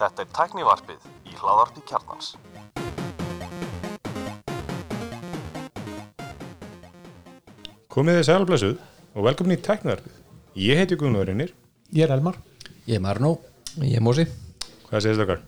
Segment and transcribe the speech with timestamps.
[0.00, 2.34] Þetta er tæknivarpið í hláðarpi kjarnans.
[7.90, 8.74] Komið þið sælblessuð
[9.16, 10.18] og velkomin í Tæknivarpið.
[10.60, 11.54] Ég heiti Guðnur Reynir.
[11.96, 12.36] Ég er Elmar.
[12.86, 13.32] Ég er Marno
[13.80, 14.24] Ég er Mósi
[14.90, 15.40] Hvað segist okkar?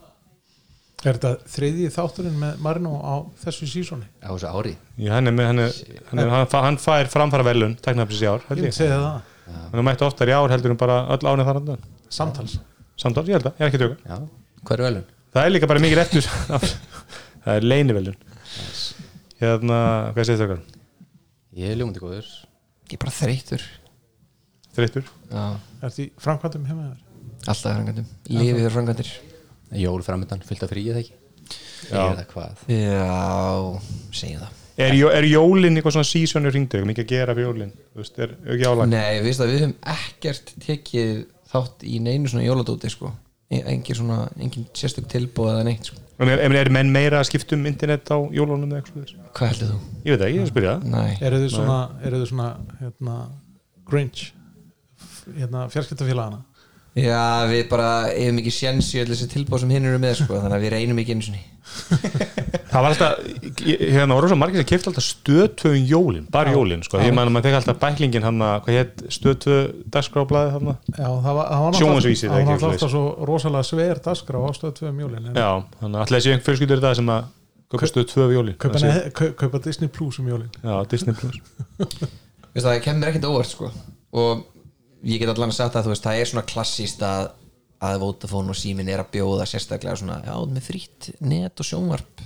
[1.02, 4.06] Er þetta þriðji þátturinn með Marino á þessu sísóni?
[4.22, 5.72] á þessu ári Já, hann, er með, hann, er,
[6.10, 8.76] hann, er, hann, fær framfara velun Tæknivarpis í ár, Ég held myndi ég.
[8.78, 9.32] segja það.
[9.72, 11.82] Hann er mætt oftar í ár heldur en bara öll ánið þar andan.
[12.12, 12.58] Samtals.
[13.00, 14.12] Samtals, ég held að, ég er ekki að tjóka.
[14.12, 15.06] Já, hvað er velun?
[15.32, 16.28] Það er líka bara mikið eftir.
[17.46, 18.18] það er leini velun.
[19.42, 19.78] Hérna,
[20.14, 20.60] hvað segist okkar?
[21.58, 22.28] Ég er ljómandi góður
[22.92, 23.64] Ég er bara þreytur
[24.76, 25.08] Þreyttur?
[25.32, 25.42] Já,
[25.82, 27.00] Er þetta í framkvæmdum heima þér?
[27.42, 29.10] alltaf frangandum Lífið fyrir frangandir
[29.82, 31.16] Jól framöndan, fyllt af fríið ekki
[31.90, 32.04] Já.
[32.12, 33.18] Eða hvað Já,
[34.14, 36.78] segja það Er, jó- er jólinn eitthvað svona sísónu hringdu?
[36.88, 37.72] Mikið að gera fyrir jólinn?
[38.24, 38.30] Er?
[38.88, 41.10] Nei, við við höfum ekkert tekið
[41.52, 43.12] þátt í neinu svona jóladóti sko
[43.52, 47.56] E- engin svona, engin sérstök tilbúð eða neitt sko er, er menn meira að skipta
[47.56, 49.10] um internet á jólunum eða eitthvað?
[49.36, 49.80] Hvað heldur þú?
[50.06, 50.86] Ég veit það, ég er að spyrja það.
[50.94, 51.76] Nei, Eru þið svona,
[52.08, 52.46] eru þið svona
[52.80, 53.16] hérna,
[53.90, 54.22] Grinch
[55.36, 56.40] hérna, fjarskiptafélagana?
[56.96, 60.36] já við bara eigum ekki séns í öll þessi tilbúð sem hinn eru með sko
[60.42, 61.44] þannig að við reynum ekki einu sinni
[62.72, 63.18] Það var alltaf,
[63.68, 67.02] hérna voru svo margir sem kefti alltaf stöðtöðun jólin, bara jólin sko.
[67.04, 69.60] Ég að maður tek alltaf bæklingin hann að, hvað hétt, stöðtöð
[69.92, 71.78] dagskráblaðið hann Já, það var, það var
[72.22, 75.50] það alltaf svo rosalega sver dagskrá á stöð 2 mjólin en Já,
[75.82, 77.30] þannig að alltaf þessi einhver fjölskyldur í dag sem að
[77.72, 78.56] kaupa stöð tvö við jólin.
[78.60, 81.38] Það kaupa Disney Plus um mjólin Já, Disney Plus.
[82.52, 83.68] Það, það kemur ekkert óvart sko.
[84.20, 84.42] Og
[85.08, 87.30] ég get allan að sagt að það er svona klassíst að
[87.82, 92.22] að Vodafone og Símin er að bjóða sérstaklega svona, já, með frýtt net og sjónvarp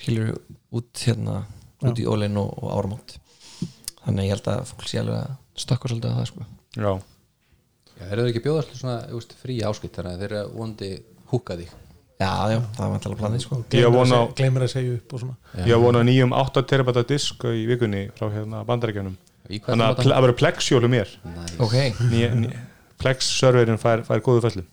[0.00, 0.32] skilur
[0.76, 1.42] út hérna
[1.84, 3.16] út í ólinn og, og áramót
[4.04, 6.46] þannig að ég held að fólk sé alveg að stökka svolítið á það sko.
[6.80, 6.92] Já,
[8.00, 10.34] Já, eru þau ekki að bjóða alltaf svona þú veist, frí áskipt þannig að þeir
[10.38, 10.90] eru vondi
[11.32, 11.70] húka þig
[12.20, 13.58] já, já, það var alltaf planið sko.
[13.76, 13.90] Ég
[14.40, 15.36] Gleymir að að segja upp og svona.
[15.68, 19.18] Ég vona nýjum 8 terabata disk í vikunni frá hérna bandarækjunum
[19.50, 21.12] Þannig að þú ple- að vera Plex jólu mér.
[21.58, 21.74] Ok,
[22.12, 22.20] ný,
[23.00, 24.66] ný, Plex serverin fær, fær góðu fæslu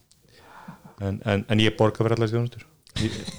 [1.02, 2.66] en, en, en ég borga fyrir allar þjónustur.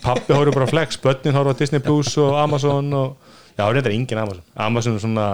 [0.05, 4.21] Pappi horfður bara Flex, börnin horfður á Disney Plus og Amazon og, já, reyndar engin
[4.23, 4.45] Amazon.
[4.55, 5.29] Amazon er svona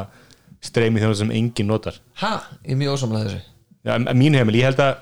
[0.64, 1.98] streymi þjónustur sem engin notar.
[2.22, 3.42] Ha, ég er mjög ósamlega þessu.
[3.84, 4.94] Já, mín heimil, ég held að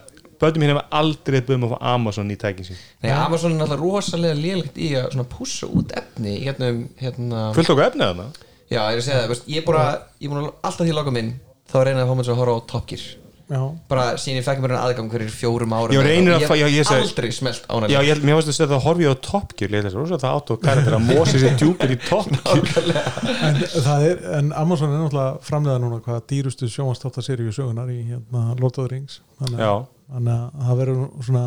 [0.43, 2.83] börnum hefur aldrei búið að fá Amazon í tækin sín.
[3.05, 7.71] Nei, Amazon er alltaf rosalega lélegt í að svona pússa út efni hérna, hérna Fullt
[7.71, 8.29] okkur efnið þarna.
[8.73, 9.89] Já, ég er að segja það, ég er bara
[10.19, 11.35] ég er búin að alltaf því loka minn
[11.71, 13.05] þá reyna að fá mér svo að horfa á Top Gear
[13.51, 13.61] Já,
[13.91, 16.57] bara síðan ég fekk mér en aðgang fyrir fjórum árum Ég reynir að ég fá-
[16.61, 19.15] já, ég hef aldrei smelt Já, ánæglega ég held, mér finnst að það horfi á
[19.27, 21.99] Top Gear ég held þess að það átt og kæra að mósi sér djúpir í
[22.07, 23.03] Top Gear.
[23.49, 23.59] En,
[23.89, 28.79] það er, en Amazon er náttúrulega framlega núna hvað dýrustu sjónvastáttaseríu sögunar í hérna Lord
[28.79, 29.21] of the Rings.
[29.43, 29.87] Þannig, Já, að-
[30.17, 31.45] þannig að það verður svona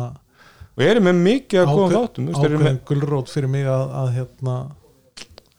[0.76, 4.56] og ég er með mikið að góða þáttum ákveðin gulrót fyrir mig að, að hérna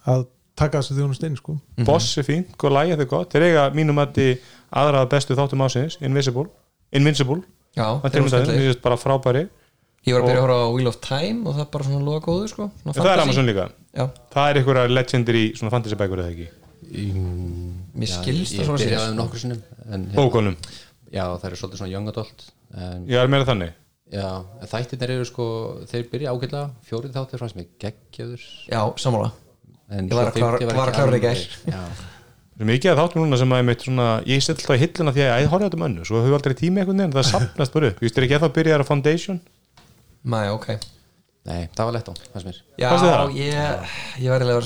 [0.08, 0.28] að
[0.58, 1.58] taka þessu þjónust inn sko.
[1.78, 3.32] Með Boss er fínt, góð lægi þetta er gott.
[3.34, 4.20] Þeir eiga mínum að
[4.82, 6.50] aðra af bestu þáttum ásins Invisible,
[6.92, 7.42] Invincible.
[7.78, 9.48] Já, það þeir er bara frábæri.
[10.08, 12.06] Ég var að byrja að horfa á Wheel of Time og það er bara svona
[12.06, 12.70] loga góðu sko.
[12.86, 13.22] Það er.
[13.26, 13.66] Amazon líka.
[13.98, 16.48] Já, það er einhverja legendary svona fantasy bækur eða ekki?
[16.88, 20.56] Mér skilst Ég það svona byrjaði sér um nokkur sinnum en, bókunum,
[21.12, 22.46] Já, það eru svolítið svona young adult
[22.76, 23.74] en, ég er meira þannig?
[24.14, 24.28] Já,
[24.62, 25.48] en þættirnir eru sko
[25.90, 29.34] þeir byrja ágætlega, fjórið þáttir frá sem er geggjöður Já, sammála
[29.90, 31.32] en Ég var að klára- var að ekki
[32.58, 34.82] í er mikið að þáttum núna sem að ég meitt svona ég set alltaf í
[34.82, 37.28] hilluna því að ég horfði á þetta mönnu svo hefur aldrei tími einhvern veginn, það
[37.30, 38.00] sapnast bara upp.
[38.02, 39.38] Ég veist, er ekki að það byrjaði á Foundation?
[40.26, 40.68] Mæ, ok.
[41.48, 42.58] Nei, það var lett á, fannst mér.
[42.82, 42.90] Já,
[43.38, 43.94] ég,
[44.26, 44.66] ég að það er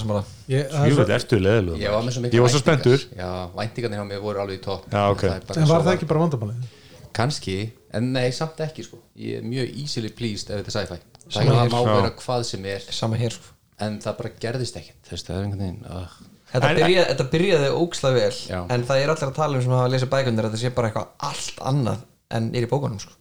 [0.87, 3.03] Jú, svo, þetta ertu leðilega Ég var með svo mikið Ég var svo spenntur.
[3.19, 3.29] Já,
[3.59, 4.87] væntingarnir hjá mér voru alveg í topp.
[4.89, 5.21] Já, ok.
[5.27, 6.65] Það bara en var það ekki bara vandamálið?
[7.11, 7.57] Kanski,
[7.93, 8.97] en nei, samt ekki sko.
[9.19, 10.99] Ég er mjög easily pleased ef þetta er sci-fi.
[11.37, 12.87] Það má vera hvað sem er.
[12.89, 16.19] Sama hér sko En það bara gerðist ekkert veist, það er einhvern veginn uh.
[16.51, 18.59] Þetta, En- byrjaði, þetta byrjaði ógslega vel Já.
[18.75, 20.71] en það er allir að tala um sem hafa að lesa bækundir að þetta sé
[20.75, 22.01] bara eitthvað allt annað
[22.37, 23.13] en er í bókunum sko.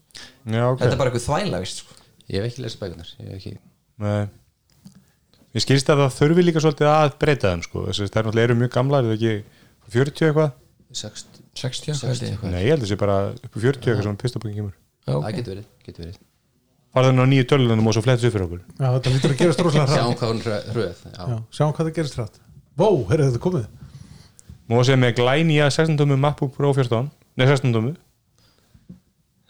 [0.50, 1.98] Já, ok þetta er bara eitthvað vist, sko.
[2.30, 3.52] Ég hef ekki lesið bækunar Ég hef ekki
[4.00, 4.28] Nei.
[5.54, 7.84] Ég skilst að það þurfi líka svolítið að breyta þeim sko.
[7.88, 9.32] Þessi, það er náttúrulega eru mjög gamlar eða ekki
[9.94, 10.50] 40 eitthvað
[11.00, 12.52] 60 60, 60 eitthvað.
[12.54, 15.54] Nei, ég held þessi bara upp á 40 eitthvað sem pistabókin kemur Já, Það getur
[15.54, 16.20] verið,
[17.14, 19.62] nú á nýju tölunum og svo flettis upp fyrir okkur já, þetta lítur að gerast
[19.62, 22.40] rosalega Sjáum hrætt hvað hún er hröð Já, Já, sjáum hvað það gerist hrætt
[22.81, 23.66] Vó, heyrðu þetta komið
[24.87, 27.94] segja með glænýja 16 tómu MacBook Pro 14 Nei, 16 tómu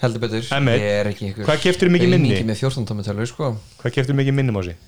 [0.00, 0.76] heldur betur M1.
[0.80, 2.30] ég er ekki ykkur Hvað keyptirðu mikið minni?
[2.32, 3.50] aumingi með 14 tómi tölur sko.
[3.82, 4.78] Hvað keftir mikið minnum á sig?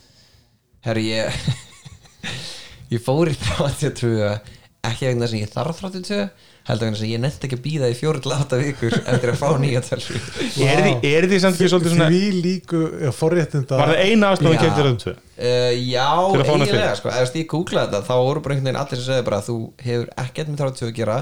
[0.82, 1.36] herri ég
[2.94, 4.08] ég fór í 33
[4.88, 6.24] ekki vegna þess að ég þarf 32
[6.68, 9.48] þess að ég nefndi ekki að býða í fjóri til átta vikur eftir að fá
[9.62, 10.20] nýja tölvu
[10.62, 14.30] er því, er því samt ekki svolítið svona því líku ja, forréttinda var það eina
[14.32, 14.62] ástæðan Já.
[14.62, 15.14] keftir þetta tvö?
[15.42, 19.00] Uh, já, að eiginlega sko, ef ég googlaði þetta þá voru bara einhvern veginn allir
[19.00, 21.16] sem segja bara að þú hefur ekkert með 32 að gera.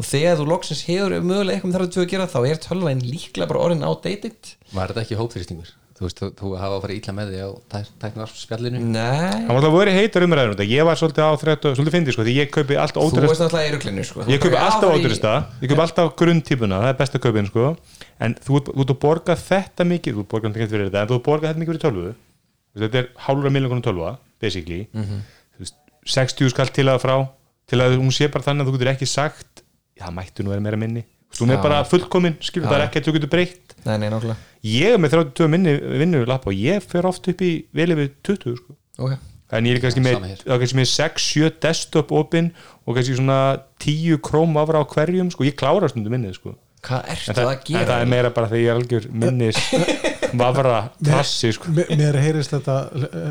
[0.00, 3.50] Og þegar þú loksins hefur mögulega eitthvað með 32 að gera þá er tölvain líklega
[3.52, 4.54] bara orðin outdated.
[4.72, 5.74] Var þetta ekki hópfyrstingur?
[6.00, 7.48] Þú veist, þú, þú hafa að fara illa með því á
[8.00, 9.00] tæknarspjallinu Nei,
[9.36, 12.24] hann var alltaf verið heitar umræður um ég var svolítið á 30, svolítið fyndið sko
[12.24, 14.24] því ég kaupi allt þú ódýrast veist náttúrulega í ruglinu sko.
[14.24, 15.32] ég kaupi alltaf það í- ódýrasta.
[15.60, 17.66] Ég kaupi alltaf grunntípuna, það er besta kaupin sko.
[18.20, 21.08] En þú ert þú að borga þetta mikið þú ert borgað þetta fyrir þetta, en
[21.10, 22.14] þú ert að borga þetta mikið fyrir tölvu.
[22.70, 24.80] Þú þetta er hálfra miljónum tölva basically.
[24.96, 25.20] Mhm.
[25.52, 25.76] Þú veist,
[26.16, 27.16] 60 skall til að frá
[27.68, 29.62] til að hún sé bara þannig að þú getur ekki sagt
[30.00, 32.86] já, mættu nú vera meira minni Þú veist, hún er bara fullkomin, skilur, það er
[32.88, 33.74] ekki að þú getur breytt.
[33.86, 35.72] Nei, nei, náttúrulega ég er með 32 minni
[36.02, 38.74] vinnu lapp og ég fer oft upp í vel yfir 20 sko.
[39.00, 39.16] Okay.
[39.56, 40.42] en ég er kannski með, Sama hér.
[40.44, 42.50] þá er kannski með 6-7 desktop opin
[42.84, 43.38] og kannski svona
[43.80, 46.52] 10 króm afra á hverjum sko, ég klára stundum minnið sko.
[46.84, 47.86] Hvað en ertu það, að en gera?
[47.88, 49.58] það er meira bara þegar ég er algjör minnis
[50.38, 50.74] vafra
[51.04, 51.70] trassi sko.
[51.74, 52.76] mér, mér heyrist þetta,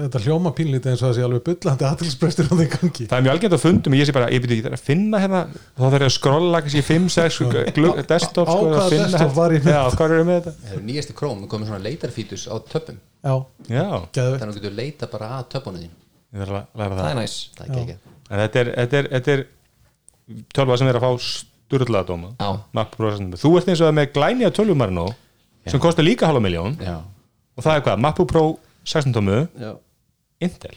[0.05, 3.07] þetta hljóma pínlítið eins og það sé alveg bullandi aðtilsbrestur á þeim gangi.
[3.09, 5.41] Það er mjög algjörð að fundum ég sé bara, ég ég þarf að finna hérna
[5.53, 7.39] þá þarf ég að skrolla kannski 5-6
[7.77, 10.41] glugg- desktop Á sko, hvaða að finna desktop var ég með já, hvað eru með
[10.49, 10.81] þetta?
[10.89, 12.99] Nýjasti króm, það komið svona leitarfítus á töppum.
[13.19, 13.33] Já,
[13.67, 13.85] já,
[14.15, 14.39] geðveikt.
[14.39, 15.99] Þannig að þú getur leita bara að töppunum þín að
[16.49, 16.65] Það.
[16.79, 17.97] Það er næs Það er ekki ekki
[18.29, 19.45] en þetta er, þetta er, þetta er
[20.53, 22.29] tölva sem er að fá sturlaða dóma.
[22.37, 23.39] Já, Mac Pro 16.
[23.41, 25.07] þú ert eins og það með glænja tölvumar nú
[25.67, 26.97] sem kostar líka halva miljón Já,
[27.57, 28.43] og það er hvað, MacBook Pro
[28.85, 29.73] 16 tómu já,
[30.41, 30.75] Intel?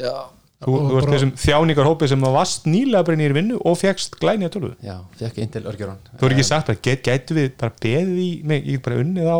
[0.00, 0.14] Já.
[0.60, 4.50] Þú, þú bara- þessum þjáningar hópið sem varst nýlega bara nýri vinnu og fegst glænja
[4.52, 4.74] tölvu.
[4.84, 8.30] Já, fekk Intel örgjöran þú er ekki sagt að get, gætu við bara beðið í
[8.44, 9.38] mig, ég get bara unnið á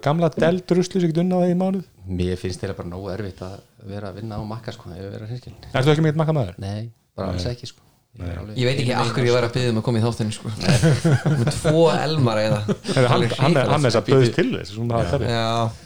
[0.00, 1.84] gamla Dell druslu sem get unnið á það í mánuð?
[2.08, 5.10] Mér finnst þeirra bara nógu erfitt að vera að vinna á makka sko, ef við
[5.12, 6.58] vera hinskil Ertu ekki með eitt makka maður?
[6.62, 7.82] Nei, bara alls ekki sko
[8.16, 10.52] Ég ég veit ekki akkur ég var að byggja um að koma í þáttinu sko.
[11.42, 12.60] með tvo elmar eða.
[12.96, 14.72] Hann, hann, er- hann þess að bauðist til þess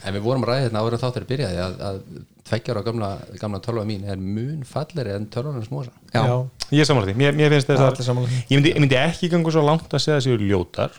[0.06, 2.00] En við vorum að ræða þetta áður en þáttur byrjaði að, að
[2.50, 3.10] tveggjar á gamla,
[3.42, 5.92] gamla tölva mín er mun falleri en tölvan hans mosa.
[6.14, 6.36] Já, já,
[6.70, 6.88] Ég er
[8.30, 8.40] því.
[8.50, 10.94] ég myndi, ég myndi ekki gangu svo langt að segja þessi ljótar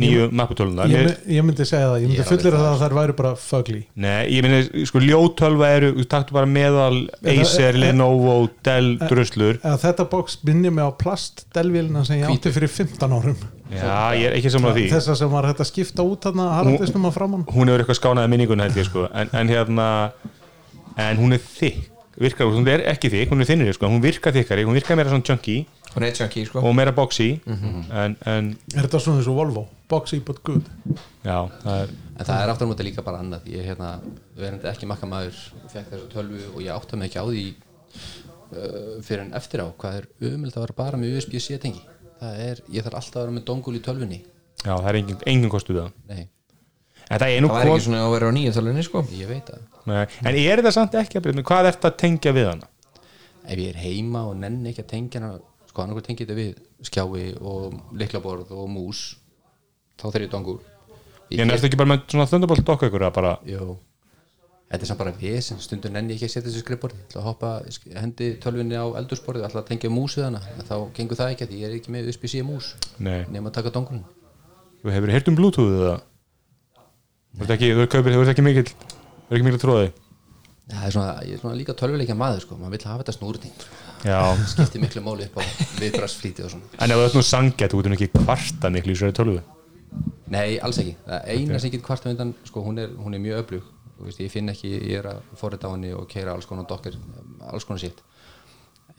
[0.00, 3.14] nýju MacBook tölvunar ég, ég myndi segja það, ég myndi fullir það að þær væri
[3.20, 3.82] bara fugly.
[4.02, 7.04] Nei, ég myndi, sko, ljótölva eru taktu bara meðal
[7.34, 8.34] Acer, Lenovo,
[8.66, 9.60] Dell, druslur.
[9.60, 13.38] Eða, þetta box minnir mig á plastdelvélina sem ég átti fyrir 15 árum.
[13.70, 14.90] Já, ég er ekki samanlega því.
[14.96, 17.98] þess að sem var hægt að skipta út þarna haraldisnum að framann Hún hefur eitthvað
[18.00, 19.06] skánaði minningun held ég, sko.
[19.14, 19.88] En, en hérna,
[21.06, 21.90] en hún er þykk
[22.20, 23.88] virkar, hún er ekki þykk, hún er þinnri sko.
[23.90, 25.64] hún virkar þykkari, hún virkar meira svona chunky
[26.02, 26.62] er chunky sko.
[26.66, 27.40] og meira boxy.
[27.46, 30.66] En, en er þetta svona eins og Volvo, boxy but good.
[31.22, 33.46] Já, það er En það er aftur á móti líka bara annað.
[33.50, 33.94] Ég hérna,
[34.38, 35.38] verandi ekki makka maður
[35.72, 39.66] fekk þessu tölvu og ég átta mig ekki á því uh, fyrir en eftir á
[39.66, 41.82] hvað er umöld að vera bara með USB-C tengi.
[42.20, 44.20] Það er, ég þarf alltaf að vera með dongul í tölvunni.
[44.62, 45.96] Já, það er engin, engin kostu við það.
[46.12, 46.22] Nei,
[47.10, 49.02] en það er það kom, ekki svona að vera á nýju tölunni sko.
[49.12, 51.98] ég veit að Nei, en er þetta samt ekki að byrja hvað er þetta að
[52.00, 52.70] tengja við hana?
[53.44, 55.34] ef ég er heima og nenni ekki að tengja hana
[55.74, 59.00] sko annarkur tengi þetta við skjái og liklaborð og mús
[59.98, 60.60] þá þarf ég dongul
[61.34, 63.74] Ég nefnst ekki bara með svona þundarbolt dokka ykkur að bara, Jó.
[64.70, 66.98] Þetta er samt bara vesen, stundur nenni ég ekki að setja þessu skrifborði.
[67.00, 67.50] Ég ætla að hoppa,
[68.00, 71.46] hendi tölvinni á eldursporði ætla að tengja mús við hana en þá gengur það ekki
[71.48, 74.04] að ég er ekki með USB-C mús nema að taka dongulinn
[74.84, 75.94] þú hefur heyrt um Bluetooth eða?
[77.34, 79.92] Þú ert ekki, ekki mikill þú ert ekki mikill tróði
[80.64, 83.14] Já, Það er svona, ég er svona líka tölvuleikja maður sko, maður vill hafa þetta
[83.18, 83.66] snúrting
[84.04, 85.42] Já, skiptir miklu máli upp á
[85.80, 86.70] viðbrasflíti og svona.
[86.80, 89.42] En ef þú ert nú sangjætt, þú getur ekki kvarta miklu í sverju tölvu.
[90.32, 93.44] Nei, alls ekki, það eina sem get kvart undan, sko, hún er, hún er mjög
[93.44, 93.70] öflug.
[93.94, 96.66] Þú veist, ég finn ekki, ég er að forrita á henni og keira alls konar
[96.68, 96.96] dokkar,
[97.52, 98.00] alls konar sitt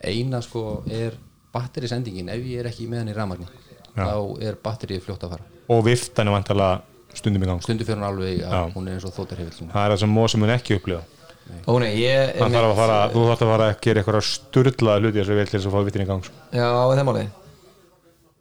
[0.04, 1.16] eina sko er
[1.54, 3.48] batterisendingin, ef ég er ekki með henni í rafmagni,
[3.96, 5.48] þá er batterið fljótt að fara.
[5.72, 7.62] Og viftan er vantalega stundum í gang.
[7.64, 8.48] Stundu fyrir hún alveg Já.
[8.52, 11.15] að hún er eins og þóttarhefill það er það sem Mósa mun ekki upplifa
[11.66, 14.28] ó nei, ég er hann þarf að fara, þú þarf að fara að gera eitthvað
[14.28, 16.40] sturlaða hluti þess að við til þess að fá vittin í gang sko.
[16.52, 17.34] já, það er málið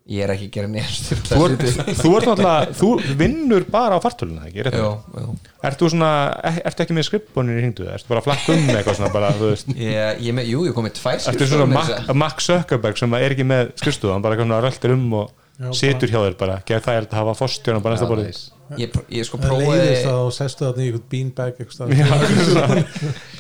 [0.06, 1.64] ég er ekki að gera nýjast þú, ert,
[1.98, 4.66] þú ert náttúrulega, þú vinnur bara á fartöluna, ekki?
[4.68, 4.84] Rétt já,
[5.16, 5.24] mér?
[5.24, 5.54] já.
[5.66, 6.10] Ert þú svona,
[6.46, 7.88] er- ertu ekki með skrippbónir í hringdu?
[7.90, 10.62] Ertu bara að flakka um með eitthvað svona bara, þú veist Ég, ég með, jú,
[10.70, 13.34] ég kom með tvær Ertu skrifstofur svona með Mac, þess að- Mac Zuckerberg sem er
[13.34, 16.86] ekki með skrifstofu hann bara svona röltir um og Já, situr hjá þér bara, gerð
[16.86, 18.44] það að hafa fórstjóna bara næsta borðið
[18.82, 21.56] ég, ég sko það prófaði leiðist að þú sestu þarna í einhvern beanbag.
[21.96, 22.08] Já.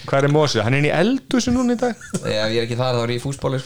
[0.05, 0.61] Hvað er Mósi?
[0.61, 3.13] Hann er inn í eldhúsi núna í dag ef ég er ekki þar þá er
[3.15, 3.61] ég í fúsbóli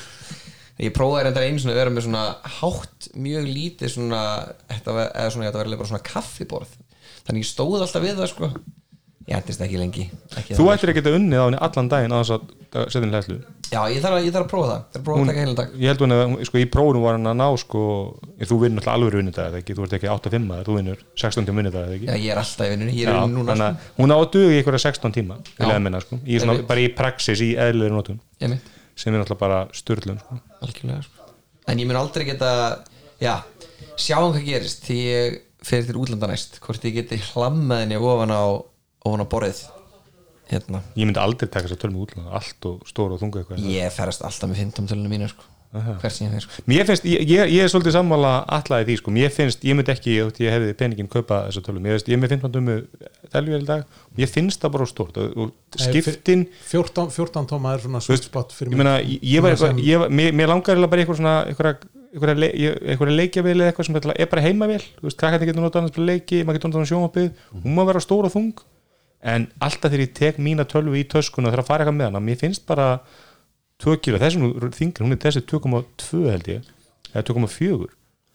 [0.80, 2.26] ég prófaði reyndar einu svona að vera með svona
[2.60, 4.22] hátt mjög lítið svona
[4.72, 6.76] eða svona, þetta var eiginlega bara svona kaffiborð
[7.28, 8.52] þannig ég stóð alltaf við það sko
[9.28, 10.06] ég endist ekki lengi
[10.40, 10.74] ekki Þú það.
[10.74, 13.38] ættir ekki að unnið á henni allan daginn á þess að setja hlæslu
[13.70, 15.42] Já, ég þarf að, ég þarf að prófa það Það er að prófa að taka
[15.44, 17.82] heilan dag ég held hún að sko, í prófunum var hann að ná sko,
[18.50, 21.60] þú vinnur alltaf alveg vinnudag eða ekki, þú ert ekki 8-5 þú vinnur 16 tíma
[21.62, 23.92] vinnudag eða ekki Já, ég er alltaf í vinnunni, ég er núna þannig sko.
[23.94, 26.82] að hún á að duga í einhverja 16 tíma að minna, sko, í svona, bara
[26.82, 28.58] í praxis í eðliður notum Ég
[29.00, 30.40] sem er náttúrulega bara styrlun sko.
[30.66, 31.30] algjörlega sko.
[31.70, 32.50] En ég mun aldrei geta
[33.22, 33.38] Já,
[34.00, 38.34] sjáum hvað gerist Því ég fer til útlanda næst Hvort ég geti hlammað henni ofan
[38.34, 38.44] á
[39.06, 39.62] Ofan á borðið.
[40.50, 40.82] Hérna.
[40.98, 43.94] Ég myndi aldrei taka þess að tölum útlanda allt og stóra og þunga eitthvað Ég
[43.94, 45.46] ferast alltaf með 15 tölunum mína sko.
[45.70, 46.00] Ég
[46.42, 46.64] sko.
[46.74, 46.90] Ég,
[47.30, 50.56] ég, ég er svolítið sammála allaði því, sko, mér finnst, ég myndi ekki þótt ég
[50.56, 52.78] hefði peningin kaupa þessa tölum, ég, veist, ég er með 15 dömu
[53.36, 53.84] telvíðal dag,
[54.18, 58.10] mér finnst það bara stórt og, og skiptin 14, 14 tóma er svona ég
[59.06, 59.46] ég, ég
[59.86, 61.78] ég, var- mér, mér langar bara eitthvað svona einhverja,
[62.16, 65.68] einhverja, le, ég- einhverja leikjavél eða eitthvað sem er bara heimavél, þú veist, krakkandi getur
[65.68, 67.30] notað annars bara leiki, maður getur notað hann sjónvapið
[67.62, 68.66] hún má vera stór og þung
[69.24, 72.10] en alltaf þegar ég tek mína tölvu í töskuna og þarf að fara eitthvað með
[72.12, 72.90] hana, mér finnst bara
[73.84, 76.68] 2 kilo, þessum þingir, hún er þessi 2,2 held ég.
[77.14, 77.88] Eða 2,4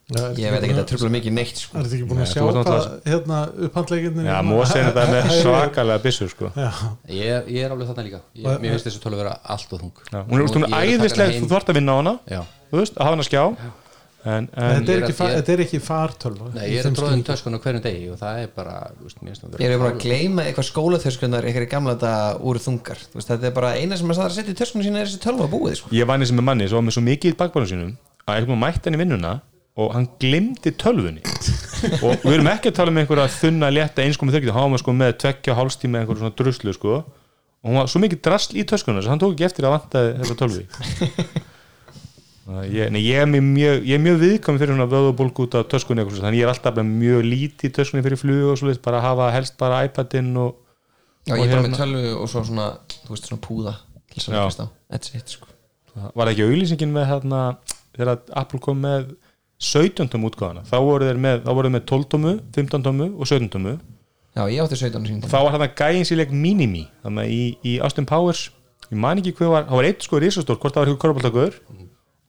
[0.04, 1.78] Já, ertu Ég veit ekki búin að tröfla mikið neitt sko.
[1.78, 3.36] Er þetta ekki búin að sjá náttúrulega- hérna
[3.66, 6.50] upphandleikinni Já, Mósi er þetta með svakalega byssur sko.
[6.60, 6.68] Já,
[7.08, 8.20] ég, ég er alveg þarna líka.
[8.36, 10.02] Ég, mér finnst þessu tölu vera allt og þung.
[10.12, 12.14] Já, hún er, hún Ég að taka æðisleg, hana þú þarft að vinna á hana.
[12.34, 12.42] Já.
[12.68, 13.42] þú veist, að hafa hana skjá
[14.24, 16.96] en, en þetta er er ekki ég- þetta er ekki fartölva Nei, ég er að
[16.98, 20.00] tróðin töskun á hverjum degi og það er bara, þú veist, Ég er bara að
[20.04, 23.02] gleyma eitthvað skólatöskunar Eitthvað gamla þetta úr þungar.
[23.12, 25.10] Þú veist, Þetta er bara eina sem maður saðar að setja í töskunum sína Er
[25.10, 25.92] þessi tölva búið sko.
[25.92, 27.92] ég vann sem er manni sem var með svo mikið í bakbánum sínum
[28.24, 29.32] að ég kom að mætti hann í vinnuna
[29.74, 31.20] og hann glimti tölvunni.
[32.06, 35.16] Og við erum ekki að tala um einhverja þunna létta þörgið, hann var sko með
[35.18, 37.00] tveggja hálfstíma einhverju svona druslu sko.
[37.64, 39.74] Og hún var svo mikið drasl í töskunum þess að hann tók ekki eftir að
[39.74, 40.64] vantaði þessa tölvi
[42.44, 45.68] ég, nei, ég, er mjög- mjög, ég er mjög viðkomin fyrir svona vöðubólk út af
[45.72, 49.30] töskunni eitthvað, þannig ég er alltaf mjög lítið töskunni fyrir flug og svo bara hafa
[49.32, 50.56] helst bara iPadinn og
[51.24, 52.66] Já, Og ég er bara hérna- með tölvu og svo svona
[53.06, 53.74] Þú veist, svona púða
[55.14, 55.46] it sko.
[56.14, 57.56] var ekki auðlýsingin með hérna,
[57.96, 59.14] þegar Apple kom með
[59.58, 63.06] 17 tómu útgáðana þá voru þeir með, þá voru þeir með 12 tómu 15 tómu
[63.18, 63.80] og 17 tómu
[64.36, 67.56] Já, ég átti 17 sín og þá var þarna gæinn sér leik Minimi þannig í,
[67.64, 68.50] í Austin Powers.
[68.90, 70.90] Ég man ekki hvað var, það var eitt sko risastór hvort það var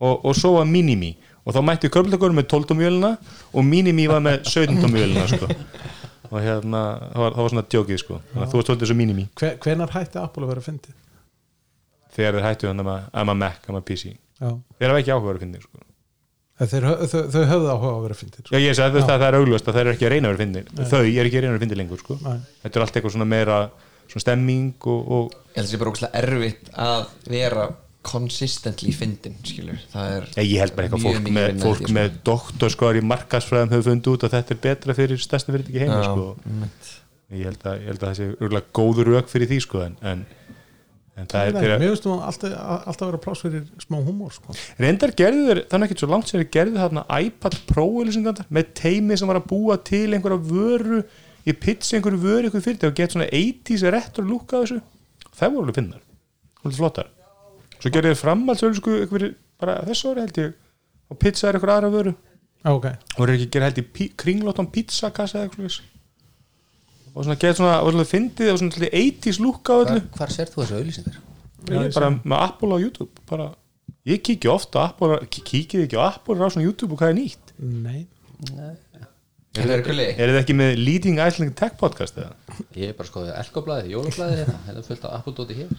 [0.02, 1.14] og, og svo var Minimi.
[1.46, 3.12] Og þá mætti körbáltagur með 12 tómu vélina
[3.54, 5.50] og Minimi var með 17 tómu vélina sko.
[6.32, 6.84] og hérna,
[7.14, 9.26] það var, það var svona djókið sko, þannig að þú varst svolítið svo Minimi.
[9.38, 10.96] Hve, Hvenar hætti Apple að vera að fyndi?
[12.16, 14.50] þegar þeir hættu þannig að a Mac, I'm a PC Já.
[14.80, 15.82] Þeir hafa ekki áhuga að vera fyndin sko.
[16.56, 19.68] Þeir, þau, þau höfðu áhuga að vera fyndi Já, ég sagði að það er augljóst
[19.70, 21.56] að það er ekki að reyna að vera fyndin þau er ekki að reyna að
[21.56, 22.18] vera fyndin lengur sko.
[22.64, 23.58] Þetta er allt eitthvað svona meira
[24.06, 27.66] svona stemming og, og Ég held að það sé bara ógæslega erfitt að vera
[28.06, 32.16] consistently fyndin skilur Það er ég, ég held bara eitthvað fólk, með, fólk ég, með
[32.30, 36.08] doktorskóðar í markasfræðum hefur fundið út að þetta er betra fyrir stærsta fyrirtæki heima Já,
[36.08, 36.56] sko.
[37.34, 39.84] ég, held að, ég held að það sé örgulega góður rauk fyrir því sko.
[39.86, 40.24] en, en,
[41.16, 42.56] en það er fyrir Mér finnst þú alltaf,
[42.92, 44.58] alltaf vera pláss fyrir smá húmór sko.
[44.82, 47.88] reyndar gerðu þeir, þannig ekki svo langt sem þeir gerðu þarna iPad Pro
[48.50, 51.04] með teimi sem var að búa til einhverja vöru
[51.46, 54.80] í pitsi einhverju vöru einhverju fyrirtæki og gett svona 80s retro look að þessu
[55.36, 56.02] það voru alveg finnar,
[56.64, 57.12] alveg flottar
[57.80, 60.54] svo framhaldsölu sko einhverju, bara þessu ári held ég
[61.12, 62.16] og pizza er einhverja aðra vöru.
[62.66, 62.86] Já, ok.
[62.86, 65.82] Og voru ekki að gera held ég pí- kringlóttan pizzakassa eða eitthvað
[67.16, 70.02] og svona gett svona, og svona fyndið og svona 80s look á öllu.
[70.18, 71.22] Hvar, sér þú þessu auðlýsingar?
[71.96, 73.48] bara með Apple á YouTube bara,
[74.06, 77.18] ég kíkja ofta á Apple kíkið ekki á Apple á svona YouTube og hvað er
[77.22, 77.54] nýtt.
[77.58, 78.08] Nei.
[79.56, 80.06] Það er gulli?
[80.20, 82.34] Er þið ekki með Leading Iceland Tech podcast eða?
[82.76, 85.72] Ég er bara skoðið elkoblaði, jólablaði hérna þetta er fullt af Apple-dóti hér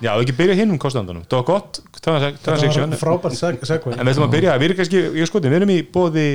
[0.00, 1.80] já, við ekki byrja hinn um kostandunum það var gott.
[2.02, 5.02] Transa- Það transaction var frábært seg segvei en við ætlum að byrja, við erum kannski,
[5.20, 6.26] ég skoði við erum í bóði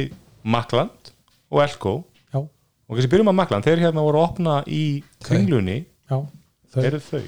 [0.44, 1.12] Makland
[1.52, 1.96] og Elko.
[2.34, 4.84] Já, og kannski byrjum að Makland, þeir hérna voru að opna í
[5.24, 6.18] kringlunni, já
[6.74, 7.22] Þau, eru þau?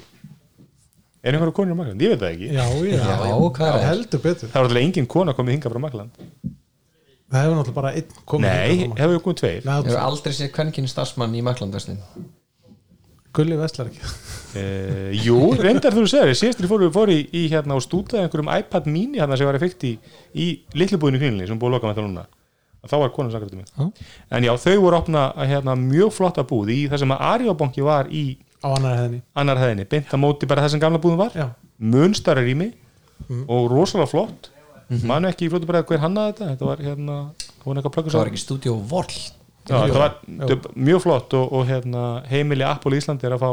[1.23, 2.47] Er einhverju konur á Makland, ég veit það ekki.
[2.55, 3.85] Já, já, Já, hvað er?
[3.89, 4.47] heldur betur.
[4.53, 6.11] Það var alltaf engin kona komið hingað frá Makland
[7.29, 9.57] Það hefur náttúrulega bara einn komið nei, hefur við komið tveir.
[9.59, 10.31] Ég Nei, hef aldrei.
[10.33, 11.99] séð kvennkinn starfsmann í Maklandverslin
[13.39, 14.01] Gulli Vestlar ekki?
[14.49, 18.49] Uh, jú, reyndar þú segir síðast ég fór, fór í, í hérna og stútaði einhverjum
[18.55, 19.93] iPad mini hérna sem var effekt í,
[20.33, 22.25] í litlubúðinu krinlinni sem búið að loka með það núna.
[22.79, 24.03] Að þá var konan sakrættu mig.
[24.31, 27.85] En já, þau voru að opna hérna, mjög flotta búð í það sem að Arjóbanki
[27.85, 28.23] var í
[28.59, 31.35] Á annar hefðinni annar hæðinni, beint að móti bara það sem gamla búðin var.
[31.37, 31.45] Já,
[31.79, 32.73] munstara rými
[33.45, 34.49] og rosalega flott.
[35.05, 37.17] Manu ekki í flottu bara hver hannaði þetta þetta var hérna,
[37.63, 39.19] hún eitthvað plöggur Það var ekki stúdíó Voll
[39.69, 43.43] Já, það var var mjög flott og, og hérna, heimili Apple í Íslandi er að
[43.43, 43.51] fá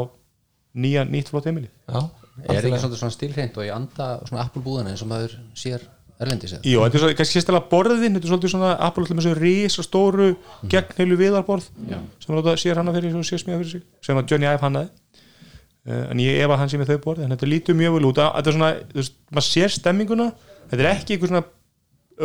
[0.77, 1.69] nýja, nýtt flott heimili.
[1.87, 2.01] Já,
[2.45, 5.81] Er ekki svona, svona stílhreint og ég anda svona Apple-búðana eins og maður sér
[6.21, 6.61] erlendis eða?
[6.69, 9.39] Jú, þetta er svo, kannski sérstæðlega borðin þetta er svolítið svona, Apple er með þessu
[9.39, 10.27] risa stóru
[10.69, 11.97] gegn heilu viðarborð Já.
[12.21, 14.91] sem láta sér hana fyrir, sem sér smíða fyrir sig sem að Johnny Ive hannaði.
[15.87, 18.07] Uh, en ég ef að hann sé með þau borði en þetta lítur mjög vel
[18.11, 18.21] út.
[18.21, 20.29] Þetta er svona, þú veist, maður sér stemminguna
[20.67, 21.45] þetta er ekki eitthvað svona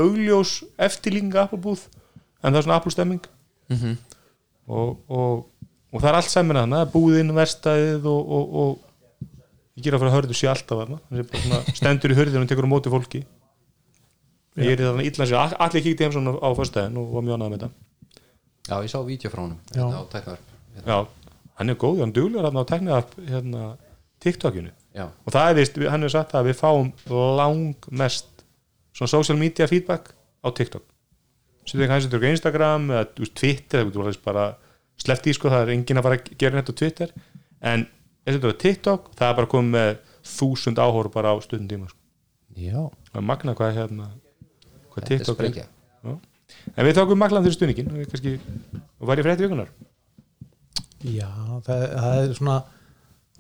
[0.03, 1.87] augljós eftirlíkinga Applebúð
[2.43, 3.29] en það er svona Apple stemming
[3.71, 3.97] Mhm.
[4.69, 5.47] og, og,
[5.93, 9.31] og það er allt saman að það búðin, verstaðið og, og, og
[9.77, 10.99] ég ger að fara að hörðu sé alltaf þarna.
[11.09, 13.23] Hann sé bara svona stendur í hörðinu og tekur á móti fólki.
[14.61, 17.39] Ég er í þarna illa sér allir kíkti heim svona á föstudaginn og var mjög
[17.41, 17.71] ánægð með þetta.
[18.69, 19.83] Já, ég sá vídeo frá honum Já.
[19.83, 20.99] hérna á tæknaðarp Já,
[21.59, 23.63] hann er góð, hann duglur hann á teknið upp hérna,
[24.23, 24.71] TikTokinu.
[24.95, 26.93] Já, og það er vist, hann hefur sagt að við fáum
[27.41, 28.29] langmest
[28.95, 30.13] svona social media feedback
[30.45, 30.85] á TikTok
[31.67, 34.47] sem þið kannski tökur Instagram eða veist, Twitter, þú veist bara
[35.03, 37.15] sleppt í sko, það er enginn að fara að gera þetta á Twitter
[37.73, 37.87] en
[38.27, 39.93] ef þetta er TikTok það er bara komið með
[40.33, 41.99] þúsund áhóru bara á stundum tíma sko.
[42.59, 42.79] já
[43.11, 44.11] það er magna hvað hérna
[44.93, 46.15] hvað Þetta er TikTok Já.
[46.77, 48.37] en við tókum maglan fyrir stundingin og við kannski,
[49.01, 49.73] og var í frétti vikunar
[51.03, 51.29] Já,
[51.67, 52.57] það, það er svona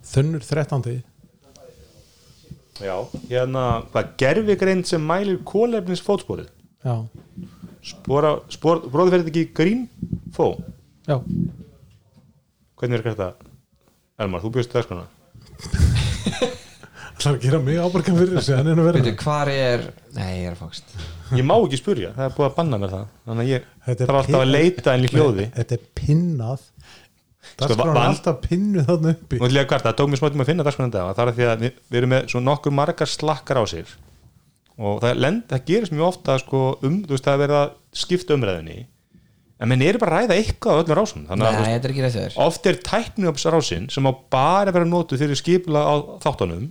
[0.02, 1.02] þunnur 13.
[2.82, 2.96] Já,
[3.28, 6.24] hérna, það gerfi greint sem mælir kólefnis spor,
[8.92, 10.48] bróði þetta ekki grínfó
[11.08, 11.16] já,
[12.78, 13.28] hvernig er þetta?
[14.22, 15.06] Elmar, þú bjóðst það skona
[17.22, 19.84] það er að gera mig ábyrgan fyrir þessu en einu verið Veitu, hvar er
[20.16, 20.94] Nei, ég er að fást
[21.32, 23.04] ég má ekki spurja, það er búið að banna mér það.
[23.28, 25.46] Þannig að ég er þarf alltaf að pin- leita enn í hljóði.
[25.54, 26.64] Þetta er pinnað.
[27.42, 29.38] Það Sko, er sko, alltaf pinnu þarna uppi.
[29.40, 31.30] Nú ætlum ég að kvarta, það tók mér smá tíma að finna dagskrána dag það
[31.32, 33.94] er því að við, erum með svo nokkuð margar slakkar á sig
[34.82, 37.72] og það, lend, það gerist mjög ofta sko, um, þú veist, það er verið að
[38.02, 38.78] skipta umræðinni
[39.62, 41.24] en menn eru bara að ræða eitthvað á öllum rásum.
[41.28, 42.38] Þannig að þú Nei, veist, þetta er ekki rétt hjá þér.
[42.46, 46.64] oft er tækniöpsrásin sem á bara vera notuð fyrir skipla á þáttunum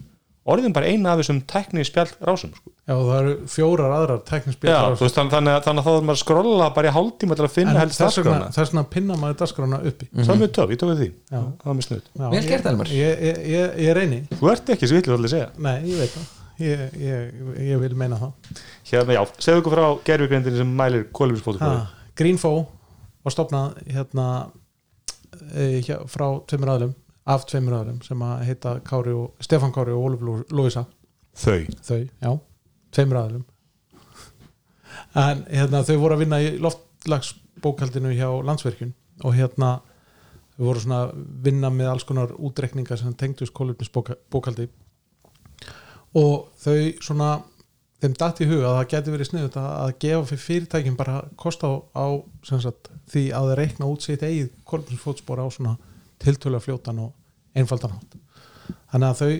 [0.51, 2.71] orðin bara eina af þessum tækni spjall rásum sko.
[2.89, 5.91] Já, það eru fjórar aðrar Já, teknispjall þú veist, þannig, þannig, að- þannig að þá
[5.93, 8.55] er maður að skrolla bara í hálftíma til að finna helst þess vegna, dagskrána.
[8.57, 10.09] þess vegna pinna maður dagskrána uppi.
[10.17, 11.09] Það er mjög töf, ég tók við því.
[11.31, 11.41] Já.
[11.61, 12.87] það var mjög snuð Já, Vel gert, Elmar.
[12.97, 14.19] Ég, ég, ég, ég reyni.
[14.33, 15.49] Þú ert ekki svo vitlu að segja.
[15.61, 17.41] Nei, ég veit það ég, ég,
[17.71, 18.55] ég vil meina það.
[18.91, 21.75] Hérna, já, segðu ykkur frá gerfugreindinni sem mælir kólumsfótur ha,
[22.17, 22.53] Greenfo
[23.21, 24.27] var stopnað hérna
[25.85, 26.95] hjá, frá tveimur aðlum
[27.31, 30.85] af tveimur aðlum sem að heita Kári og, Stefán Kári og Óluf Lóisa
[31.37, 31.61] þau.
[31.85, 32.31] Þau, já,
[32.95, 33.45] tveimur aðlum
[35.21, 38.93] en hérna þau voru að vinna í loftlagsbókaldinu hjá landsverkjun
[39.25, 39.73] og hérna
[40.55, 41.13] þau voru svona að
[41.47, 44.67] vinna með alls konar útrekningar sem tengdust kólöfnisbókaldi
[46.17, 47.29] og þau svona
[48.01, 51.63] þeim datt í huga að það geti verið sniðut að, gefa fyrir fyrirtækjum bara kost
[51.63, 52.05] á, á
[52.47, 55.75] sagt, því að reikna út sitt eigið kólöfnisfótspor á svona
[56.21, 57.13] tiltölu fljótan og
[57.57, 58.17] einfaldan hátt.
[58.91, 59.31] Þannig að þau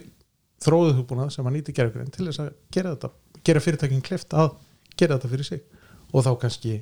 [0.62, 4.52] þróðu hugbúnað sem að nýti gerðugrein til þess að gera þetta gera fyrirtækin klift að
[4.94, 5.64] gera þetta fyrir sig.
[6.12, 6.76] Og þá kannski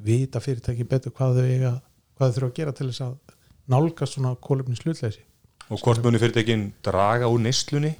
[0.00, 1.72] vita fyrirtækin betur hvað þau eiga
[2.20, 3.34] hvað þau þurfa að gera til þess að
[3.70, 5.22] nálgast svona kólefni slutleysi
[5.70, 7.94] og hvort muni fyrirtækin draga úr neyslunni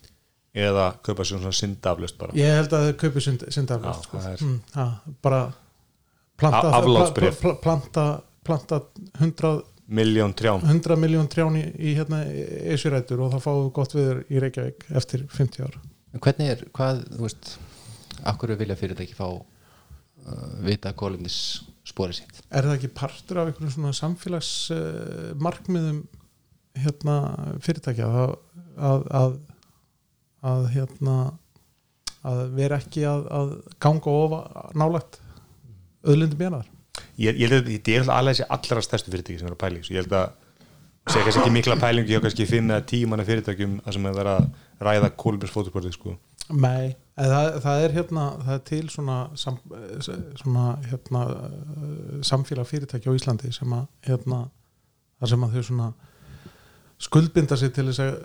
[0.54, 2.34] eða kaupa sér svona syndaflust bara.
[2.38, 4.18] Ég held að þau kaupi synd, syndaflust sko.
[4.18, 4.86] það er- mm, ja,
[5.22, 5.42] bara
[6.40, 8.06] planta, pla, pla, planta,
[8.44, 8.80] planta
[9.20, 10.62] 100, miljón trjám.
[10.64, 12.22] 100 miljón trján í, í hérna
[12.70, 15.78] eisurættur og þá fáum við gott viður í Reykjavík eftir 50 ár.
[16.14, 17.58] En hvernig er, hvað, þú veist
[18.28, 19.44] Akkur vilja fyrirtæki fá uh,
[20.64, 22.42] vita kólumnis spori sitt?
[22.52, 26.02] Er það ekki partur af einhverjum svona samfélags uh, markmiðum
[26.80, 27.16] hérna
[27.64, 28.10] fyrirtækja?
[28.10, 28.34] Að,
[28.76, 29.38] að, að,
[30.46, 31.16] að hérna
[32.26, 34.40] að vera ekki að, að ganga ofa
[34.76, 35.20] nálægt
[36.04, 36.68] öðlindum björnar
[37.20, 39.78] ég, ég held að þetta er alveg þessi allra stærstu fyrirtæki sem er að pæla
[39.78, 39.94] í þessu.
[39.94, 40.28] ég held að
[41.10, 44.18] segja kannski ekki mikla pælingu hjá kannski fimm eða tíu manna fyrirtækjum að sem er
[44.18, 44.50] verið að
[44.80, 46.14] ræða kólumsfóturborðið sko.
[46.50, 49.58] Nei, það, það er hérna það er til svona, sam,
[50.40, 51.24] svona hérna,
[52.26, 54.40] samfélag fyrirtæki á Íslandi sem að hérna,
[55.20, 55.90] þar sem að þau svona
[57.00, 58.16] skuldbinda sig til þess að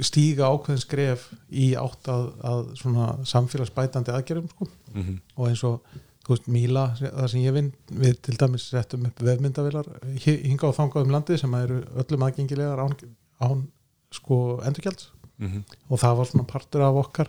[0.00, 4.68] stíga ákveðin skref í átt að, að svona samfélagsbætandi aðgerðum sko.
[4.94, 5.20] mm -hmm.
[5.36, 5.80] og eins og
[6.28, 9.86] veist, Míla, það sem ég vinn við til dæmis settum upp vefmyndavilar
[10.24, 12.94] hinga og þangað um landið sem eru öllum aðgengilegar án,
[13.40, 13.66] án
[14.12, 15.10] sko endurgjalds
[15.42, 15.62] Mhm.
[15.90, 17.28] og það var svona partur af okkar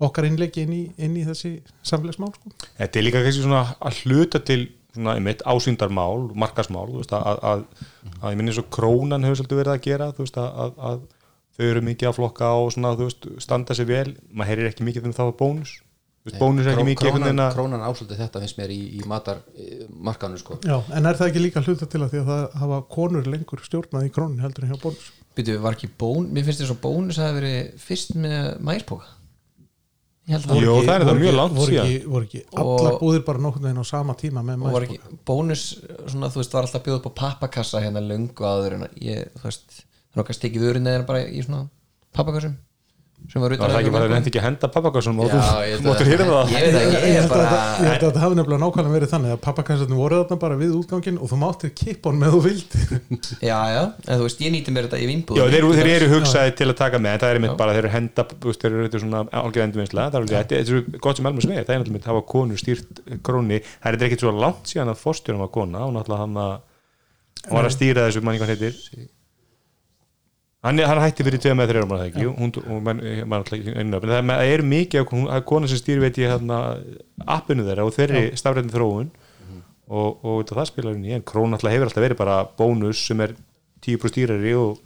[0.00, 2.52] okkar innleiki inn í, inn í þessi samfélagsmál sko.
[2.78, 7.38] þetta er líka kannski svona að hluta til svona, einmitt, ásýndarmál, markasmál veist, að, að,
[7.42, 7.64] að,
[8.22, 11.00] að ég minni svo krónan hefur svolítið verið að gera veist, að, að, að
[11.58, 15.08] þau eru mikið að flokka og svona, veist, standa sér vel maður heyrir ekki mikið
[15.10, 15.72] um það bónus.
[16.22, 18.80] Þú veist, bónus er ekki mikið einhvern krónan, að- krónan ásöldi þetta finnst mér í,
[19.00, 19.38] í matar
[19.90, 20.58] markanu sko.
[20.62, 23.62] Já, en er það ekki líka hluta til að því að það hafa konur lengur
[23.64, 25.06] stjórnað í krónin heldur en hjá bónus?
[25.38, 29.14] Býtu, var ekki bón, mér finnst þess að bónus hafi verið fyrst með mæspóka
[30.28, 32.26] Ég held að Jó, Voru það er ekki- það mjög ekki- langt voru ekki, voru
[32.26, 35.62] ekki allar búðir bara nokkurn veginn á sama tíma með ekki bónus
[36.04, 38.98] svona, þú veist, var alltaf að bjóða upp á pappakassa hérna löngu áður en að
[39.00, 39.78] ég, þú veist,
[40.22, 41.66] það kannski tekið vörinn eða bara í svona
[42.16, 42.56] pappakassum
[43.28, 45.26] sem var Það utan er ekki að- bara að reynda ekki að henda pappakassum og
[45.28, 45.38] þú
[45.82, 46.50] mótur að- hýrða það.
[46.54, 50.14] ég það, held að bara þetta- að hafi nefnilega nákvæmlega verið þannig að pappakassarnir voru
[50.22, 52.78] þarna bara við útgangin og þú máttir kippon með þú vildi
[53.50, 56.54] já, já, en þú veist, ég nýti mér þetta í vinnbúð þeir, þeir eru hugsaði
[56.62, 58.72] til að taka með en það er einmitt bara, þeir eru henda þú veist, þeir
[58.78, 61.78] eru svona algjörð endurvinnsla það er alveg, þetta er gott sem Elmar Sveig það er
[61.82, 65.02] náttúrulega að hafa konu stýrt króni það er ekkert svo langt síðan að
[70.66, 72.26] hann, hann hætti fyrir tveið með þrjórum það ekki?
[72.38, 72.82] Hún, og
[73.58, 74.10] ekki einu nöfn.
[74.10, 76.58] það er, mikið hún- er kona sem stýr veit ég hérna,
[77.26, 79.10] appinu þeirra og þeirri stafræðin þróun.
[79.88, 83.00] Og, og þetta, það spilar inn í en krón alltaf hefur alltaf verið bara bónus
[83.08, 83.30] sem er
[83.80, 84.82] 10% stýrari og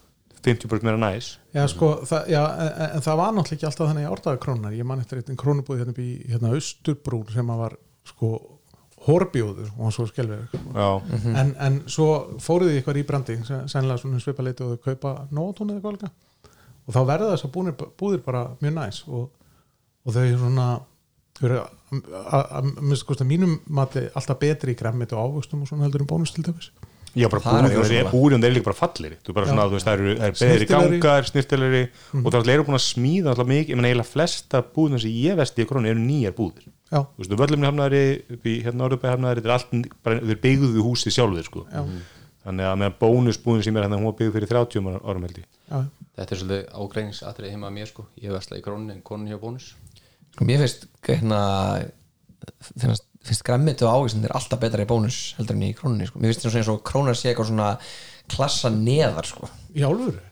[0.47, 1.39] 50% meira næs.
[1.55, 4.77] Já, sko, það, já, en, en það var náttúrulega ekki alltaf þannig í árdaga krónar
[4.79, 7.75] ég man eftir einn krónubúð hérna í hérna, Austurbrún sem að var
[8.13, 8.31] sko
[9.07, 10.89] hórbjóður og hann svo skelvið Já,
[11.43, 12.07] en, en svo
[12.43, 16.11] fóruð þið eitthvað í branding sennilega svona svipa leiti og þau kaupa nótún eða líka.
[16.87, 19.29] Og þá verða þess að búnir, búðir bara mjög næs og,
[20.07, 20.69] og þau svona
[21.39, 25.63] þau eru að- að að minnst kosti mínum mati alltaf betri í græmmit og ávöxtum
[25.63, 26.71] og svona heldur um bónus til dæmis
[27.13, 29.87] Já, bara er alveg þeir þeir eru líka bara fallir þú bara svona, þú veist,
[29.89, 30.69] það eru, Snyrtilegri.
[31.01, 31.83] gangar snirtilegri
[32.23, 35.37] og það eru búin að smíða alltaf mikið, ég menn eiginlega flesta búðin sem ég
[35.37, 36.65] vesti í krónu eru nýjar búðir.
[36.93, 38.03] Já, þú veist, völlumni hafnaðari
[38.37, 41.67] upp í hérna orðubæði hafnaðari, þetta er allt, bara, þeir byggðu húsið sjálfur, sko.
[41.69, 41.85] Já,
[42.47, 45.47] þannig að meðan bónusbúðin sem er hérna, hún var byggð fyrir 30 árum- held ég.
[45.69, 48.03] Já, Þetta er svolítið ágreiningsatrið heima að mér sko.
[48.21, 49.71] Ég versla í krónin en konin hjá bónus.
[50.35, 51.39] Sko, mér finnst hérna
[53.23, 56.19] finnst, finnst græmmit og ávísin er alltaf betra í bónus heldur en í krónunni sko.
[56.19, 57.69] mér finnst það eins og krónar sé eitthvað svona
[58.33, 59.49] klassa neðar sko.
[59.75, 59.81] í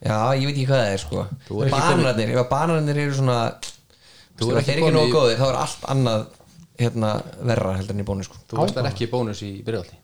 [0.03, 1.25] já, ég veit ekki hvað það er sko.
[1.65, 3.39] Er banarnir, ef að banarnir eru svona
[4.41, 6.29] Þú þú er er ekki nógu í- góðir þá er allt annað
[6.81, 7.09] hérna,
[7.45, 8.39] verra heldur en í bónus sko.
[8.49, 9.99] Þú verslar ekki í bónus í byrjaldi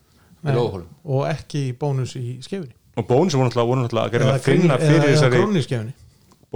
[0.46, 3.50] Í og ekki bónus í skefinni og bónusum voru
[3.82, 5.92] náttúrulega, að gera að finna fyrir þessari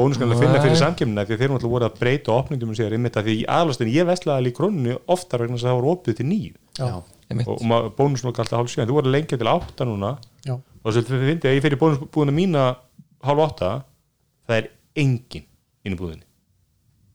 [0.00, 2.72] krónu í skefinni bónuskan að finna fyrir samkemna því þeir náttúrulega voru að breyta opningum
[2.78, 5.80] segja einmitt að því aðlastin ég vestlaði alveg í krónunni oftar vegna þess að það
[5.80, 6.28] voru opið til
[7.30, 7.50] Einmitt.
[7.50, 10.14] og, og bónus nokkuð alltaf hálf en þú voru lengi til átta núna.
[10.46, 10.96] Já, og
[11.28, 12.64] finnst að ég fyrir bónusbúðina mína
[13.26, 13.70] hálf átta.
[14.48, 14.72] Það er
[15.04, 15.46] engin
[15.84, 16.29] inn í búðinni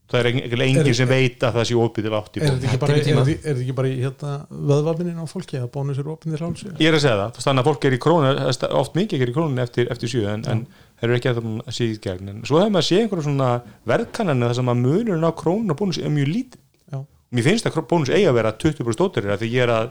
[0.06, 2.56] það er engin, engin sem veit að það sé opið til átt í er þetta
[2.56, 4.34] búðinni ekki bara, Þetta er þetta- ekki bara í hérna,
[4.72, 7.70] vöðvabinin á fólki að bónus eru opnir hálfsjö ég er að segja það, þannig að
[7.72, 8.34] fólk er í krónu
[8.82, 10.62] oft mikið er í krónunni eftir, eftir sjö en, en
[11.02, 12.30] þeir eru ekki að það sé í gegn.
[12.36, 13.50] En svo hefur maður sé einhverjum svona
[13.90, 16.62] verðkannanir þar sem að munurinn á krónun og bónus er mjög lítið
[16.94, 17.00] Já,
[17.34, 19.90] mér finnst að bónus eigi að vera 20% stóttir því ég er að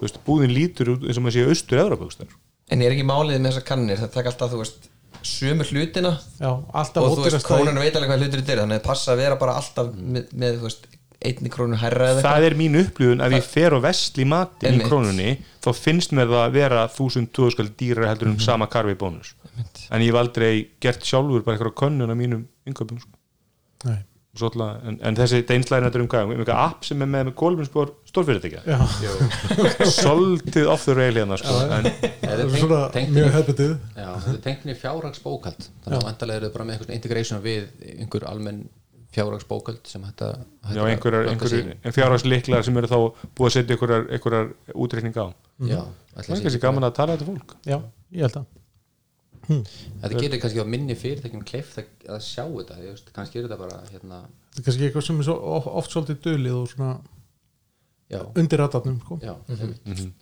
[0.00, 2.28] veist, búðin lítur út eins og maður sé austur eðrabögstar
[2.74, 4.88] en er ekki málið með þessar kannir það taka alltaf, þú veist,
[5.24, 6.12] sömu hlutina.
[6.40, 8.86] Já, alltaf og þú veist, í- krónan veit alveg hvað hlutir þetta er þannig að
[8.88, 10.86] passa að vera bara alltaf með, með þú veist,
[11.24, 14.72] einni krónu hærra eða það er mín upplifun að ég fer og vestli matin í
[14.74, 14.88] Einmitt.
[14.90, 15.30] krónunni
[15.64, 19.30] þá finnst mér það að vera 1000-2000 skall dýrar heldur um sama karfi bónus.
[19.90, 23.14] En ég hef aldrei gert sjálfur bara eitthvað könnun á mínum innköpum sko.
[23.88, 24.02] Nei,
[24.34, 26.24] Svolítið, en, en þessi deinslæðin þetta er um hvað?
[26.26, 28.62] Um eitthvað app sem er með, með kólminspor stórfyrirtækja?
[28.66, 28.80] Já,
[29.94, 31.58] svolítið off the rail hérna sko.
[31.68, 32.80] en, Þetta það er svona
[33.14, 33.36] mjög
[33.94, 37.68] Já, þetta er tengt í fjárhagsbókald Þannig að vantarlega eru bara með einhvern integration við
[37.94, 38.64] einhver almenn
[39.14, 40.32] fjárhagsbókald sem þetta
[40.82, 42.98] einhverjar fjárhagsliklar sem eru þá
[43.38, 45.26] búið að setja einhverjar, útreikning á.
[45.62, 45.80] Já,
[46.16, 47.54] það er kannski gaman að tala þetta fólk.
[47.68, 47.78] Já,
[48.10, 48.63] ég held að
[49.48, 53.80] Þetta gerir kannski á minni fyrirtækjum kleift að, sjá þetta veist, kannski er þetta bara
[53.92, 54.20] hérna,
[54.54, 55.38] þetta er kannski eitthvað sem er svo,
[55.80, 56.92] oft svolítið dölið og svona
[58.12, 59.20] já, undir ratarnum sko.
[59.22, 60.14] já mm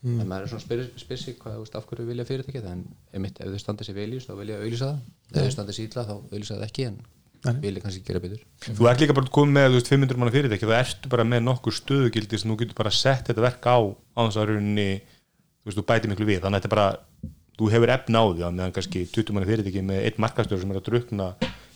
[0.00, 2.72] en maður er svona spyr, spyr sig hvað, þú veist, af hverju vilja fyrirtækja það
[2.72, 5.00] en einmitt, ef þau standa sér veljus þá vilja auðlýsa það.
[5.30, 6.96] Ef þau standa sér illa þá auðlýsa það ekki en
[7.40, 7.58] Nei.
[7.66, 8.40] vilja kannski gera betur.
[8.64, 11.44] Þú ert líka bara komið með þú veist, 500 manna fyrirtæki þá ertu bara með
[11.44, 15.68] nokkur stöðugildi sem þú getur bara sett þetta verk á á þess að rauninni þú
[15.68, 16.40] veist, þú bætir miklu við.
[16.40, 16.88] Þannig að þetta er bara,
[17.60, 20.72] þú hefur efna á því að meðan kannski 20 manna fyrirtæki með einn markastjóður sem
[20.74, 21.28] er að drukna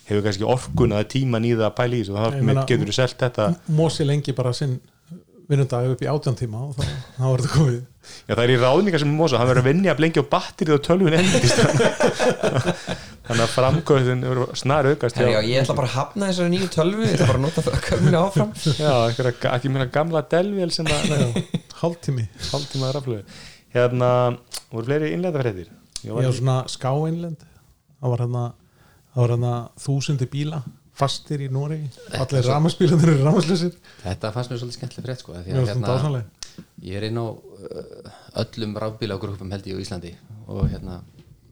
[0.09, 2.16] hefur kannski orkun að tíman í það að pæla í þessu.
[2.16, 3.49] Og þá meina- getur þú selt þetta?
[3.79, 4.79] Mósi lengi bara sinn
[5.49, 6.85] vinnundag upp í átján tíma og þá,
[7.18, 7.81] þá var þetta komið.
[8.29, 10.75] Já, það er í ráðningar sem mosa, hann verður að vinja að blengja á batterið
[10.77, 11.61] og tölvun endist
[13.25, 17.05] þannig að framkvæðin er snar aukast já, ég ætla bara að hafna þessari nýju tölvu.
[17.05, 18.53] Ég ætla bara að nota það að köminu áfram.
[18.81, 18.94] Já,
[19.57, 21.38] ekki mér gamla delvél sem að
[21.81, 22.27] hálftími.
[22.51, 23.23] Hálftíma að rafluðu
[23.75, 24.11] hérna,
[24.71, 25.73] voru fleiri innlega fréttir?
[26.05, 28.47] Ég ég var var svona skáinlend það var hérna
[29.15, 29.53] það var hérna
[29.87, 30.63] þúsundi bíla
[30.95, 31.81] fastir í Nóri
[32.15, 35.65] allir ramaspílandir eru ramaslösir Þetta fannst mér svolítið skemmtileg frétt sko, af því ég að
[35.65, 36.45] var svona dásanlega
[36.85, 40.13] ég er inn á uh, öllum rafbílagrúpum held ég á Íslandi.
[40.51, 41.01] Og hérna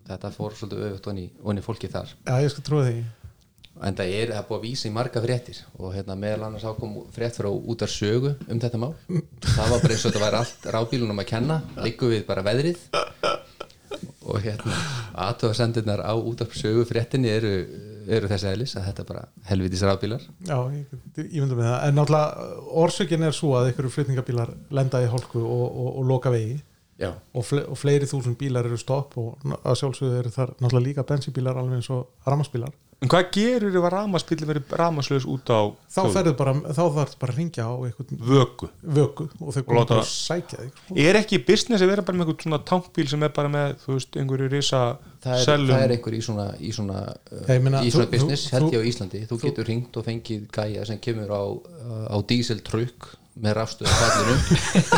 [0.08, 2.12] þetta fór svolítið öfugt onni, onni fólki þar.
[2.26, 3.02] Já ég skal trúa því
[3.80, 6.98] en það er er búið að vísa í marga fréttir og hérna meðal annars ákom
[7.14, 8.92] frétt frá út af sögu um þetta mál.
[9.46, 12.82] Það var bara eins og þetta væri allt rafbílunum að kenna líku við bara veðrið.
[14.22, 14.76] Og hérna
[15.24, 17.52] aðtöðasendirnar á útarp sögu fréttinni eru,
[18.06, 21.78] eru þessi eðlis að þetta er bara helvitis rafbílar Já, ég, ég myndi með það.
[21.88, 22.50] En náttúrulega
[22.84, 26.60] orsökin er svo að ykkur flutningabílar lenda í hálku og, og, og loka vegi.
[27.02, 30.86] Já, og, fle og fleiri þúsund bílar eru stopp og að sjálfsögðu eru þar náttúrulega
[30.86, 32.70] líka bensínbílar alveg eins og ramaspílar
[33.02, 35.60] En hvað gerur ef að ramaspilli verið ramaslaus út á
[35.90, 37.72] þá ferðu bara, þá þarf bara að ringja á
[38.30, 38.68] vöku?
[38.82, 40.98] vöku og þau bara að sækja þig sko.
[41.02, 43.96] Er ekki business að vera bara með einhvern svona tankbíl sem er bara með, þú
[43.96, 44.82] veist, einhverju risa
[45.24, 48.06] það er, selum það er einhver í svona í svona, uh, Ég meina, í svona
[48.06, 50.98] þú- business þú- held þú- ég á Íslandi þú getur ringt og fengið gæja sem
[51.02, 51.42] kemur á,
[52.06, 53.10] á díseltrukk
[53.42, 54.34] með rafstöðu fallinu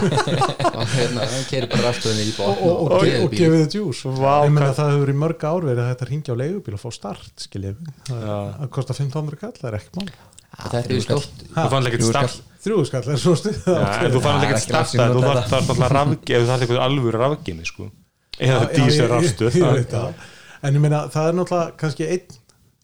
[0.81, 3.29] og hérna, hann kerir bara rafstöðunni í og, botn og, og, og bílinn.
[3.38, 4.01] gefið þið djús.
[4.18, 6.75] Vá, ég meina hvað- það hefur verið mörg ár verið að þetta ringja á leigubíl
[6.75, 7.79] og fá start skiljið
[8.11, 10.11] það, það kostar 1500 kall, það er ekki mál.
[10.55, 11.47] Þetta er stórt.
[11.55, 14.90] Þú fann ekki start þrjú skall er svo stuð þú fann Það ekki langt starta
[14.92, 17.88] síðan þú þarf alltaf rafgeð þú þarf eitthvað alvöru sko.
[18.40, 19.59] Eða dísir rafstöð.
[19.90, 20.25] það.
[20.64, 22.38] En ég meina það er náttúrulega kannski einn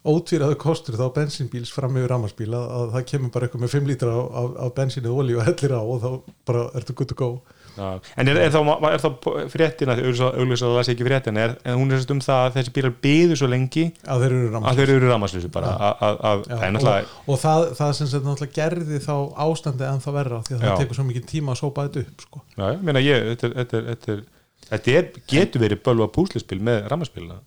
[0.04, 3.88] ótvíraðu kostur þá bensínbíls fram yfir ramarsbíl að, að það kemur bara eitthvað með 5
[3.90, 4.28] lítra af,
[4.64, 6.10] af, bensínu og olíu og hellir á og þá
[6.48, 7.30] bara ertu good to go.
[7.76, 8.58] Já, en er, er, þá,
[8.90, 9.08] er þá
[9.52, 12.72] fréttina auðvitað að það sé ekki fréttina er, en hún er um það að þessi
[12.74, 16.18] bílar byðu svo lengi að þeir eru að ramarsbíl þeir eru ramaslösu bara að- að
[16.30, 19.14] að- það er náttúrulega og, og það, það sem þetta náttúrulega gerði þá
[19.46, 22.26] ástandi en það verra því að það tekur svo mikið tíma að sópa þetta upp
[22.26, 22.42] sko.
[22.58, 24.18] já, ég meina ég, þetta, þetta, þetta,
[24.74, 27.38] þetta getur verið bölva púslispil með ramaspilna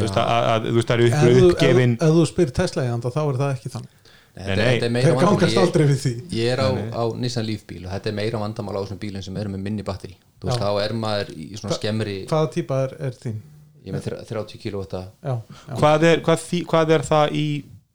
[0.00, 2.26] þú veist að, að, að þú veist það eru ef ykkur þú- uppgefin ef- þú
[2.32, 3.92] spyr Tesla í anda þá er það ekki þannig.
[4.36, 4.66] Þetta, nei.
[4.66, 5.36] þetta er meira þeir vandamál.
[5.40, 6.10] gangast Ég- aldrei við því.
[6.36, 9.22] Ég er á, á Nissan Leaf bíl og þetta er meira vandamál á þessum bílum
[9.24, 10.66] sem eru með minni batteri þú veist, Já.
[10.66, 13.38] þá er maður í svona skemmri hvaða típa er, er þín?
[13.86, 14.82] ég með þrjá- 30 kW
[15.80, 17.46] hvað er, hvað, hvað er það í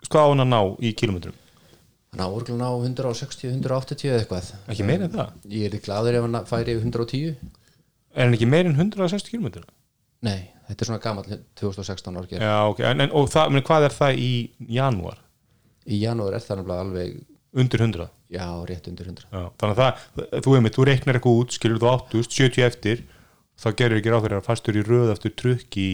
[0.10, 1.36] hvað á hann að ná í kilometrum
[2.12, 4.50] hann á orgulega á 160, 180 eða eitthvað.
[4.74, 7.36] Ekki meira en það, ég er gladur ef hann færi yfir 110
[8.16, 9.64] er hann ekki meira en 160 kilometrum
[10.28, 11.28] nei, þetta er svona gammal
[11.62, 14.32] 2016 árger já, ok, en, en, og það, meni, hvað er það í
[14.78, 15.22] janúar,
[15.86, 17.18] í janúar er það nefnilega alveg
[17.62, 21.42] undir 100 já, rétt undir 100 Já, þannig að það, þú einmitt, þú reiknar eitthvað
[21.42, 23.04] út skilur þú 80, 70 eftir
[23.62, 25.90] þá gerur ekki ráð fyrir að fastur í röð eftir trukk í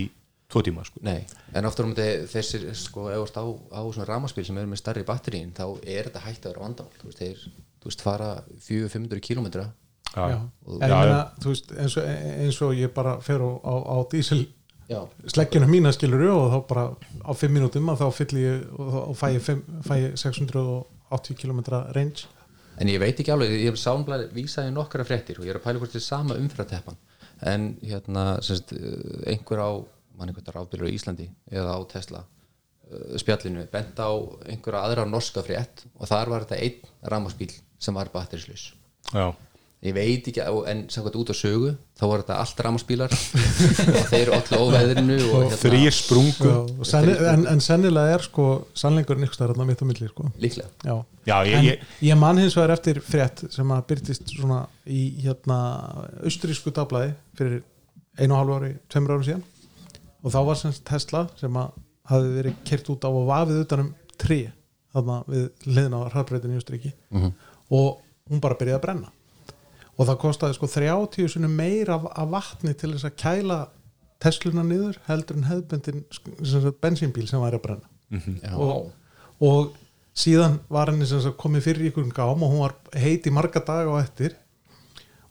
[0.47, 1.01] tvo tíma sko.
[1.03, 1.25] Nei,
[1.57, 5.51] en oftar um þetta þessir sko, á, á svona ramaspil sem eru með starri batterín
[5.55, 7.01] þá er þetta hægt að vera vandamál.
[7.01, 7.41] Þú veist, þeir,
[7.81, 8.29] þú veist, fara
[8.67, 9.65] 400-500 kilometra
[10.15, 10.23] Já.
[10.31, 12.05] já, en ég meina, þú veist, eins og,
[12.45, 14.45] eins og ég bara fer á, á, á dísil
[14.87, 16.83] Já, sleggjuna mína skilur og þá bara
[17.27, 21.35] á 5 mínútum að þá fyll ég og, og fæ, ég fimm- fæ ég 680
[21.41, 21.59] km
[21.95, 22.23] range.
[22.79, 25.65] En ég veit ekki alveg ég hef sámblæði vísaði nokkara fréttir og ég er að
[25.65, 26.97] pæla hvort þetta er sama umfyrirteppan
[27.51, 28.71] en hérna, semst,
[29.27, 29.69] einhver á
[30.17, 34.09] mann einhvern ráðbyrður í Íslandi eða á Tesla uh, spjallinu bent á
[34.47, 38.71] einhverja aðra norska frétt og þar var þetta einn ramaspíl sem var batterislaus.
[39.13, 39.29] Já.
[39.85, 44.07] Ég veit ekki, og- en samkvæmt út á sögu þá var þetta allt ramaspílar og
[44.09, 46.49] þeir eru allir óveðrinu og hérna, þrýr sprungu.
[46.49, 50.31] Já, og senni, en, en sennilega er sko sannleikurinn ykkur stærðan mitt á milli sko.
[50.41, 50.69] líklega.
[50.83, 50.95] Já.
[51.29, 55.59] já, ég, ég, ég man hins vegar eftir frétt sem að byrtist svona í hérna
[56.25, 57.61] austrísku dablaði fyrir
[58.17, 59.43] einu og hálfu ári, tveimur árum síðan.
[60.25, 61.75] Og þá var semst Tesla sem að
[62.09, 64.39] hafi verið kert út á og vafið utanum trí
[64.95, 67.31] þarna við hliðina á hraðbreytin í Austríki Mhm.
[67.69, 67.99] og
[68.31, 69.11] hún bara byrjaði að brenna
[69.97, 73.59] og það kostaði sko 30 sinni meira af, af vatni til þess að kæla
[74.21, 76.05] Tesluna niður heldur en hefðbendin
[76.81, 77.91] bensínbíl sem væri að brenna.
[78.41, 78.53] Já.
[78.55, 78.87] og,
[79.43, 79.75] og
[80.17, 83.33] síðan var henni sem sagt komið fyrir í ykkur gám og hún var heit í
[83.33, 84.33] marga daga og eftir.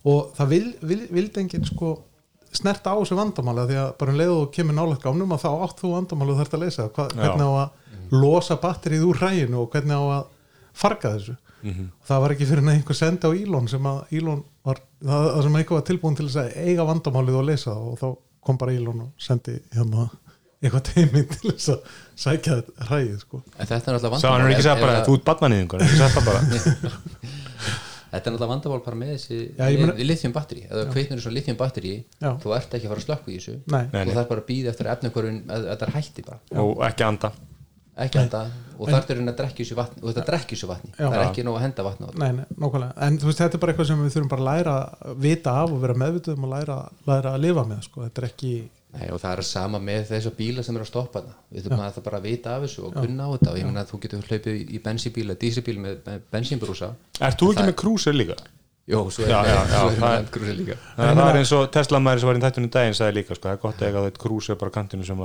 [0.07, 1.97] Og það vil, vil, vildi enginn sko
[2.55, 5.43] snerta á þessu vandamáli af því að bara um leið og kemur nálega gámnum að
[5.43, 6.87] þá átt þú vandamáli og þarf að leysa.
[6.95, 10.31] Hva, hvernig á að losa batterið úr ræginu og hvernig á að
[10.77, 11.35] farga þessu
[12.07, 15.43] það var ekki fyrir en einhver sendi á Elon sem að Elon var, það, það
[15.47, 18.07] sem eitthvað var tilbúin til þess að eiga vandamálið og leysa það og þá
[18.47, 20.07] kom bara Elon og sendi hérna
[20.61, 22.55] eitthvað teimi til þess að sækja
[22.89, 23.41] rægið sko.
[23.59, 25.27] En þetta er náttúrulega sá hann er ekki sagt bara ef- þú ert
[26.15, 26.39] það bara.
[28.07, 31.91] Þetta er náttúrulega vandamál bara með þessi með lithium batteri, það kveitnur þessu lithium batteri
[32.23, 33.57] þú ert ekki að fara að slökku í þessu.
[33.67, 34.13] Þú nei.
[34.15, 36.39] þarf bara að býða eftir efnakörun að þetta er hætti bara.
[36.63, 37.31] Og ekki anda
[38.05, 38.41] ekki enda
[38.77, 41.07] og þarf er að drekja þessu vatni og þetta drekja þessu vatni, Já.
[41.09, 42.19] það er ekki nóg að henda vatni á þetta.
[42.21, 44.49] Nei, nei, nákvæmlega, en þú veist, þetta er bara eitthvað sem við þurfum bara að
[44.51, 44.75] læra
[45.07, 46.77] að vita af og vera meðvituð um að læra,
[47.09, 48.51] læra að lifa með, sko, þetta er ekki
[48.97, 51.81] Nei, og það er sama með þessu bíla sem eru að stoppa það við þurfum
[51.85, 53.49] að það bara að vita af þessu og kunna á þetta.
[53.51, 56.89] Og ég meina að þú getur hlaupið í- í bensínbíl eða dísibíl með, með bensínbrúsa.
[57.19, 58.37] Ert þú ekki Það- með krúsir líka?
[58.87, 60.75] Jó, svo er Já, já, já, svo er það er- með grúsi líka.
[60.95, 63.43] Það, það er eins og Tesla maður sem var í þættunum daginn sagði líka, sko,
[63.49, 65.17] það er gott að eiga þetta krúsir bara kantinu sem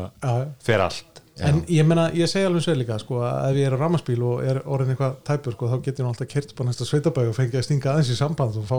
[0.61, 1.12] fer allt
[1.49, 4.21] en ég meina, ég segi alveg svo líka sko, að ef ég er á ramaspíl
[4.27, 7.37] og er orðin eitthvað tæpur sko, þá getur ég alltaf kert på næsta sveitabæg og
[7.39, 8.79] fengið að stinga aðeins í samband og fá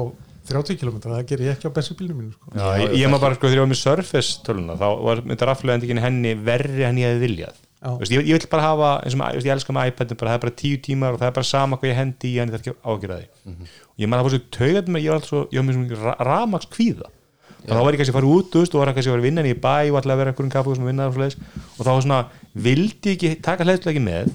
[0.49, 2.45] 30 km, það ger ég ekki á bensubílinu mínu sko.
[2.55, 6.31] Já, ég, ég maður bara sko var með Surface töluna þá var myndi rafleðendikinn henni
[6.35, 7.55] verri en ég hefði viljað.
[7.83, 7.89] Já.
[7.89, 10.29] Þú veist, ég, ég vil bara hafa, eins og ég, ég elska með iPadin bara,
[10.33, 12.53] það er bara tíu tímar og það er bara sama hvað ég hendi í henni
[12.53, 13.27] það er ekki ágjörða því.
[13.93, 14.47] Og ég maður það
[15.23, 17.11] fór svo kvíða
[17.63, 19.43] og þá var ég kannski að fara út, og var kannski að vera að vinna
[19.47, 21.37] í bæ og alltaf að vera einhverjum kaffu og vinna og, svoleiðis.
[21.77, 22.17] og þá var svona,
[22.53, 24.33] vildi ekki taka hlæðslega með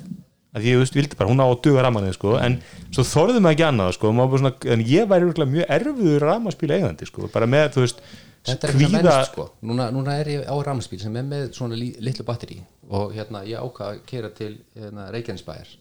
[0.57, 2.57] að ég, veist, vildi bara, hún á að duga ramanið, sko, en
[2.88, 7.28] svo þorðum maður ekki annað, sko, svona, en ég væri mjög erfiður ramaspíl eigandi, sko,
[7.31, 8.00] bara með, þú veist,
[8.48, 9.46] Þetta er eitthvað mennst sko.
[9.68, 13.42] Núna, núna er ég á rafmagnsbíl sem er með svona lí, litlu batteri og hérna
[13.48, 15.74] ég ákvað að kera til hérna, Reykjanesbæjar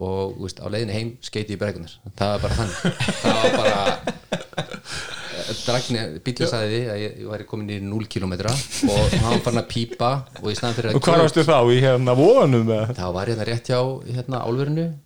[0.00, 2.76] og veist, á leiðinni heim skeiti í bregunar það var bara þannig.
[3.20, 4.68] Það var bara
[5.60, 9.44] Dragni, bílinn sagði því að ég, ég væri komin í 0 km og hann var
[9.44, 10.10] farin að pípa
[10.40, 13.30] og í staðan fyrir að og hvað varstu þá í hérna vonum með þá var
[13.30, 14.88] ég hérna rétt hjá hérna álverinu.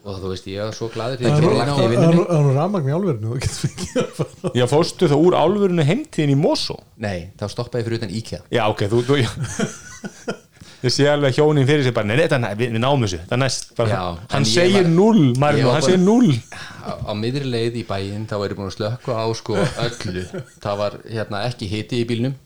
[0.00, 3.34] Og þú veist ég var svo glaður Það er er ramagn í álverinu
[4.56, 6.78] Já, fórstu þá úr álfurinu heimtíðin í Mosó?
[7.04, 8.40] Nei, þá stoppaði fyrir utan IKEA.
[8.48, 9.18] Já, ok, þú, þú
[10.80, 13.34] Ég sé alveg hjónin fyrir sig bara, nei, þetta, nei, við, við náum þessu Það
[13.36, 16.30] er næst, bara, Já, hann ég segir null ég Marino, hann segir null
[16.80, 20.22] á, á miðri leið í bæinn þá er ég búin að slökka á sko öllu.
[20.64, 22.38] Það var hérna ekki hiti í bílnum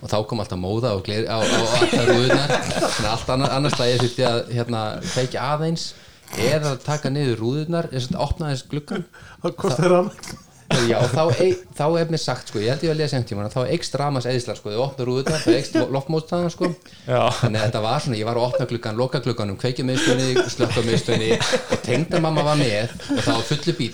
[0.00, 3.56] og þá kom alltaf móða og gleri, á, á alltaf rúðunar þannig að allt annar,
[3.56, 5.88] annars stæði þurfti að hérna feikja aðeins
[6.36, 9.08] eða að taka niður rúðunar eða opna þess gluggan
[9.42, 10.38] það kostar ramagn
[10.70, 13.48] Já, þá, ei, þá er mér sagt sko, ég held ég að lesa einhvern tímann
[13.48, 16.70] að þá eikst ramas eðislar sko, þau opna rúðunar, það eikst loftmótstaðan sko.
[17.06, 17.22] Já.
[17.40, 20.84] þannig að þetta var svona, ég var að opna gluggan loka glugganum, kveikja miðstöðinni, slökka
[20.86, 23.92] miðstöðinni og tengdamamma var með og það var fullu bíl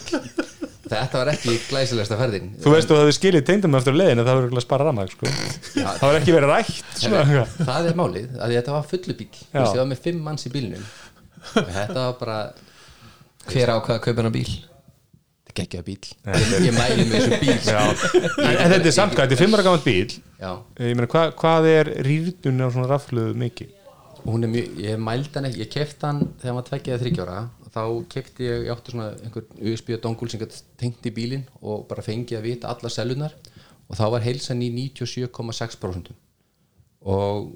[0.86, 2.52] þetta var ekki glæsilegsta ferðin.
[2.62, 5.26] Þú veist, þú hefði skilið tengdum eftir leiðin Það verður að spara ramag, sko.
[5.26, 5.88] Já.
[5.88, 7.56] Það verður ekki verið rætt svona, eitthvað.
[7.72, 10.46] það er málið, að þetta var fullu bíl Þú veist, ég var með fimm manns
[10.46, 10.86] í bílnum.
[11.56, 12.38] Og þetta var bara
[13.50, 14.48] hver ákvað að kaupa hennar bíl
[15.56, 17.80] geggja bíl ég, ég mæli með þessu bíl Já.
[18.02, 18.22] sko.
[18.42, 20.16] en, en þetta er samt, hvað, þetta er fimmara gaman bíl.
[20.40, 23.74] Ég meina, hvað, hvað er rýrnun á svona rafluðu mikið?
[24.26, 27.36] mjög, ég mældi hann ekki ég kefti hann þegar hann var tveggja eða þryggjára
[27.76, 30.42] þá kefti ég, ég átti svona einhver USB dongul sem
[30.80, 33.36] tengt í bílinn og bara fengið að vita alla selunar
[33.86, 36.10] og þá var heilsan í 97,6%
[37.06, 37.50] og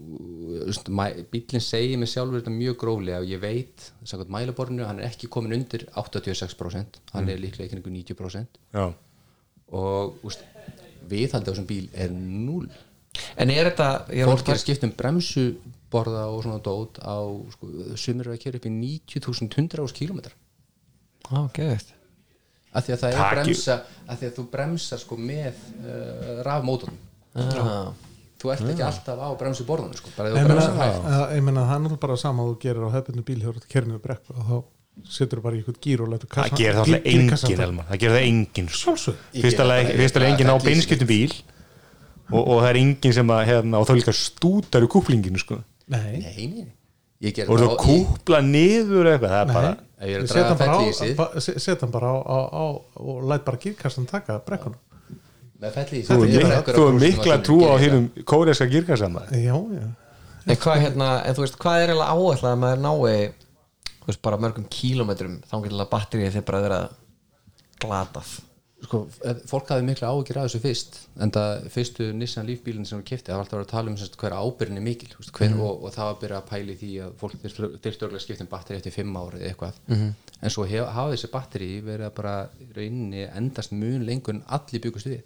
[1.32, 5.30] bílinn segir mig sjálfur þetta mjög gróflega og ég veit, samkvæmt mælaborinu hann er ekki
[5.32, 8.86] komin undir 86% hann er líklega ekki einhver 90% Já,
[9.80, 10.44] og úst,
[11.10, 12.68] viðhaldi á þessum bíl er null
[13.36, 17.18] en er þetta er fólk er að skipta um bremsuborða og svona dót á,
[17.54, 20.36] sko, sumir eru að kera upp í 90.100 ás kilometrar
[21.30, 21.96] á, geðvægt
[22.70, 26.42] af því að það er Taki- bremsa af því að þú bremsar sko með uh,
[26.46, 27.00] rafmótorn
[27.34, 27.90] ah.
[28.40, 31.64] Þú ert ekki alltaf á bremsuborðan sko, bara ég þú meina, bremsar hægt ég meina
[31.68, 34.44] það er náttúrulega bara sama að þú gerir á hefðbundu bíl hjá kernu brekku og
[34.50, 34.57] þá
[35.16, 37.87] setur þú bara í eitthvað gýr og letur það gerir það alltaf engin Elmar.
[37.90, 38.68] Það gerir það engin.
[38.81, 41.33] Sjálfsög Ég Fyrst geri alveg það bara- fyrst alveg engin á beinskiptum bíl
[42.31, 45.61] og, og það er engin sem að hérna, og þá líka stútar í kúplinginu sko.
[45.90, 46.66] Nei,
[47.48, 49.87] og þú kúpla niður eitthvað það er bara Nei.
[50.00, 51.16] Ef ég er að Set draga hann bara á- sig.
[51.16, 52.64] ba- se- set hann bara á, á, á
[53.05, 57.46] og læt bara gírkastan taka brekkuna í- með felli í þú er, er mikla að
[57.46, 59.87] trú á hínum kóreska girkarsama já, já.
[60.49, 63.33] En hvað hérna, en þú veist, hvað er eiginlega áætlað að maður nái
[64.01, 66.79] þú veist, bara mörgum kílómetrum þá getur batterið þeir bara að vera
[67.83, 68.38] glatað?
[68.81, 72.87] Sko, eh, fólk hafði mikla áhyggjur af þessu fyrst en það fyrstu Nissan Leaf bílinn
[72.88, 75.11] sem við kefti það var alltaf að að tala um semst, hver ábyrðin er mikil
[75.11, 77.90] þú veist, hver, og, og það var að byrja að pæli því að fólk þurfti
[77.90, 79.83] örgulega að skipta um batteri eftir fimm ári eða eitthvað.
[80.40, 82.35] En svo hafa þessi batteri verið að bara
[82.79, 85.20] rauninni endast mun lengur en allir byggust við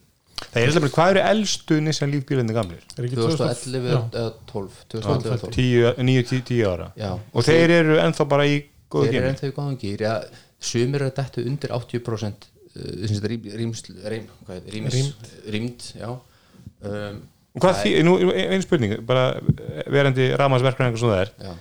[0.52, 2.86] það er eitthvað, hvað eru elstu Nissan lífbílinni gamlir?
[2.96, 3.98] er ekki 2011 já.
[4.04, 6.88] eða 12 2011 eða 12 9-10 ára.
[6.98, 7.10] Já.
[7.18, 8.56] og þeir eru ennþá bara í
[8.92, 10.16] góðu þeir eru ennþá í góðan gýr ja,
[10.72, 14.26] sumir eru dættu undir 80% uh, sem þetta rým,
[14.74, 15.30] rým, rýmd.
[15.54, 16.10] rýmd já.
[16.84, 17.22] Um,
[17.54, 19.28] og hvað því, nú einn spurning bara
[19.92, 21.52] verandi ramansverknar eitthvað svona það er Já.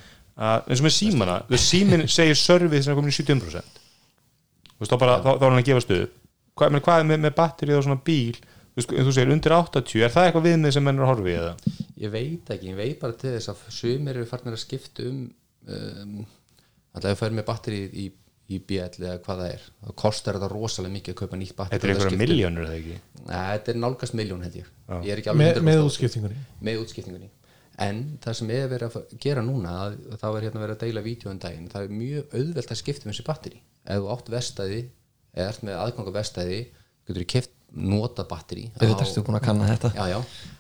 [0.48, 3.82] að eins og með símana símin segir service sem er komin í 70%
[4.74, 6.08] þú veist þá bara, þá, þá er hann að gefa stöð
[6.58, 8.42] hvað, menn, hvað er með, með batterið og svona bíl
[8.74, 11.38] þú, veist, þú segir undir 80, er það eitthvað viðmið sem menn að horfa í
[11.38, 11.54] eða?
[12.04, 15.24] ég veit ekki, ég veit bara til þess að sumir eru farnir að skipta um
[15.68, 16.26] um,
[16.94, 18.08] alltaf ef fær með batteri í,
[18.54, 21.80] í BL eða hvað það er þá kostar þetta rosalega mikið að kaupa nýtt batteri
[21.80, 22.98] Þetta er einhverja miljónur eða ekki?
[23.24, 24.68] Nei, þetta er nálgast miljón held ég
[25.08, 25.88] ég er ekki alveg með, 100% með á því.
[25.88, 27.32] útskiptingunni með útskiptingunni
[27.84, 30.84] en það sem er verið að gera núna að, að þá er hérna verið að
[30.84, 34.12] deila vídeo um daginn það er mjög auðvelt að skipta um þessi batteri ef þú
[34.14, 34.82] átt vestæði
[35.34, 36.10] eða ert með aðgang
[37.74, 39.94] nota batteri auðvitað ertu búin að kanna þetta.
[39.98, 40.20] Já, já,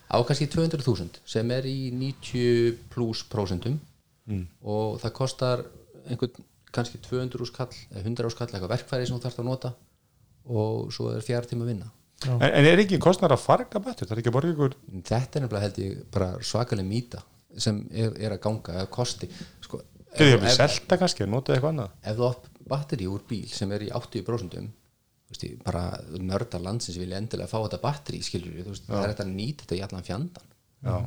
[0.09, 3.79] á kannski 200.000 sem er í 90 pluss prósentum.
[4.63, 5.65] Og það kostar
[6.09, 9.73] einhvern kannski 200 úrskall eða 100 úrskall eitthvað verkfæri sem þú þarfst að nota.
[10.49, 11.91] Og svo er fjár tíma að vinna.
[12.23, 14.75] En, en er ekki kostnar að farga betur það er ekki að borga ykkur
[15.09, 17.19] þetta er nefnilega held ég bara svakaleg mýta
[17.59, 19.27] sem er, er að ganga eða kosti.
[19.63, 19.81] Sko,
[20.13, 21.97] þau ef, hefur ef, selta kannski að nota eitthvað annað.
[21.99, 24.71] ef þú átt batteri úr bíl sem er í 80%
[25.33, 25.83] veist, bara
[26.19, 29.77] nördar landsins vilja endilega fá þetta batteri skilur við, það er þetta að nýta þetta
[29.79, 30.49] í allan fjandan
[30.83, 30.97] Já.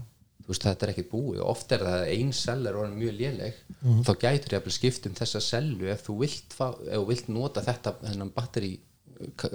[0.46, 2.98] Þú veist, þetta er ekkert búið og oft er það að ein sell er orðin
[3.00, 3.56] mjög léleg
[4.06, 7.32] þá gætur ég að skipt um þessa sellu ef þú vilt, fá, ef þú vilt
[7.34, 8.70] nota þetta þennan batteri
[9.40, 9.50] ka-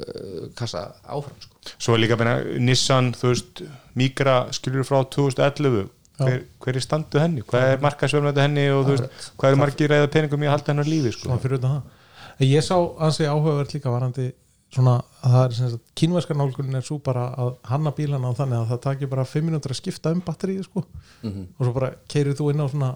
[0.58, 1.56] kassa áfram sko.
[1.78, 3.64] svo er líka meina, Nissan, þú veist
[3.96, 5.88] Migra skilur frá 2011
[6.22, 9.90] hver, hver er standuð henni, hvað er markasverðmættu henni og þú veist, hvað er margir
[9.96, 11.30] reyða peningum í að halda hennar lífi sko.
[11.30, 12.76] svona fyrir utan það ég sá
[13.08, 14.28] ansi áhugavert líka varandi
[14.72, 18.40] svona að það er sem sagt kínverska nálgunin er svo bara að hanna bílana á
[18.40, 20.84] þannig að það takir bara 5 minútur að skipta um batterið sko.
[21.28, 22.92] Og svo bara keirið þú inn á svona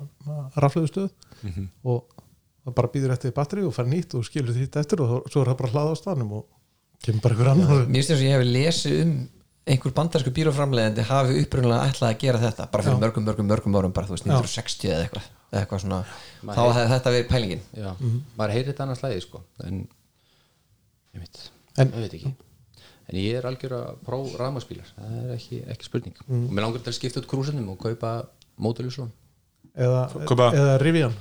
[0.55, 1.09] rafleðu stöð
[1.83, 2.03] og
[2.65, 5.51] það bara býður eftir batterið og fær nýtt og skilur því eftir og svo er
[5.51, 6.45] það bara hlaða á staðnum og
[7.03, 7.83] kemur bara ykkur annar.
[7.85, 9.15] Mér finnst þess að ég hef lesið um
[9.65, 13.93] einhver bandarsku bíloframlegandi hafi upprunlega ætlað að gera þetta bara fyrir mörgum, mörgum, mörgum árum
[13.93, 15.99] bara þú veist 1960 eða eitthvað, eða eitthvað svona.
[16.45, 17.63] Þá hefði þetta verið pælingin.
[17.73, 17.89] Já,
[18.37, 19.41] maður heyrir þetta annars lagi sko.
[19.65, 19.79] en
[21.15, 21.41] ég veit,
[21.77, 22.33] En- ég veit ekki.
[23.05, 26.17] En ég er algjör að pró rafmagsbílar það er ekki, ekki spurning.
[26.25, 28.15] Og mér langar til að skipta út krúsinum og kaupa
[28.57, 29.11] mótulislón
[29.75, 30.07] eða,
[30.55, 31.15] eða Rivian.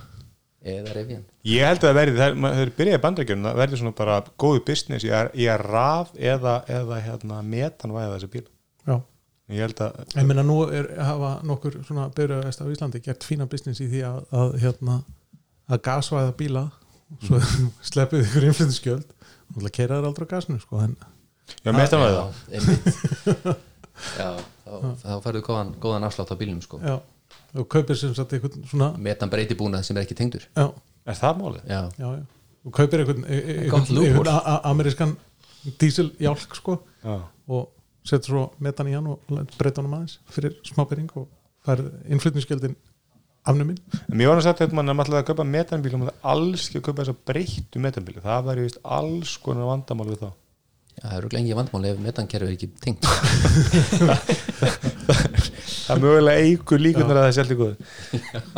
[0.65, 4.15] Eða revjan ég held að það verði, það er byrjaði bandrækjum það verði svona bara
[4.41, 8.47] góðu business í að raf eða, eða hérna, metanvæða þessi bíl.
[8.89, 8.95] Já.
[9.53, 13.45] Ég held að Ég meina nú er, hafa nokkur svona byrjaðist á Íslandi gert fína
[13.51, 14.97] business í því að, að hérna
[15.69, 16.65] að gasvæða bíla
[17.27, 17.43] svo
[17.91, 19.13] sleppið ykkur innflyttiskjöld
[19.55, 20.97] og það keira þær aldrei á gasnu sko en
[21.65, 22.89] já, metanvæða einmitt.
[24.19, 24.31] Já,
[24.67, 26.81] þá, þá færðu góðan, góðan afslátt á bílnum sko.
[26.83, 26.97] já,
[27.55, 30.43] og kaupir sem sagt einhvern svona metan breyti búnað sem er ekki tengdur.
[30.59, 30.65] Já,
[31.07, 31.61] er það málið?
[31.71, 32.25] já, já, já.
[32.65, 35.15] Og kaupir einhvern, e- a- amerískan
[35.81, 37.21] díseljálk sko Já.
[37.49, 37.71] og
[38.05, 39.21] setur svo metan í hann og
[39.59, 41.29] breyta honum aðeins fyrir smábyrring og
[41.65, 42.75] færð innflyttiskjöldin
[43.45, 43.81] afnuminn.
[44.09, 46.63] En mér var að sagt að mann er alltaf að kaupa metanbíl og maður alls
[46.69, 48.17] ekki að kaupa þess að breyttu metanbíl.
[48.25, 50.31] Það væri vist alls konar vandamál við þá.
[50.95, 53.03] Já, það eru lengi vandmál ef metankerfi er ekki tengt.
[55.85, 57.73] Það mögulega eigur líkunar að það sé alltaf góð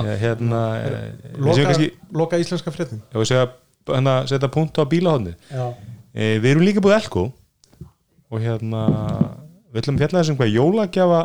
[0.06, 1.88] ja, hérna eh, við séum loka, kannski
[2.20, 3.00] loka íslenska fréttin.
[3.02, 3.46] Ég var að segja
[3.90, 5.64] hérna, setja punkt á bílahóðni já,
[6.14, 7.24] e, við erum líka búið elko
[8.30, 8.84] og hérna
[9.72, 11.20] við ætlum að fjalla þessum hvað jólagjafa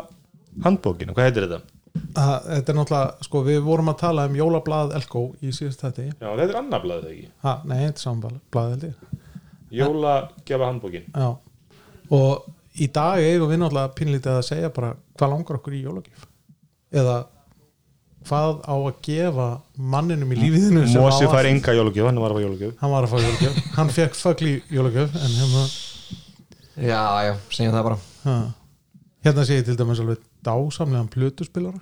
[0.66, 1.60] handbókin og hvað heitir þetta?
[1.92, 6.06] Að, þetta er náttúrulega sko við vorum að tala um jólablað Elko í síðust þetta
[6.08, 7.28] Já, þetta er annar blaðið ekki?
[7.44, 9.20] Ha, nei, þetta er saman blað held ég.
[9.72, 11.28] Jólagjafa handbókin já.
[12.12, 12.48] og
[12.80, 16.26] í dag eigum við náttúrulega pínlítið að segja bara hvað langar okkur í jólagjöf?
[16.92, 17.16] Eða
[18.28, 22.44] hvað á að gefa manninum í lífiðinu að- fær enga jólagjöf, hann var að fá
[22.46, 22.74] jólagjöf.
[22.80, 25.64] Hann var að fá jólagjöf, hann fekk fögli jólagjöf en hérna
[26.72, 27.98] Já, já, segjum það bara.
[28.24, 28.36] Ha.
[29.24, 31.80] Hérna sé ég til dæmis alveg dásamlegan plötuspilara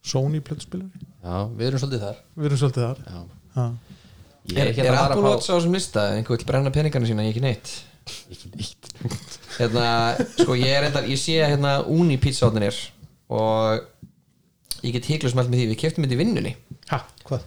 [0.00, 1.06] Sony plötuspilari.
[1.20, 2.20] Já, við erum svolítið þar.
[2.36, 3.00] Við erum svolítið þar.
[3.04, 3.20] Já.
[3.56, 3.64] ha.
[4.50, 6.04] Ég Er, hérna er að Apple Watch á þessum lista?
[6.16, 7.72] Einhver vil brenna peningana sína, ekki neitt.
[8.32, 8.88] Ekki neitt.
[9.58, 9.84] Hérna,
[10.38, 12.78] sko ég er endar, ég sé hérna Uni pizzaotnir
[13.28, 13.84] og
[14.80, 16.54] ég get híklu smelt með því, við keftum þetta í vinnunni.
[16.88, 17.44] Ha, hvað?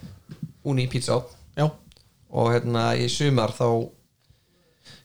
[0.69, 1.17] Uni pizza
[1.57, 3.65] já, og hérna í sumar þá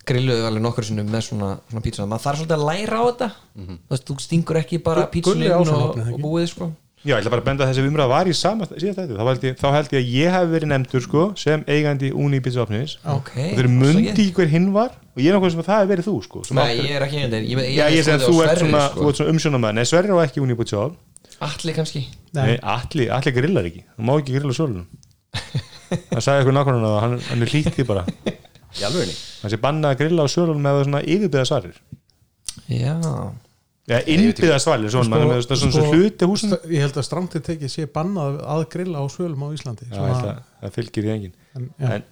[0.09, 3.29] grilluðu alveg nokkur sinnum með svona, svona pizza maður þarf svolítið að læra á þetta.
[3.69, 6.47] Þú veist, þú stingur ekki bara Gu- pítsunni Gulli á inn svona og, og búið
[6.53, 6.71] sko.
[7.07, 9.29] Já, ég ætla bara að benda að þessi umræða var í sama síðast þetta, þá
[9.31, 12.65] held ég, þá held ég að ég hef verið nefndur sko, sem eigandi Uni Pizza
[12.65, 14.97] opnis ok, og þeir mundi ekki hver hinn var.
[15.15, 16.97] Og ég er náttúrulega sem að það hef verið þú sko, sem Nei, áttir- ég
[16.99, 17.23] er ekki
[17.79, 18.99] Já, ég að þú ert svona, sko.
[18.99, 20.99] þú ert svona umsjónamaður Nei, Sverri á ekki Uni Pizza op
[21.39, 22.03] Allir kannski
[22.35, 23.85] nei, allir, grillar ekki.
[23.95, 24.87] Það má ekki grilla sölunum
[26.11, 28.05] Það sagði eitthvað nákvæmlega að hann, hann er því bara
[28.77, 31.77] í alvegni Hann sé bannað að grilla á sölunum með svona yfirbyða svarir.
[32.69, 32.97] Já,
[33.89, 36.57] Eða innbyða svarir, svona, sko, með svona, svona, svona hluti húsinu.
[36.59, 39.95] st- ég held að strandið tekið sé bannað að grilla á svölum á Íslandi Já,
[39.97, 41.71] Svona- það, það fylgir í engin en.
[41.79, 42.03] En,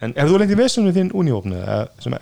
[0.00, 1.58] en ef þú lengt í vesunum þinn Uniopnu
[2.00, 2.16] sem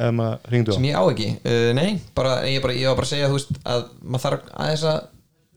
[0.74, 1.28] sem ég á ekki.
[1.46, 4.50] Uh, Nei, bara, ég, bara, ég var bara að segja þú veist, að maður þarf
[4.64, 4.98] aðeins að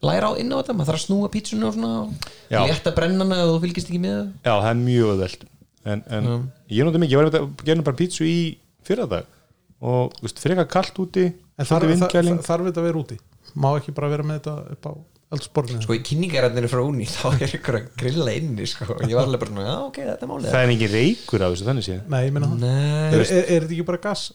[0.06, 1.94] læra á inn á þetta, maður þarf að snúa pítsunni og svona
[2.70, 4.20] létta brennana og þú fylgist ekki með.
[4.22, 4.46] Það.
[4.46, 5.48] Já, það er mjög öðveld
[5.82, 6.28] En, en
[6.70, 8.40] ég nota mikið, ég var að gera bara pítsu í
[8.86, 9.30] fyrradag
[9.82, 13.18] og þú veist, frekar kallt úti en þarf, svolítið þarf, þetta að vera úti?
[13.58, 14.94] Má ekki bara vera með þetta upp á
[15.32, 18.90] eldsporinu Sko í kynningararnir frá Uni þá er ykkur að grilla inni sko.
[18.94, 20.50] og ég var alveg bara, já ok, þetta er málið.
[20.54, 22.66] Það er engin reykur af þessu þannig séð nei, ég meina það.
[22.66, 24.26] Nei, er, er, er þetta ekki bara gas?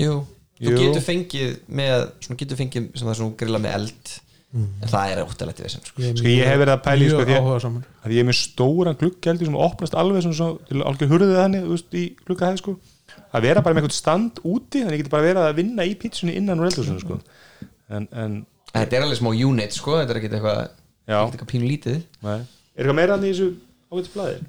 [0.00, 0.14] jú,
[0.58, 0.78] þú Jú.
[0.82, 4.14] getur fengið með svona getur fengið sem það svona grilla með eld
[4.54, 6.02] en það er óttalegt við sko.
[6.02, 7.70] Ég er Sko, ég hef verið að pæla í, sko,
[8.06, 11.96] að ég er með stóran gluggeldi sem opnast alveg svona til algjör hurðið þannig veist,
[11.96, 12.76] í gluggahæð sko.
[13.36, 15.86] að vera bara með eitthvað stand úti þannig að ég geti bara verið að vinna
[15.86, 17.20] í pítsunni innan úr eldhúsinu sko.
[17.90, 18.36] en, en
[18.72, 20.60] þetta er alveg smá unit sko þetta er ekkert eitthvað
[21.06, 22.40] eitthvað pínu lítið nei.
[22.40, 23.50] er eitthvað meira hann í þessu
[23.90, 24.44] ágætis blæði?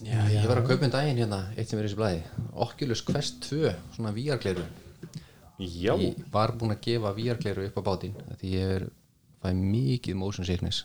[0.00, 2.22] Já, ég var að kaupa um daginn hérna eitt sem er í þessu blæði
[2.64, 4.64] Oculus Quest 2, svona VR-gleru
[5.60, 8.86] Já, Ég var búinn að gefa VR-gleru upp á bátinn af Því ég er,
[9.40, 10.84] fæ mikið motion sickness.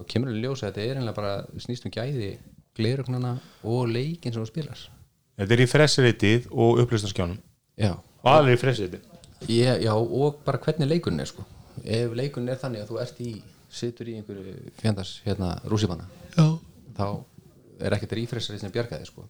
[0.00, 2.32] Og kemur að ljósa að þetta er einlega bara snýst um gæði
[2.76, 4.82] glerugnana og leikin sem þú spilar.
[5.40, 7.40] Þetta er í fressiritið og upplýstarskjánum.
[7.80, 9.06] Já, og alveg í fressiritið
[9.48, 11.46] ég, já og bara hvernig leikunn er sko.
[11.84, 13.30] Ef leikunn er þannig að þú ert í
[13.70, 16.46] situr í einhverju fjandars hérna rússipanna Já.
[16.96, 17.06] þá
[17.80, 19.26] er ekkert rífressari sem bjargaði sko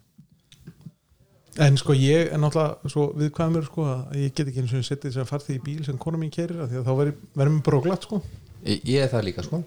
[1.59, 5.17] En sko ég er náttúrulega svo viðkvæmur sko að ég get ekki eins og setið
[5.17, 8.07] sem farþið í bíl sem kona mín kerir því að þá verður mér bara glatt
[8.07, 8.21] sko.
[8.61, 9.59] Ég, ég er það líka sko.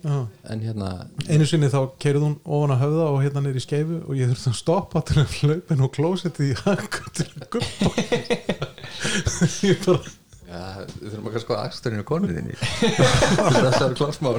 [0.47, 0.91] Hérna
[1.27, 4.31] einu sinni þá keirið hún ofan að höfða og hérna niður í skeifu og ég
[4.33, 7.95] þurfti að stoppa til að hlaupin og klósettið í hanga til að guppa
[9.69, 10.15] ég bara
[10.45, 12.55] Já, þurfum að sko aksturinn og konuðinni
[13.89, 14.37] er klásmál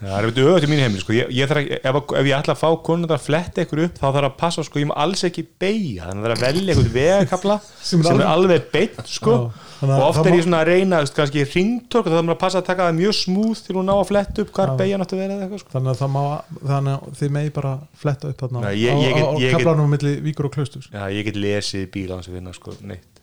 [0.00, 1.12] það er eitthvað auðvitað í mín heimil sko.
[1.16, 3.94] ég, ég þarf, að- ef, ef ég ætla að fá konundar að fletta ykkur upp
[4.00, 6.44] þá þarf að passa sko, ég má alls ekki beigja þannig að það er að
[6.46, 7.56] velja eitthvað vegakabla
[7.90, 9.36] Sem sem er alveg beitt sko.
[9.76, 12.40] Að og oft það er ég svona að reyna kannski ringtork og það maður að
[12.40, 15.26] passa að taka það mjög smúð til hún ná að fletta upp hvar beigja náttúrulega
[15.26, 15.72] vera eða eitthvað sko.
[15.76, 16.22] þannig að það má
[16.70, 19.34] þannig að þið megi bara fletta upp þarna Nei, ég- ég á, get- á, á
[19.36, 22.38] ég get- kaplanum milli Víkur og Klaustus Já, ég get lesið í bíla hans að
[22.40, 23.20] vinna sko, neitt.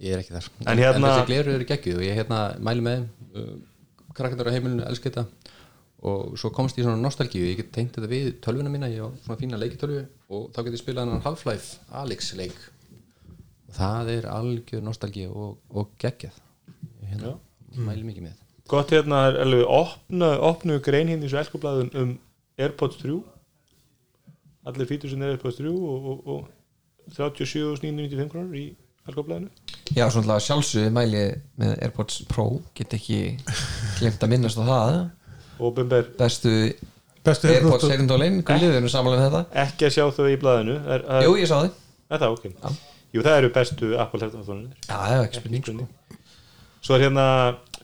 [0.00, 0.48] Ég er ekki þar.
[0.66, 3.06] En hérna- þessi gleru eru geggjuð og ég hérna mæli með þeim.
[3.36, 3.52] Uh,
[4.16, 5.26] krakkarnir á heimilinu elska þetta
[6.04, 9.04] og svo komst ég í svona nostalgíu ég get tengt þetta við tölvuna mína ég
[9.04, 12.58] á svona fína leikitölvu og þá get ég spilað hann Half-Life Alyx leik.
[13.66, 16.36] Og það er algjör nostalgíu og, og geggjað.
[17.06, 17.36] Hérna,
[17.78, 18.42] mæli mikið með.
[18.68, 22.14] Gott hérna er alveg opna, opnu grein hérna í þessu elskublaðun um
[22.58, 23.20] Airpods 3
[24.66, 28.66] allir fítur sem er Airpods 3 og, og, og 37.995 krónur í
[29.06, 29.52] elskublaðinu
[29.94, 31.22] já svona sjálfsögðu mæli
[31.60, 32.48] með Airpods Pro.
[32.74, 33.20] Get ekki
[34.00, 34.96] glemt að minnast á það
[35.58, 36.52] og Bumber bestu
[37.26, 39.42] bestu Airpods heyrnartól- heyrindólin hvernig við erum samanlega þetta.
[39.66, 40.76] Ekki að sjá þau í blaðinu.
[40.86, 41.70] Er, er, jú ég sá þið
[42.10, 42.44] er það ok?
[43.14, 45.86] Jú, það eru bestu Apple telefonir já það er ekki spurning sko.
[46.86, 47.26] Svo er hérna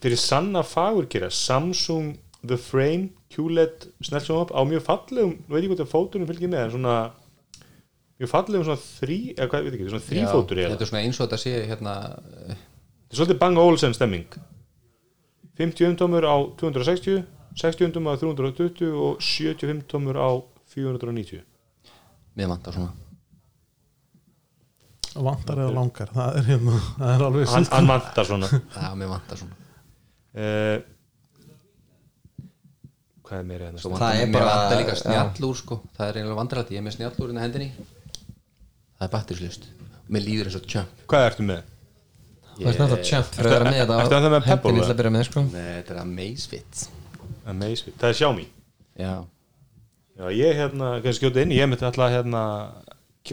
[0.03, 2.13] fyrir sanna fagurkera Samsung
[2.47, 6.67] The Frame QLED sneltsjónvap á mjög fallegum nú veit ég hvort að fótunum fylgir með
[6.67, 6.97] en svona
[8.21, 11.21] mjög fallegum svona þrý eða hvað, veit ekki, svona Já, er þetta er svona eins
[11.21, 11.95] og þetta sé hérna
[12.51, 14.37] eh, Þetta er svolítið Bang Olsen stemming.
[15.61, 17.23] 50 tómur á 260
[17.59, 20.29] 60 tómur á 320 og 75 tómur á
[20.73, 21.43] 490
[22.39, 22.93] með vantar svona.
[25.13, 26.09] Vantar eða langar?
[26.17, 28.49] Það er, hérna, það er alveg hann, hann vantar svona.
[28.79, 29.59] Já, með vantar svona.
[30.33, 30.79] Uh,
[33.23, 33.81] Hvað er meira hérna?
[33.83, 35.79] Svo Það vantar, er mér bara- vantar líka snjallúr sko.
[35.99, 37.69] það er eiginlega vandraldi, ég er með snjallúr inn á hendinni.
[38.97, 39.69] Það er batterislust
[40.13, 41.05] mér líður eins og tjömp.
[41.13, 41.63] Hvað ertu með?
[42.63, 43.31] það er að tjömp.
[43.37, 44.89] Fyrir að vera með ertu þetta með Pebble, hendinni eða?
[44.89, 45.45] til að byrja með sko?
[45.53, 46.83] Nei, þetta er Amazfit
[47.49, 48.47] Amazfit, það er Xiaomi.
[49.01, 49.15] Já,
[50.13, 52.41] Já, ég hérna, kannski skjóta inn, ég myndi alltaf hérna,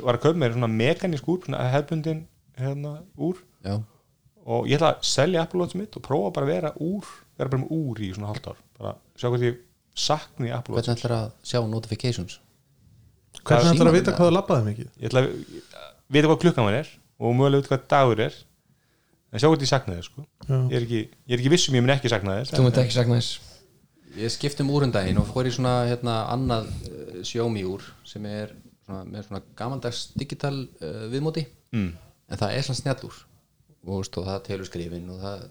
[0.05, 2.21] var að kaupa mér svona mekanísk úr, svona hefbundin
[2.59, 3.41] hérna úr.
[3.67, 3.75] Já,
[4.47, 7.51] og ég ætla að selja Apple Watch mitt og prófa bara að vera úr, vera
[7.51, 9.59] bara með úr í svona hálft ár, bara sjá hvað ég
[9.99, 10.87] sakni Apple Watch.
[10.87, 12.39] hvernig ætlar að sjá notifications?
[13.43, 14.89] Hvernig ætlar að vita hvað það labbaði mikið?
[14.95, 15.59] Ég ætla að
[16.15, 18.39] vita hvað klukkan hann er og mögulega vita hvað dagur er.
[19.29, 20.23] En sjá hvað ég sakna þér, sko.
[20.47, 22.55] Ég er ekki, ég er ekki vissum ég mun ekki sakna þér.
[22.55, 23.19] þú myndi ekki sagna
[24.17, 28.53] ég skipti um úrundaginn og fór í svona hérna, annað uh, Xiaomi úr sem er
[28.85, 31.45] svona, með svona gamaldags digital uh, viðmóti.
[31.69, 31.91] Mm.
[32.29, 33.17] en það er svona snjallúr
[33.93, 35.43] og stóð það telur skrifin og það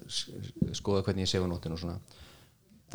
[0.75, 2.01] skoða hvernig ég sefa nótin og svona.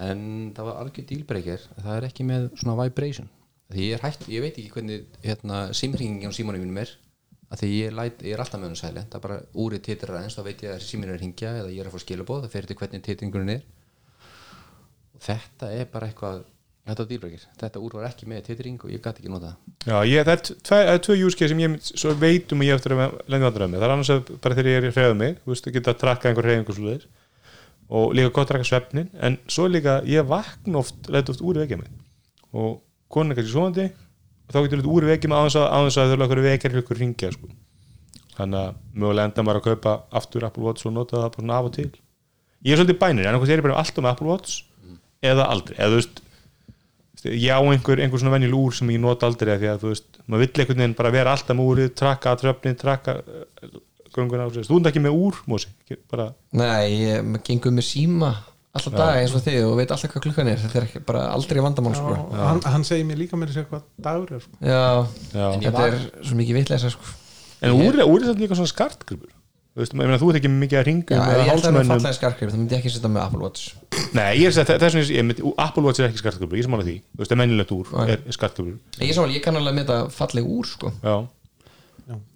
[0.04, 3.30] En það var algjör dílbreykir það er ekki með svona vibration.
[3.72, 6.92] Því ég er hætt, ég veit ekki hvernig hérna, simringin á símanum mínum er.
[7.54, 10.36] Því ég, læt, ég er alltaf með hann sæli það er bara úrið titrar aðeins,
[10.36, 12.54] þá veit ég að síminn er að hringja eða ég er að fá skilabóð, það
[12.56, 13.66] fer til hvernig titringurinn er
[15.24, 16.44] þetta er bara eitthvað
[16.84, 19.74] þetta dýrbrekir, þetta úr var ekki með titring og ég gæti ekki nota það.
[19.88, 22.96] Já, ég, það er tve- það tvö use case sem ég veit um ég eftir
[22.98, 23.80] að lengi vandra með.
[23.80, 24.12] Það er annars
[24.44, 26.90] bara þegar ég er hreyða mig þú veist, að geta að trakka einhver hreyfingu svo
[26.90, 27.08] leiðis
[27.94, 31.60] og líka gott að trakka svefnin en svo líka, ég vakna oft læt oft úr
[31.64, 31.92] vekja mig
[32.54, 36.00] og konin er kannski svoandi og þá getur þetta úr vekja mig þess að, þess
[36.04, 37.50] að þau lögur vekjar hljókur ringja sko.
[38.38, 41.68] þannig að mögulega enda maður að kaupa aftur Apple Watch og nota það bara af
[41.70, 41.92] og til.
[42.64, 44.64] Ég er svolítið bænir, en er ég bara alltaf með Apple Watch
[45.24, 46.22] eða aldrei, eða þú veist
[47.24, 49.92] ég á einhver, einhver svona venjul úr sem ég nota aldrei af því að þú
[49.94, 53.16] veist, maður vill einhvern veginn bara vera alltaf með úrið, trakka að tröfni, trakka
[54.14, 57.88] göngun á þú ert ekki með úr Mósi Ekki bara, Nei, ég maður gengur með
[57.88, 58.32] síma
[58.74, 61.24] alltaf dag eins og þið og veit alltaf hvað klukkan er þetta er ekki bara
[61.34, 62.14] aldrei vandamál sko.
[62.34, 64.58] hann, hann segir mér líka mér að segja hvað dagur er sko.
[64.60, 64.84] Já,
[65.34, 65.48] já.
[65.62, 67.06] Þetta var- er svo mikið vitleisa sko.
[67.62, 69.30] en úr, er- úr er samt líka svona skartgripur
[69.74, 71.94] þú veist, ég meina, þú ert ekki mikið að ringa Já, að vera hálsmönnum
[74.14, 76.96] nei, ég er að vegna ég myndi, Apple Watch er ekki skartgripur, ég samála því.
[77.14, 78.10] Þú veist, það er mennilegt úr, Nei.
[78.14, 80.92] er, er skartgripur Ég, er samanlega, ég kann alveg með þetta falleg úr sko.
[81.04, 81.16] já,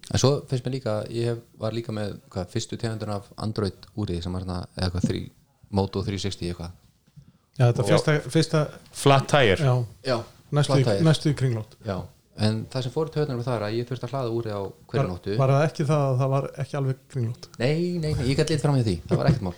[0.08, 3.88] En svo finnst mér líka, ég hef, var líka með hvað, fyrstu tegundun af Android
[4.00, 5.18] úrið sem var svona, eða hvað, 3,
[5.76, 6.70] Moto 360 eitthvað.
[7.58, 8.62] Já, þetta fyrsta, fyrsta
[8.96, 9.58] flat tire.
[9.60, 9.74] Já,
[10.08, 10.16] Já,
[10.56, 11.04] næstu, í- Flat tire.
[11.04, 11.98] næstu í kringlót Já,
[12.38, 14.62] en það sem fór í töðunar var það að ég þurfti að hlaða úrið á
[14.88, 15.36] hverju var, nóttu.
[15.42, 18.54] var það ekki það að það var ekki alveg kringlót Nei, nei, nei, ég gæti
[18.56, 19.54] lítið fram í því, það var ekkert mál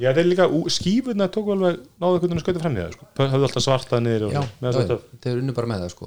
[0.00, 0.46] já, það er líka,
[0.76, 3.04] skífurnar tóku alveg náðu einhvern veginn að skauta fram í það sko.
[3.20, 6.06] höfðu alltaf svartað niður og Já, þetta, þeir eru unnu bara með það sko.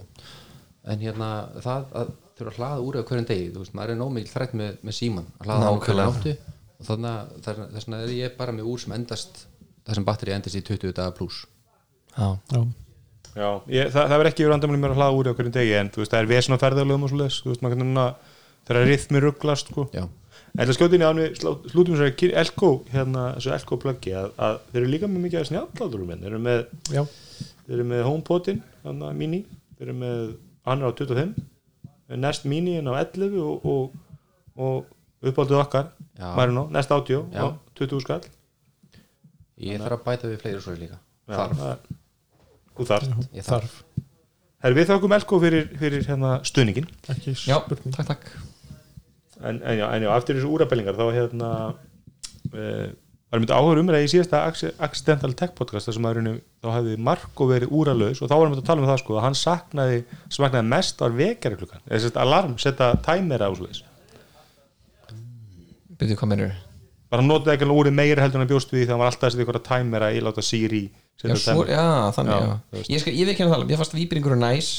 [0.93, 1.29] En hérna,
[1.63, 4.31] það að þurfa að hlaða úrið á hverjum degi, þú veist, maður er nóg mikil
[4.33, 8.13] þrætt með, með síman að hlaða á hverju nóttu og þannig að þess vegna er
[8.17, 9.33] ég bara með úr sem endast
[9.83, 11.37] það sem batteri endast í 20 daga pluss
[12.13, 12.61] Já, já,
[13.37, 15.75] já, ég, það, það verð ekki verið andamálið mér að hlaða úr á hverjum degi
[15.77, 16.21] en þú veist, það
[20.01, 20.13] er
[20.54, 21.36] svo að en það skjóti inn í ánum
[21.72, 25.39] slútum þessari kyr- Elko, hérna, þessu Elko pluggi að, að þeir eru líka með mikið
[25.39, 26.60] að snjalláturum þeir eru með,
[26.93, 27.04] já,
[27.66, 29.39] þeir eru með HomePodin hann að mini,
[29.80, 30.22] þeir eru með
[30.70, 31.34] hann er á 25,
[32.14, 33.97] Nest mini en á 11 og, og,
[34.62, 35.88] og uppáldið okkar,
[36.20, 36.28] Já.
[36.38, 37.49] Marino, Nest Audio á
[37.80, 38.22] 20 skall.
[39.64, 40.99] Ég þarf að bæta við fleiri svo líka.
[41.26, 41.97] Já, Þarf, er-
[42.78, 43.78] þú þarf ég þarf.
[44.64, 46.86] Herri, við þakkum Elko fyrir, fyrir hérna, stuðningin
[47.49, 48.30] já takk, takk
[49.49, 52.89] en, en, já, en já, eftir þessu úrabellingar þá hérna uh,
[53.33, 56.67] var myndið áhugur umræði í síðasta Acc- Accidental Tech podcast þar sem að rauninu, þá
[56.77, 59.37] hefði Marko verið úralaus og þá varum við að tala um það sko að hann
[59.39, 60.03] saknaði,
[60.37, 63.89] saknaði mest var vekjara klukkan eða sérst alarm, setja tæmera á svo þess
[65.99, 66.53] Byrju hvað mennur
[67.13, 69.11] var hann notaði ekki úrið meira heldur en að bjóst við því að hann var
[69.11, 70.83] alltaf að setja ykkur tæmera í láta Siri
[71.23, 71.83] Já, svo, já,
[72.15, 72.79] þannig, Já, já.
[72.89, 74.69] Ég, skal, ég veit ekki að það, ég fannst víbringur næs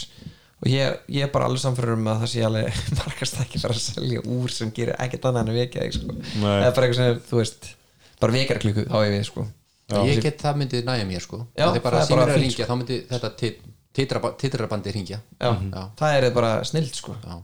[0.62, 3.74] og ég, ég er bara alveg samfyrir um að það sé alveg markast ekki bara
[3.76, 6.16] að selja úr sem gerir ekkert annað en að vekja þig sko.
[6.40, 7.70] Eða bara eitthvað sem, þú veist
[8.22, 9.46] bara vekjar klukku á ég við sko.
[10.08, 12.22] Ég get það myndið næja mér sko Já, Það er bara það er að símur
[12.24, 13.66] bara að ringja þá myndi þetta tit-
[14.40, 15.82] titrarbandi ringja já, Já.
[16.00, 17.16] það er bara snild sko.
[17.20, 17.34] Já,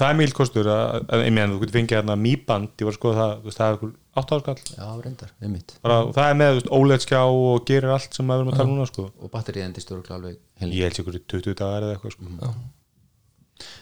[0.00, 2.88] það er mjög kostur að, að, að ég meðan þú getur fengið hérna mýband, ég
[2.88, 5.74] var að skoða það það er ykkur 8 áskall já reyndar, einmitt.
[5.82, 8.60] Bara, það er með þú veist, OLED skjá og gerir allt sem maður erum að
[8.60, 9.06] tala núna sko.
[9.18, 12.54] Og batterið endist alveg heil ég held sér ykkur í 20 dagar eða eitthvað sko.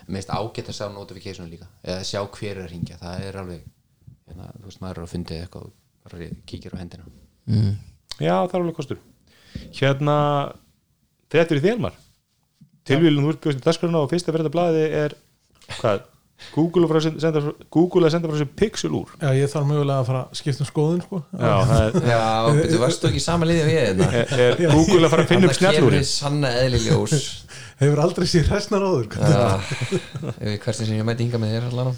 [0.06, 3.40] Mér finnst ágætt að sjá notification líka eða sjá hver er að ringja, það er
[3.42, 3.62] alveg
[4.28, 5.72] hérna, þú veist, maður er að fundið eitthvað og
[6.02, 7.08] bara kíkir á hendina.
[7.48, 7.74] Mm.
[8.18, 9.02] Já, það er alveg kostur.
[9.78, 10.16] Hérna,
[11.32, 12.00] þetta er í þélmar
[12.88, 15.14] Tilvílun þú ert bjóðst í dagskrana og fyrsta blaði er
[15.78, 16.02] hvað,
[16.54, 17.40] Google, að að senda- senda,
[17.72, 19.12] Google að senda frá sér pixel úr.
[19.20, 21.20] Já, ég þarf mögulega að fara að skipta um skoðun sko.
[21.32, 22.20] Já, það er, já,
[22.72, 25.56] þú varst ekki sama liðið við þetta er, er Google að fara að finna upp
[25.56, 27.14] Þarna kemur snjallúri þið sanna eðli ljós.
[27.82, 29.16] Hefur aldrei sér hræstnar áður sko.
[29.26, 31.96] Já, hversin sem ég mæti hinga með þér allan.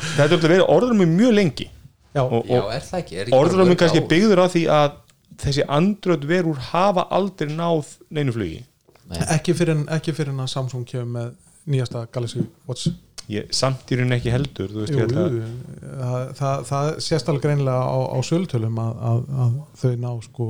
[0.00, 1.68] Þetta er alltaf verið orðrum mjög lengi.
[2.10, 3.16] Já, og, Já, og er það ekki?
[3.20, 4.96] Er ekki orðrum mörg kannski byggður á því að
[5.44, 8.64] þessi Android verur hafa aldrei náð neinu flugi.
[9.30, 11.30] Ekki fyrir en, ekki fyrir en að Samsung kemur með
[11.66, 12.88] nýjasta Galaxy Watch.
[13.30, 15.50] Ég, samt í rauninni ekki heldur þú veist, jú, ég held að- jú,
[16.00, 20.46] það, það, það sést alveg greinilega á, á sölutölum að, að, að þau ná sko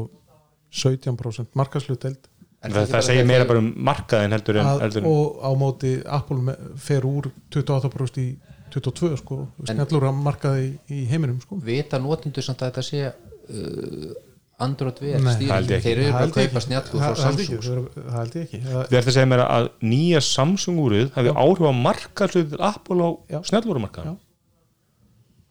[0.73, 2.29] 17% markasluteld
[2.61, 5.93] En það, það segir meira bara um markaðin heldur en, að, heldur og á móti
[6.13, 8.27] Apple me- fer úr 28% í
[8.71, 11.57] 22 sko, snjallur að markaði í, í heiminum sko.
[11.65, 14.13] Vita notendur samt að þetta sé uh,
[14.61, 15.83] Android VR stýring.
[15.85, 19.11] Þeir eru bara að kaupa snjallur frá Samsung það er- held ég ekki Þið ert
[19.11, 23.39] að segja mér að nýja Samsung úrið hafi áhrif á markaðslutur Apple á Já.
[23.51, 24.17] snjallúrumarkaðan Já.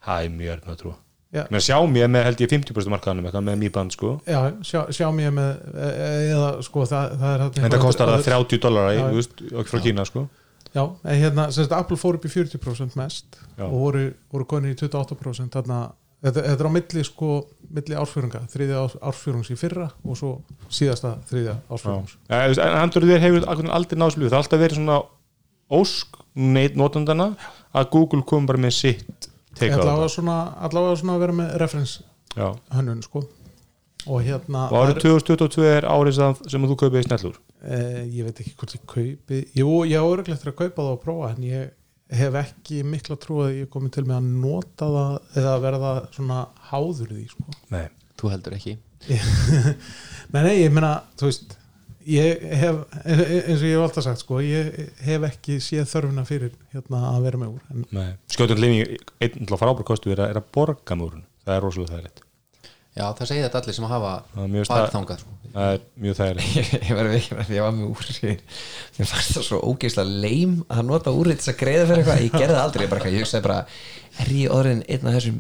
[0.05, 0.95] Það er mjög erfn að trúa
[1.29, 1.43] Já.
[1.53, 4.79] Mér sjá mér með held ég 50% markaðanum eitthvað með Mi Band sko Já, sjá,
[4.89, 8.61] sjá mér með e- e- eða sko það, það er en það kostar það 30
[8.63, 9.63] dólar Já.
[9.69, 10.23] frá Kína sko
[10.73, 13.65] Já, en hérna, sem sagt, Apple fór upp í 40% mest Já.
[13.65, 15.91] og voru, voru konir í 28% þarna,
[16.23, 17.29] þetta, þetta er á milli sko,
[17.69, 20.33] milli ársfjörunga, þriðja ársfjörungs í fyrra og svo
[20.67, 25.01] síðasta þriðja ársfjörungs ja, en Android er hefur aldrei náðslu það er alltaf verið svona
[25.69, 27.33] ósk neitt notandana
[27.75, 32.09] að Google kom bara með sitt teika á þetta allavega svona að vera með reference
[32.73, 33.25] hönnun sko.
[34.07, 38.53] Og hérna og árið 2022 er árið sem, þú kaupið snjallúr eh, ég veit ekki
[38.55, 39.41] hvort ég kaupi.
[39.59, 41.73] Jú, ég á örglegt að kaupa það og prófa en ég
[42.17, 46.41] hef ekki mikla trú að ég komi til með að nota það eða verða svona
[46.71, 47.57] háður því sko.
[47.73, 47.87] Nei.
[48.19, 48.75] Þú heldur ekki.
[50.33, 51.53] Nei, nei, ég meina, þú veist
[52.09, 56.51] ég hef eins og ég hef alltaf sagt sko, ég hef ekki séð þörfina fyrir
[56.73, 58.09] hérna að vera með úr.
[58.33, 61.55] Skjótun lífi einn til að frábær kostu er að, er að borga með úrun það
[61.55, 62.25] er rosalega þægilegt
[62.97, 64.65] Já, það segja þetta allir sem hafa Það er mjög
[65.21, 65.35] sko.
[65.53, 66.57] það er mjög þægilegt.
[66.89, 68.09] Ég, verði ekki að ég var með úr
[68.97, 72.23] mér fannst það svo ógeðslega leim að nota til þess að greiða fyrir eitthvað.
[72.25, 73.59] Ég gerði það aldrei, ég, bara, eitthvað, ég hugsaði bara
[74.19, 75.39] er ég orðin einn af þessum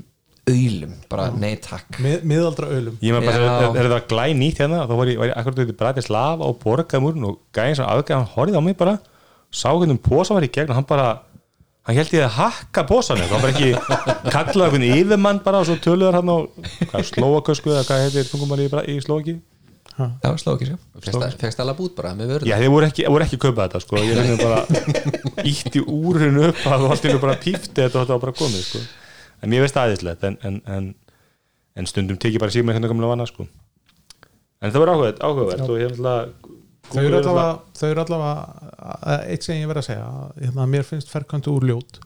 [0.49, 1.99] auðlum bara nei takk.
[2.01, 4.83] Mið, miðaldra ölum ég maður bara, er, er það glæ nýtt hérna?
[4.89, 7.89] Þá var ég, var ég akkurat þetta Bratislava og borgaði með úrun og gæðin sem
[7.89, 8.95] afgæði, hann horfði á mig bara
[9.49, 11.07] sá hvernig posa var í gegn og hann bara
[11.89, 13.69] hann held ég að hakka posan það var ekki
[14.29, 16.37] kallaði einhvern yfirmann bara og svo töluðar hann á
[16.91, 19.39] hvað, slóakösku eða hvað heitir tungumar í, í Slóki
[19.99, 23.05] það var sló ekki svo Fegst alveg bút bara með vörðu Já, þeir voru ekki,
[23.09, 24.03] voru ekki að kaupa þetta sko.
[24.03, 24.59] ég reyndi bara
[25.49, 28.83] ítti úrinu upp að í einu bara pífti þetta og þetta var bara komið sko.
[29.41, 30.87] en ég veist aðeinslegt en, en, en,
[31.75, 33.47] en stundum tekið bara síma einhvern veginn vana sko.
[34.61, 36.55] en það var áhugavert og ég hef alltaf
[36.89, 37.57] þau eru allavega,
[38.03, 40.07] allavega eitt sem ég verð að segja
[40.39, 41.99] hérna, mér finnst ferkantu úr ljót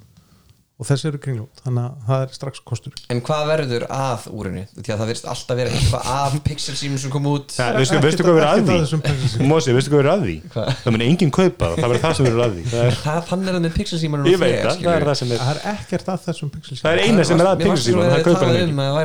[0.82, 2.94] og þessi eru kringljót þannig að það er strax kostur.
[3.14, 4.64] En hvað verður að úrinu?
[4.74, 7.54] Því að það verðist alltaf vera eitthvað af pixel símum sem kom út.
[7.60, 9.48] Ja, veistu, veistu hvað verður að Ekkert af þessum því?
[9.52, 10.36] Mósi, veistu hvað verður að því?
[10.84, 12.64] það mun enginn kaupa það, það verður það sem verður að því.
[12.74, 15.18] Það er, það þannig er það með pixel símanum ég veit það, það er það
[15.22, 17.60] sem er það er ekkert að þessum pixel það er eina sem er að að
[17.64, 18.74] það þið kaupar hann ekki.
[18.74, 19.04] um að það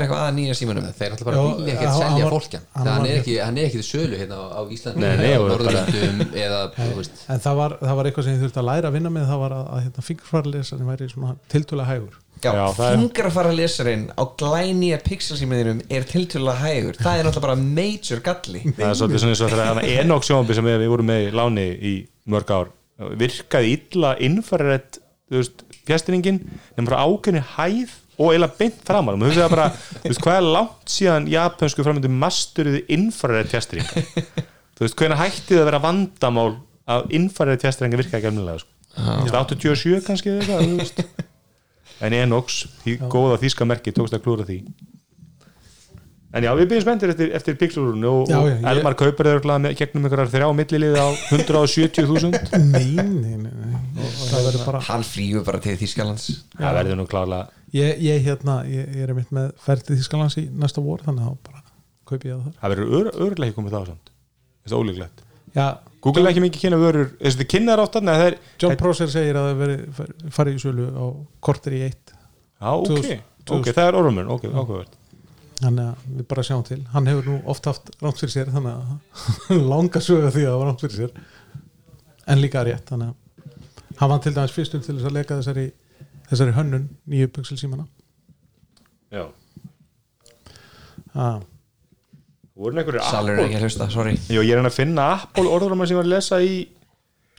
[3.09, 5.45] er ekki, hann er ekki til sölu hérna á, á Íslandi Nei, nei, eða og
[5.49, 7.15] bara- Norðurlöndum eða, þú veist.
[7.29, 8.27] En það var, það var eitthvað
[11.59, 12.17] það tiltölulega hægur.
[12.39, 16.99] Já, Já, það er- fingrafara lesarinn á glænýja pixelsímiðinum er tiltölulega hægur.
[17.03, 18.61] Það er náttúrulega bara major galli.
[18.79, 21.67] Það er svolítið svona eins og þegar Enoch sjónbi sem við, vorum með í láni
[21.75, 21.95] í
[22.31, 22.71] mörg ár
[23.19, 24.99] virkaði illa infrared
[25.87, 26.41] fjastiningin
[26.77, 29.67] nema frá ákveðni hæð og eiginlega beint framar og maður hugsaði bara,
[30.03, 35.55] þú veist, hvað er langt síðan japansku framöndu masturuðu infrared fjastring þú veist, hvernig hætti
[35.55, 36.49] það að vera vandamál
[36.89, 38.75] að infrared fjastringa virka ekki alveg sko.
[38.99, 41.27] Þú veist, 87 kannski eða eitthvað.
[42.01, 44.61] En Enox, því góða þýska merki tókst að klúra því.
[46.29, 49.25] En já, við byrjum spenntir eftir, eftir pixelurunu og, Já, já, og ég- Elmar kaupir
[49.25, 53.79] þeir örugglega með gegnum einhverjar þrjá milliliði á 170.000 nei, nei, nei, nei.
[53.97, 56.27] Og það verður bara hann flýgur bara til Þýskalands.
[56.59, 60.37] Það verður nú klárlega ég, ég, hérna, ég, ég er mitt með ferð til Þískalands
[60.43, 61.65] í næsta vor þannig að þá bara
[62.13, 62.61] kaupi ég það þar.
[62.61, 64.13] Það verður ör, örlega ekki komið þá samt.
[64.69, 65.25] Þetta er ólíklegt.
[65.57, 65.67] Já,
[66.05, 67.11] Google er ekki mikið kynna vörur.
[67.19, 71.07] Þessi þið kynnaðar átt er John Prosser segir að það veri farið í sölu á
[71.43, 72.15] korter í eitt.
[72.59, 73.23] Já, ok, 2000.
[73.59, 74.97] ok, það er orðumur ok, ákveðvert
[75.59, 76.81] þannig að við bara sjáum til.
[76.93, 80.61] Hann hefur nú oft haft rámt fyrir sér þannig að langa sögða því að það
[80.61, 81.25] var rámt fyrir sér.
[82.29, 83.17] En líka rétt þannig að
[83.99, 85.67] hann var til dæmis fyrstum til þess að leka þessari,
[86.31, 87.87] þessari hönnun nýju pixel símana
[89.11, 89.25] já,
[91.15, 91.41] ah,
[92.59, 94.17] Salur er ekki að hlusta, sorry.
[94.33, 96.57] Jó, ég er hann að finna Apple orðumur sem ég var að lesa í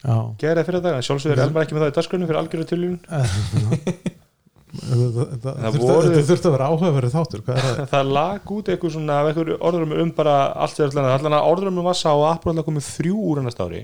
[0.03, 0.15] já.
[0.39, 2.69] gera fyrir dag, sjálfsögur er Elmar ekki með það í dagskrunum fyrir algjörðu
[4.69, 7.87] þetta Það þurfti voru- þetta þurfti að vera áhugaverið þáttur hvað er það?
[7.93, 9.15] það lag út eitthvað svona
[9.69, 12.89] orðrumur um bara allt þegar allan allan að orðrumur var sá að Apple alltaf komið
[12.93, 13.81] þrjú úr ennast ári.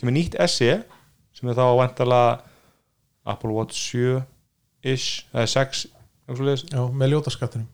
[0.00, 0.70] Kemur nýtt SE
[1.36, 2.20] sem er þá vantala
[3.28, 4.22] Apple Watch 7
[4.88, 6.64] ish, eða 6 eitthvað svoleiðis.
[6.72, 7.68] já, með ljótaskattinum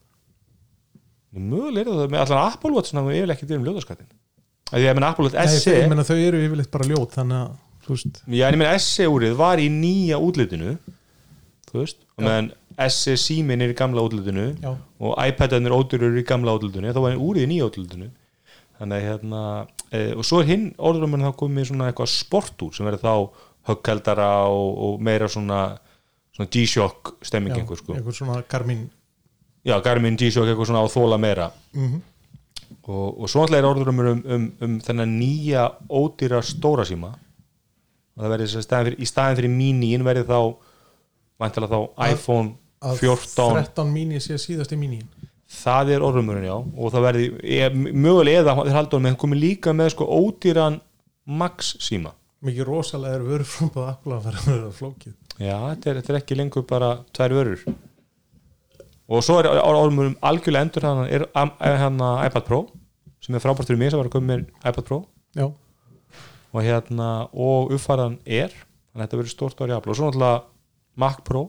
[1.42, 4.10] mögulega er það með allan Apple Watch sem er yfirlega ekki til um ljóðaskattin
[4.66, 7.16] að því að menn Apple Watch Nei, SE ég meina þau eru yfirleitt bara ljót
[7.16, 10.76] þannig að já, en ég menn SE úrið var í nýja útlitinu
[11.70, 12.52] þú veist, og meðan
[12.92, 17.18] SE símin er í gamla útlitinu já, og iPad-arnir ódurur í gamla útlutinu þá var
[17.20, 18.10] úrið í nýja útlutinu
[18.76, 19.42] þannig að hérna
[19.90, 23.44] e, og svo er hinn orðrumurinn þá komið svona eitthvað sport úr sem verður þá
[23.70, 25.60] höggkaldara og, og meira svona,
[26.36, 27.96] svona G-Shock stemming einhver sko.
[27.96, 28.86] einhver svona Garmin
[29.66, 31.50] já, Garmin G-Shock eitthvað svona á þóla meira.
[31.76, 32.04] Mm
[32.86, 37.12] og, og svo alltaf er orðrumur um, um, um þennan nýja ódýra stóra síma.
[38.16, 40.40] Og það verður í staðin fyrir míníin verður þá
[41.68, 45.02] þá iPhone að 14 13 mini sé síðast í mini
[45.52, 46.54] það er orðumurinn já.
[46.56, 50.80] Og það verði, ég, mögulega eða þeir haldur með komið líka með sko ódýran
[51.26, 52.14] max síma.
[52.46, 53.52] Mikið rosalega er vörur
[53.86, 55.14] Apple að vera að vera flókið.
[55.36, 57.62] Já, þetta er, þetta er ekki lengur bara tvær vörur
[59.06, 62.64] og svo er orðumurum algjörlega endur hann er hann iPad Pro
[63.22, 65.00] sem er frábært fyrir mig sem var að koma með iPad Pro.
[65.36, 65.46] Já,
[66.52, 69.92] og hérna og uppfæran er þannig að þetta verður stórt ári Apple.
[69.92, 70.44] Og svo náttúrulega
[70.96, 71.42] Mac Pro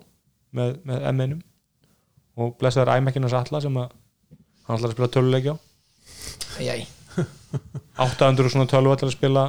[0.58, 1.38] með, með M1
[2.38, 3.94] og blessaður iMac-inans alla sem að
[4.68, 5.58] hann ætlar að spila töluleiki á.
[6.58, 6.86] Æjæj
[7.98, 9.46] 800 og svona tölvu ætlar að spila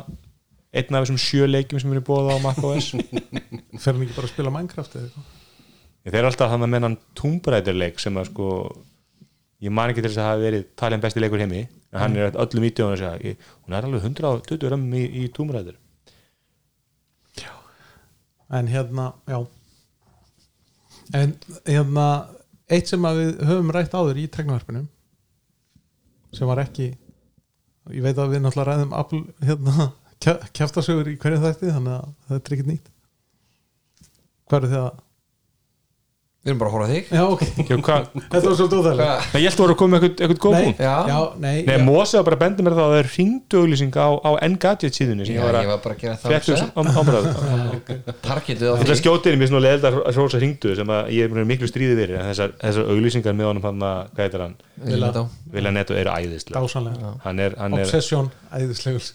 [0.79, 4.33] einn af þessum sjö leikjum sem eru búið á macOS fer hann ekki bara að
[4.33, 5.38] spila Minecraft eða eitthvað
[6.13, 8.53] þeir eru alltaf hann að menna Tomb Raider leik sem að sko
[9.65, 12.17] ég man ekki til þess að það hafi verið talin besti leikur heimi en hann
[12.17, 15.79] er öllum vídeóinu að segja hún er alveg 120 römmum í, í túmræður
[18.49, 19.47] en hérna, já.
[21.13, 21.35] En
[21.67, 22.07] hérna
[22.69, 24.85] eitt sem við höfum rætt áður í treknaverfinu
[26.37, 26.91] sem var ekki
[27.89, 29.91] ég veit að við náttúrulega ræðum Apple, hérna,
[30.21, 32.91] kjaftasögur í hverju þætti þannig að þetta er ekkert nýtt.
[34.49, 34.91] Þið að
[36.49, 37.09] Við erum bara að horfa á þig.
[37.13, 37.43] Já, ok,
[38.33, 40.55] þetta var svolítið óþægilega Nei, ég held að voru að koma með eitthvað, eitthvað góð
[40.55, 40.79] nei, punkt.
[40.81, 40.95] Já.
[41.11, 43.61] já, nei, Nei, já, Mósi var bara að benda mér það að það er hringdu
[43.61, 46.17] auglýsing á, á Engadget síðunni sem Já, ég var ég að var bara að gera
[46.23, 46.53] það fréttu
[47.03, 47.29] ámræðu
[48.29, 51.27] Targetið á Þetta þig skjótið er mér svona leðilega að rósa hringdu sem að ég
[51.27, 54.01] er búin að vera miklu stríði verið en þessar, þessar auglýsingar með honum hann að,
[54.15, 54.57] hvað heitir hann,
[54.89, 55.27] Vilja þetta á
[55.59, 59.11] Vilja Netto eru æðislega dásanlega hann er, hann er obsession, æðislegur.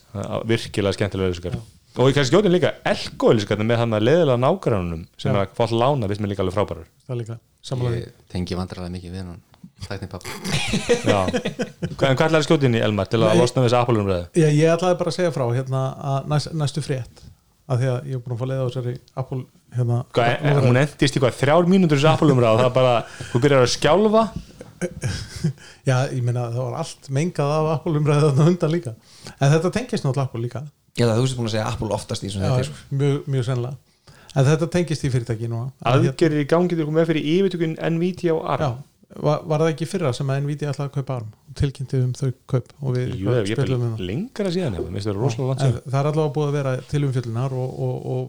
[0.54, 1.62] Virkilega skemmtilega auglýsingar
[1.98, 5.36] og ég kannski skjótið líka auglýsingar með hann að leðilega nágrannunum sem Já.
[5.36, 6.88] er að fá að lána, viss mér líka alveg frábærar.
[7.08, 7.38] Það er líka,
[7.70, 9.42] samanlega ég tengi vandrarlega mikið við hann
[9.84, 10.24] tækni papp
[11.12, 13.40] Já, Hvað- en hvað ætlaði skjótið inn í Elmar til að Nei.
[13.42, 14.26] losna við þessi Apple-umræðu?
[14.40, 15.82] Já, ég ætlaði bara að segja frá hérna
[16.14, 17.24] að næst, næstu frétt
[17.74, 19.42] af því að ég er búin að fá leið á þessari Apple
[19.78, 22.96] hérna, Hvað, e- hún endist í hvað, þrjár mínútur þessi Apple-umræðu og það er bara,
[23.32, 24.24] þú byrjar að skjálfa?
[25.90, 28.94] Já, ég meina það var allt mengað af þarna undan líka.
[29.40, 30.64] En þetta tengist náttúrulega Apple líka
[30.94, 32.82] Ég held að þú sér búin að segja Apple oftast í svona þetta sko.
[33.02, 33.78] mjög, mjög sennilega.
[34.34, 35.72] En þetta tengist í fyrirtæki núna.
[35.86, 38.64] Að hér- aðgerir í gangi koma með fyrir yfirtökun Nvidia og ARM.
[38.64, 41.32] Já, var, var það ekki fyrra sem að Nvidia ætlaði að kaupa ARM?
[41.50, 44.06] Og tilkynnti um þau kaup og við Jú, er spilum um það.
[44.10, 45.86] lengra síðan ef, minnst það er rosalega langt en síðan.
[45.94, 48.24] það er allavega búið að vera til umfjöllunar og, og, og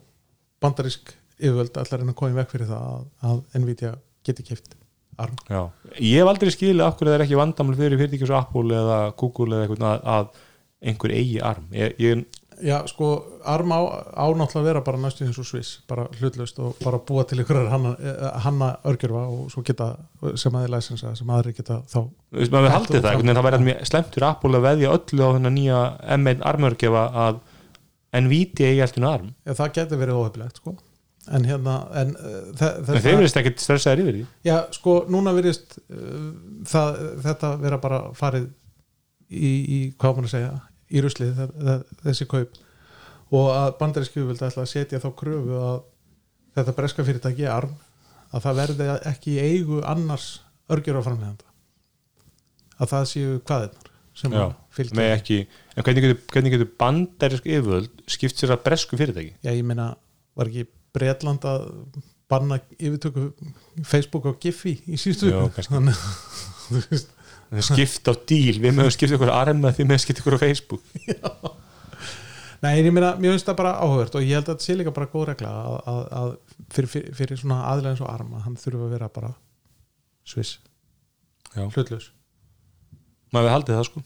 [0.65, 3.93] bandarísk yfirvöld að reyna að koma í veg fyrir það að, að Nvidia
[4.29, 4.77] geti kipt
[5.25, 5.37] ARM.
[5.49, 5.63] Já.
[6.05, 8.99] Ég hef aldrei skilið af hverju það er ekki vandamál fyrir fyrirtæki svo Apple eða
[9.21, 10.43] Google eða eitthvað að, að
[10.85, 11.67] einhver eigi ARM.
[11.73, 12.25] Ég, ég,
[12.63, 13.09] Já, sko,
[13.51, 13.81] ARM á,
[14.15, 17.41] á náttúrulega að vera bara næstu eins og Swiss, bara hlutlaust og bara búa til
[17.43, 19.89] ykkur hanna, eh, hanna örgjörfa og svo geta,
[20.39, 23.47] sem aðeins læsensa, sem aðri geta þá þú veist maður Þetta haldið það veginn það
[23.49, 25.81] væri mjög slemt fyrir Apple að veðja öllu á þennan nýja
[26.19, 27.41] M1 armörgefa að
[28.15, 29.31] Nvidia eigi alltaf ARM.
[29.43, 30.77] Já, það geti verið óhefilegt, sko.
[31.35, 34.25] En hérna, en en þetta þeir verðist ekkert stressaðir yfir því.
[34.45, 36.29] Já, sko, núna virðist uh,
[36.69, 38.51] það, þetta vera bara farið
[39.33, 40.53] í, í hvað maður að segja
[40.93, 42.61] í ruslið, þe- þe- þessi kaup
[43.35, 45.81] og að bandaríski vildi ætla að setja þá kröfu að
[46.59, 47.73] þetta breska fyrirtæki ARM
[48.35, 50.29] að það verði ekki í eigu annars
[50.71, 51.49] örgjöraframleganda
[52.83, 55.37] að það séu hvaðirnar sem Já, að með ekki
[55.75, 59.89] en hvernig getur, hvernig getur bandarisk yfirvöld skipt sér að bresku fyrirtæki Já, ég meina,
[60.39, 61.65] var ekki Bretland að
[62.31, 63.33] banna yfirtöku
[63.87, 65.55] Facebook og Giphy í síðustu Já, viku?
[65.57, 65.75] kannski.
[65.75, 66.05] Þannig,
[66.69, 67.11] þú veist
[67.63, 70.83] skipt á díl, við mögum skipt ykkur ARM með því með skipt ykkur á Facebook.
[72.65, 74.77] Nei, en ég meina, mér finnst það bara áhugavert og ég held að þetta sé
[74.79, 76.31] líka bara góð regla að, að, að
[76.73, 79.33] fyrir, fyrir, fyrir svona aðlega eins og arma hann þurfa að vera bara
[80.25, 80.55] sviss,
[81.53, 81.67] Já.
[81.67, 82.07] hlutlaus.
[83.35, 84.05] Maður við haldið það sko?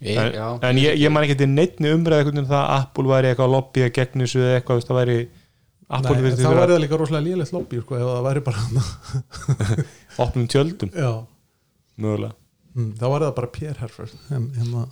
[0.00, 2.74] Ég, en, já, en ég, ég man ekki til neittni umræði einhvern veginn það að
[2.80, 5.16] Apple væri eitthvað að lobbya gegn þessu eða eitthvað, það væri
[5.90, 8.64] Apple Nei, vera væri það líka rosalega lélegt lobby sko, ef það væri bara
[10.24, 10.90] opnum tjöldum.
[10.96, 11.10] Já,
[12.00, 12.39] mögulega
[12.74, 14.86] mm, þá væri það bara Pierre Herford en hérna,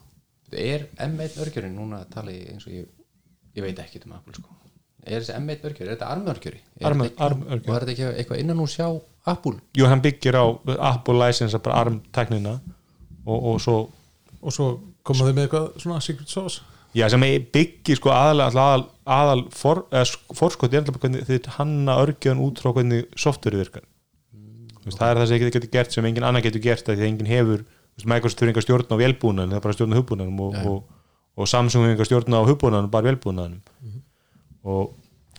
[0.52, 2.88] er M1 örgjörinn núna að tala í eins og ég
[3.58, 4.54] ég veit ekki um Apple sko.
[5.08, 8.70] Er þessi M1 örgjör, er þetta armörgjöri Arm- og er þetta ekki eitthvað innan úr
[8.70, 8.86] sjá
[9.30, 9.56] Apple?
[9.78, 10.44] Jú, hann byggir á
[10.90, 12.58] Apple license bara ARM teknina
[13.24, 13.78] og, og svo
[14.38, 14.66] og svo
[15.06, 16.60] koma þau með eitthvað svona secret sauce?
[16.96, 19.84] Já, sem byggir sko aðal, aðal, aðal for,
[20.36, 23.86] forskot er alltaf hvernig þið hanna örgjöðan út frá hvernig software virkar
[24.88, 27.08] veist, það er það sem þið getur gert sem engin annar getur gert því að
[27.08, 27.66] engin hefur
[28.04, 30.78] Microsoft hefur enga stjórn á velbúnan það er bara stjórn á hugbúnanum og, og,
[31.38, 33.60] og Samsung hefur enga stjórn á hugbúnanum bara velbúnanum
[34.68, 34.96] og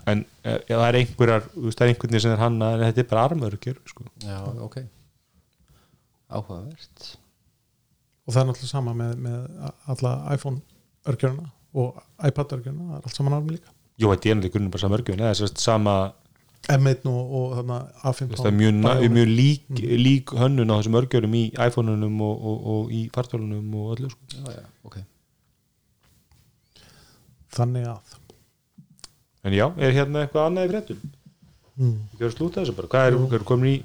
[0.08, 3.04] en e, ja, það er einhverjar það er einhvern veginn sem er hanna en þetta
[3.04, 4.06] er bara armörgjör sko.
[4.24, 4.78] já, ok.
[6.30, 7.08] Áhugavert.
[8.28, 10.62] Og það er náttúrulega sama með, með alla iPhone
[11.10, 13.74] örgjörna og iPad örgjörna, það er allt saman arm líka.
[14.00, 15.96] Jú, þetta er náttúrulega grunnum bara sama örgjörn eða þess sama,
[16.70, 18.80] M1 og, og þarna A15 það er mjög,
[19.16, 19.64] mjög lík,
[20.04, 24.20] lík hönnun á þessum örgjörnum í iPhone-unum og, og, og í fartólunum og öllu sko.
[24.36, 24.98] já, já, ok.
[27.56, 28.18] Þannig að.
[29.48, 31.02] En já, er hérna eitthvað annað í fréttum?
[31.80, 33.76] mm, Ég var að slúta þessu bara, hvað er, er komin í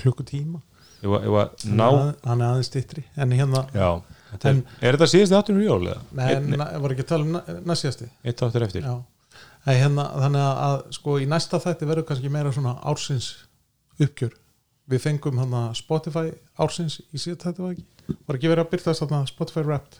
[0.00, 0.62] klukkutíma.
[1.02, 3.90] Hann er- aðeins stittri en hérna, Já,
[4.32, 6.02] þetta er, En- er þetta síðasti áttunum í jól eða?
[6.12, 8.82] nei, var ekki að tala um na- næstjasti Eitt áttur eftir.
[8.84, 8.96] Já,
[9.66, 13.26] Nei, hérna, þannig að, að sko í næsta þætti verður kannski meira svona ársins
[14.00, 14.32] uppgjör
[14.90, 16.30] við fengum hann Spotify
[16.60, 19.98] ársins í síðan þetta var ekki var ekki verið að byrtast þarna Spotify Wrapped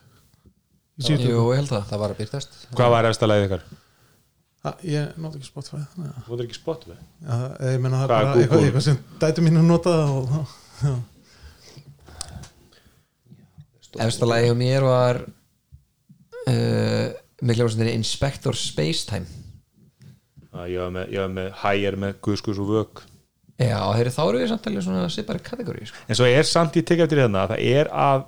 [0.97, 3.47] í síðan Jú, ég held það það var að byrtast Hvað var eftir að leiði
[3.51, 3.69] ykkar?
[4.85, 7.37] ég nota ekki Spotify að- Þú er ekki Spotify Já,
[7.71, 8.67] ég menna það er bara eitthvað, Google?
[8.71, 10.35] eitthvað sem dætu mínu nota og,
[10.81, 10.95] já.
[14.07, 15.21] efsta lagi hjá mér var
[16.49, 17.07] uh,
[17.41, 19.27] með hljómsveitinni Inspector Spacetime
[20.51, 23.03] Já, ég var með, ég var með hægir með guðskus og vök
[23.61, 26.01] já, heyri, þá eru við samt alveg svona sipari kategóri sko.
[26.09, 28.25] en svo er samt í tekja eftir hérna það er að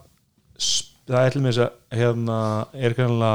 [1.08, 2.38] það er til með þess að hérna
[2.78, 3.32] er kannilega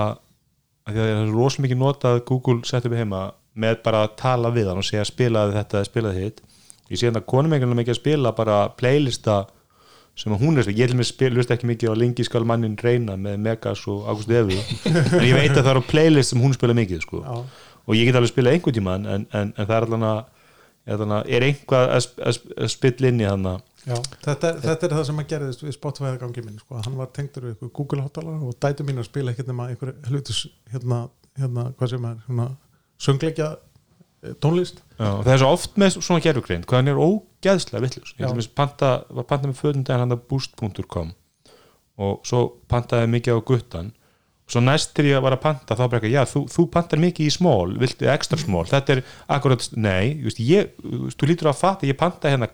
[0.88, 3.24] að því að það er rosa mikið notað Google setup heima
[3.58, 6.42] með bara að tala við hann og segja spilaði þetta eða spilaði hitt
[6.88, 9.42] ég sé hérna konum einhvern mikið að spila bara playlista
[10.18, 12.78] sem að hún er ég til með spil, lust ekki mikið á lengi skal mannin
[12.82, 14.56] reyna með Megas og August Evu
[15.18, 17.22] en ég veit að það er á playlist sem hún spila mikið sko.
[17.88, 20.20] Og ég get alveg spila einhvern tímann en, en, en það er allan að
[20.88, 23.48] er, einhvað að, að, að spilla inn í hann
[23.88, 26.80] Já, þetta, þetta er það sem að gerðist við Spotify að gangi minn, sko.
[26.84, 30.42] hann var tengdur við Google hátalara og dætu mín að spila ekkert nema einhver hlutus
[30.74, 31.06] hérna,
[31.40, 32.48] hérna, hvað sem er svona,
[33.06, 34.82] söngleikja eh, tónlist.
[34.98, 38.52] Já, það er svo oft með svona gerfugreind hvað hann er ógeðslega vittlust ég dæmis
[38.60, 41.16] panta, var panta með fötum daginn hann að boost.com
[42.04, 43.94] og svo pantaði mikið á guttan
[44.48, 47.28] svo næst til ég var að panta þá bara ekki, já, þú, þú pantar mikið
[47.28, 49.02] í smól viltu extra smól, þetta er
[49.36, 52.48] akkurat nei, veist, ég, þú veist, þú lítur að fatta ég panta hérna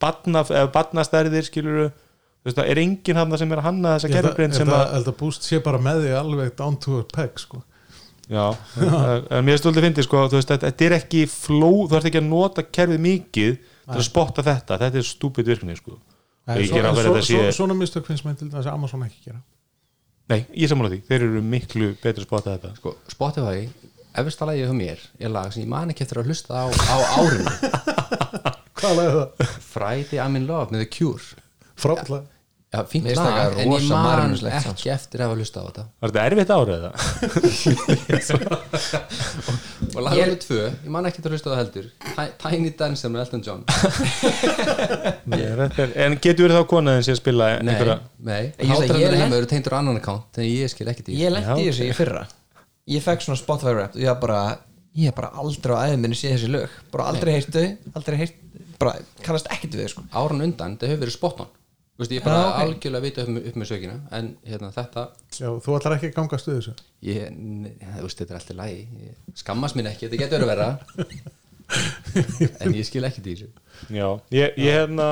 [0.00, 4.12] badna, eða badnastærðir skilur þú veist, það er enginn hann sem er að hanna þessa
[4.12, 7.62] gerfugreind sem að að búst sé bara með því alveg down to a peg sko.
[8.30, 8.44] Já,
[9.34, 12.20] en mér stoltið fyndið sko, þú veist, þetta þetta er ekki fló, þú ert ekki
[12.20, 15.96] að nota kerfið mikið til að spotta þetta, þetta er stúpid virkni sko.
[16.50, 19.40] Þetta svona mistök finnst mér til þess að Amazon ekki gera
[20.30, 22.68] Nei, ég sammála því, þeir eru miklu betur að spotta þetta.
[22.78, 23.64] Sko, Spotify,
[24.22, 26.96] efsta lagi hjá mér er lag sem ég man ekki eftir að hlusta á, á
[27.18, 27.54] árinu.
[28.80, 29.56] Hvað lag er það?
[29.72, 31.42] Friday I'm in Love með The Cure.
[31.80, 32.39] Frábæðlega
[32.70, 35.82] Já, fínt lag, en ég man ekki eftir að hafa hlusta á þetta.
[36.04, 36.92] Var þetta erfitt árið það?
[39.96, 41.88] og lag nummer tvö, ég man ekki að hlusta á það heldur.
[42.04, 43.64] Ti- Tiny Dancer með Elton John.
[45.32, 47.98] Nei, þetta er- En getur verið þá konaðin sem spila Nei, einhverja
[48.30, 48.42] nei,
[49.18, 51.18] heima eru tengdur á annan account þannig ég skil ekki því.
[51.24, 52.22] Ég lendi þessu í fyrra.
[52.94, 54.40] Ég fekk svona Spotify rap og ég var bara
[55.18, 56.70] bara aldrei á æðum minni séð þessi lög.
[56.94, 57.66] Bara aldrei heyrt þau,
[57.98, 58.38] aldrei heyrt
[58.80, 58.94] bara
[59.26, 60.02] kannast ekkert við þau sko.
[60.22, 61.50] Áran undan, það hefur verið spot on.
[61.50, 61.59] Þú
[62.00, 62.60] veist, ég bara Já, ok.
[62.64, 65.04] algjörlega vita upp, með- upp með sökina en hérna, þetta
[65.40, 66.74] Já, þú ætlar ekki að ganga stuð þessu?
[67.08, 67.34] Ég,
[67.98, 70.70] þú veist, þetta er alltaf lægi ég skammast mín ekki, þetta getur verið verra.
[72.64, 73.50] En ég skil ekki því þessu.
[73.94, 75.10] Já, ég, ég hérna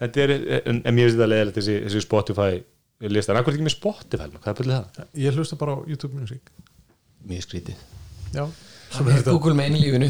[0.00, 0.30] Þetta er,
[0.64, 2.50] en, en mér finnst þetta leðilegt þessi, þessi Spotify
[3.12, 5.08] listan, akkur ekki með Spotify hvað er byrðið það?
[5.20, 6.52] Ég hlusta bara á YouTube Music.
[7.28, 7.82] Mjög skrítið.
[8.32, 8.44] Já,
[8.94, 10.08] Svona er Google með einu lífinu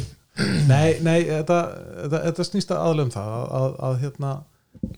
[0.70, 1.56] Nei, nei, þetta,
[2.04, 4.30] þetta, þetta snýst aðlega um það að, að, að hérna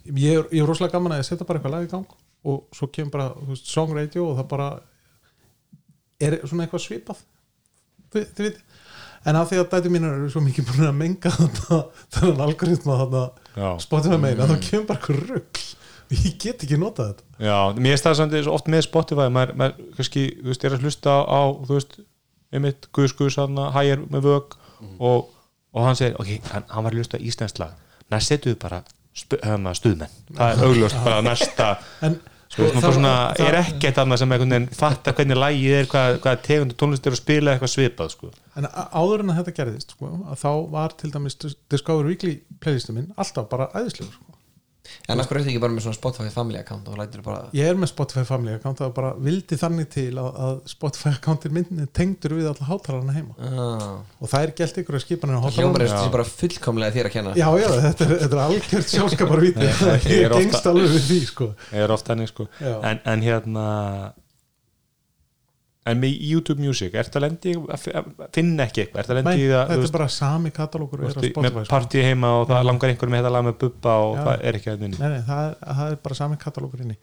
[0.06, 2.64] ég er, ég er rosalega gaman að ég setja bara eitthvað lag í gang og
[2.74, 4.68] svo kemur bara þú veist, song radio og það bara
[6.22, 7.20] er svona eitthvað svipað.
[8.12, 8.62] Þið, þið veit
[9.22, 11.78] en af því að dæti mínar eru svo mikið búin að menga þetta,
[12.16, 12.96] þennan algoritma
[13.54, 13.68] Já.
[13.84, 15.60] Spotify meina, þá kemur bara eitthvað rugg
[16.12, 17.28] og ég get ekki notað þetta.
[17.46, 20.76] Já, mér er það samt svo oft með Spotify maður, maður kannski, þú veist, er
[20.76, 21.94] að hlusta á þú veist,
[22.52, 23.38] einmitt, Guðs Guðs
[23.76, 24.56] hægir með vög
[24.98, 25.30] og,
[25.72, 27.78] og hann segir, ok, hann, hann var að hlusta á íslenskt lag.
[28.12, 28.82] Næst setuðu bara
[29.16, 31.68] stu, hana, stuðmenn, það er augljóst bara næsta,
[32.06, 33.14] en sko, það, bara svona,
[33.46, 37.16] er ekkert annað sem einhvern veginn fattar hvernig lagið er, hvað, hvað tegundu tónlist er
[37.16, 40.92] að spila eitthvað svipað, sko En áður en að þetta gerðist sko, að þá var
[41.00, 41.38] til dæmis
[41.72, 44.31] Discover Weekly playlistu minn alltaf bara æðislegur sko.
[45.08, 47.42] En af hverju er þetta ekki bara með svona Spotify family account og lætur bara
[47.54, 51.54] Ég er með Spotify Family account það bara vildi þannig til að, að Spotify accountin
[51.54, 53.36] minn er tengdur við alla hátalarna heima.
[53.38, 53.84] Ah.
[54.18, 57.14] og það er gælt ykkur að skipa hennar hátalarna er þessi bara fullkomlega þér að
[57.18, 57.34] kenna.
[57.38, 61.06] Já, já, þetta er, þetta er algjört sjálfskapar víti ég er ofta- gengst alveg við
[61.10, 61.48] því sko.
[61.72, 62.48] ég er oft hannig, sko.
[62.62, 63.66] En, en hérna
[65.82, 67.52] en með YouTube Music, ertu að lendi
[68.34, 71.56] finna ekki eitthvað, ertu að Nei, lendi það þetta er bara sami er Spotify með
[71.56, 71.70] sko.
[71.72, 74.70] partí heima og það langar einhver með þetta lag með bubba og það er ekki
[74.70, 76.96] að þinni Nei, nei, það er, það er bara sami katalókur inni.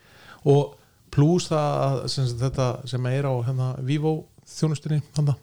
[0.54, 0.64] Og
[1.12, 2.00] pluss það
[2.46, 4.16] þetta sem er á hérna, Vivo
[4.48, 5.36] þjónustunni hana,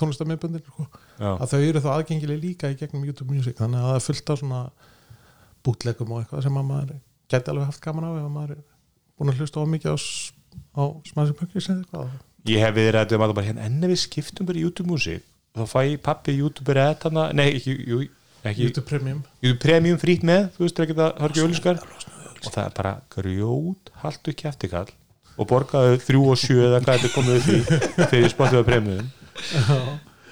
[0.00, 0.86] tónlistamöðbundin sko,
[1.18, 4.32] að þau eru þá aðgengileg líka í gegnum YouTube Music þannig að það er fullt
[4.32, 4.62] af svona
[5.66, 6.98] bútlegum og eitthvað sem að maður
[7.30, 8.62] geti alveg haft gaman á ef að maður er
[9.18, 9.92] búin að hlusta á mikið
[10.72, 12.14] á smaðsum pökkis eða eitthvað
[12.48, 14.88] ég hef við ræðið um að bara hérna en ef við skiptum bara í YouTube
[14.90, 15.26] Music
[15.56, 18.00] þá fæ ég pappi YouTube rétt hana nei, ekki, jú,
[18.44, 19.20] ekki YouTube Premium.
[19.42, 21.82] YouTube Premium frýtt með, þú veist, það ekki það ekki auðlískar
[22.40, 24.88] og það er bara grjót haltu ekki eftir kall
[25.40, 29.06] og borgaðu þrjú og sjö eða hvað þetta komið upp í fyrir Spotify Premium.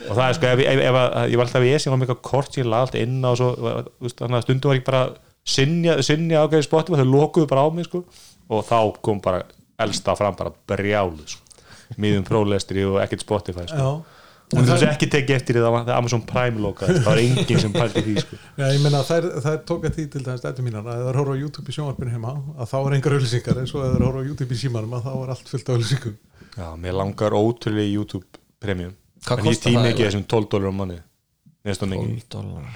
[0.09, 0.99] Og það er sko, ef, ef, ef,
[1.33, 4.43] ég var alltaf í esi, ég var eitthvað kort ég laði allt inn á og
[4.45, 5.01] stundum var ég bara
[5.49, 8.05] sinja, sinja ágæði Spotify, þau lokuðu bara á mig sko,
[8.53, 9.43] og þá kom bara
[9.81, 11.48] elsta fram bara brjálu sko,
[11.97, 13.78] miðum prólestri og ekkert Spotify sko.
[13.78, 14.18] Já,
[14.49, 17.62] og þú veist ekki tekið eftir því að það Amazon Prime loka það var enginn
[17.64, 18.39] sem pælti því sko.
[18.61, 20.22] Já, ég meina þær, þær tóka því til
[20.64, 23.61] mínar að ef þær horfa á YouTube í sjónvarpinu heima að þá er engar auðlýsingar
[23.62, 25.76] en svo ef þær horfa á YouTube í símanum að þá er allt fullt af
[25.76, 26.16] auðlýsingum
[26.59, 28.95] já, mér langar ótrúlega í YouTube Premium.
[29.26, 32.14] Hvað en ég það ekki þessum 12 dólar á manni mér finnst það mikið.
[32.16, 32.68] 12 dólar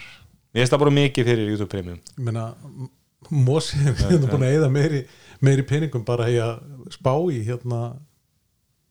[0.53, 2.03] mér finnst það bara mikið fyrir YouTube Premium.
[2.19, 2.51] Ég meina
[3.33, 5.03] Mosi er hérna búin að eða meiri,
[5.41, 6.57] meiri peningum bara að
[6.93, 7.95] spá í hérna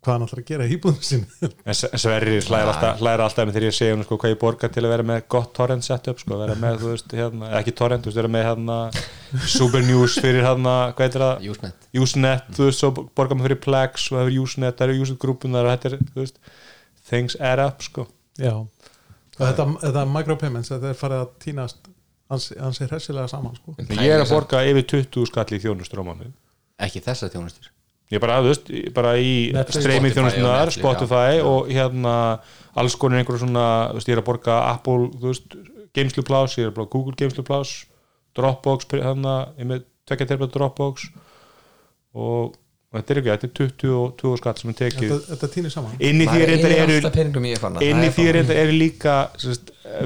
[0.02, 3.66] hvað hann ætlar að gera í íbúðinu sinni en Sverrir hlæðir alltaf, alltaf með þegar
[3.68, 6.40] ég segja hann sko, hvað ég borga til að vera með gott torrent setup sko,
[6.42, 8.78] vera með, þú veist, hérna, ekki torrent þú veist, vera með hérna
[9.46, 11.46] Super News fyrir hérna, hvað heitir það?
[11.54, 11.88] Usenet.
[12.02, 15.70] Usenet, þú veist, svo borga mig fyrir Plex og er Usenet, það eru Usenet grúpunar
[15.70, 16.42] og þetta er, þú veist,
[17.12, 18.08] things add up sko.
[18.42, 21.92] Já, og þetta, þetta micropayments þetta er farið að týnast
[22.32, 23.76] hans, er hressilega saman sko.
[23.78, 26.32] ég er að borga yfir 20 skall í þjónustur á mánu
[26.82, 27.70] Ekki þessar þjónustur
[28.12, 31.46] ég bara, veist, bara í og þjónustunar, Spotify já.
[31.48, 32.16] og hérna
[32.78, 35.56] alls konar einhverju svona, þú veist, ég er að borga Apple, þú veist,
[35.96, 37.74] geimslu plás ég er að borga Google geimslu plás
[38.38, 41.08] Dropbox, hérna, ég með tvekja terpa Dropbox
[42.16, 42.54] og,
[42.92, 45.52] og þetta er ekki, þetta er 20 og 20 skall sem er tekið þetta, þetta
[45.56, 45.98] týnir saman.
[46.00, 46.40] Inn í því
[48.28, 49.18] er Það er líka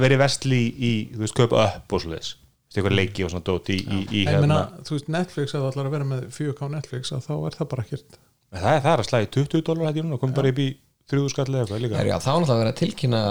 [0.06, 2.38] verið vestli í, þú veist, kaupa upp og svo þess,
[2.80, 5.62] eitthvað leiki og svona dót í, í, í ég meina, hérna, þú veist Netflix ef
[5.62, 8.18] þú ætlar að vera með 4K Netflix að þá er það bara ekkert
[8.56, 10.68] það er, það er að slæði 20 dólar hætti núna, komið bara upp í
[11.12, 12.00] 30 skall eða eitthvað líka.
[12.00, 13.22] Herri, já, þá er náttúrulega að tilkynna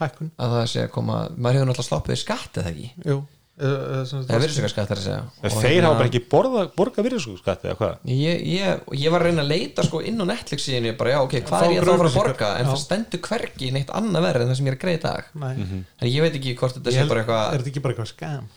[0.00, 0.32] hækkun.
[0.36, 2.90] að það sé að koma maður hefur náttúrulega sloppið skatt eða ekki?
[3.08, 3.18] Jú,
[3.60, 5.20] eða, sem sagt- eða virðsökkarskatt er að segja.
[5.42, 7.94] Þeir hérna- hafa bara ekki borða, borga virðisskatt eða hvað?
[8.16, 11.18] ég, ég, ég var að reyna að leita sko inn á Netflix síðan bara já
[11.24, 12.50] ok, hvað er ég þá að fara að borga?
[12.60, 15.02] En það stendur hvergi neitt annað verð en það sem ég er að greið í
[15.04, 15.24] dag.
[15.34, 15.54] Nei,
[16.00, 18.12] en ég veit ekki hvort þetta ég sé bara er eitthvað þetta ekki bara eitthvað
[18.14, 18.48] skam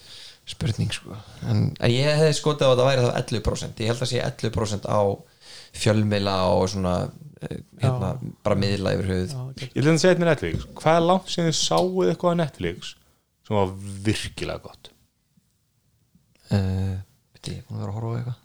[0.44, 1.16] spurning sko.
[1.48, 4.24] En, en ég hefði skotið á að það væri þá 11% ég held að sé
[4.24, 5.00] 11% á
[5.74, 6.96] fjölmiðla og svona
[7.44, 8.10] eh, hérna,
[8.44, 9.36] bara miðla yfir höfuð.
[9.64, 10.68] Ég vil að segja þetta með Netflix.
[10.82, 12.92] Hvað er langt sem þið sáuð eitthvað á Netflix
[13.48, 13.72] sem var
[14.08, 14.92] virkilega gott?
[16.54, 16.96] Uh,
[17.36, 18.40] veit ég, búin að vera að horfa á eitthvað.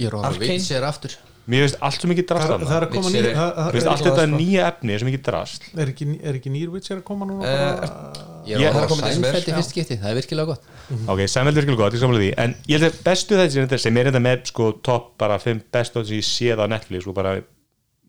[0.00, 0.54] Ég er að horfa Arcane?
[0.60, 1.16] Witcher aftur.
[1.50, 3.90] Mér finnst allt svo mikið drast það, að það er að er- Mér finnst er,
[3.90, 5.64] allt þetta nýja efni er svo mikið drast.
[5.82, 8.76] Er ekki, er ekki nýr Witcher að koma núna Eh, bara, Ég er að er
[8.78, 9.16] horfa í
[9.50, 9.56] já.
[9.56, 10.68] fyrst skipti Það er virkilega gott.
[11.10, 12.30] Ok, Samveld er virkilega gott, ég samlega því.
[12.44, 16.04] En ég held að bestu þetta sem er þetta með sko topp bara 5 bestu
[16.06, 17.34] sem ég séð á Netflix og bara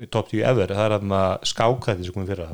[0.10, 2.48] topp 10 ever það er þarna skákætti sem komið fyrra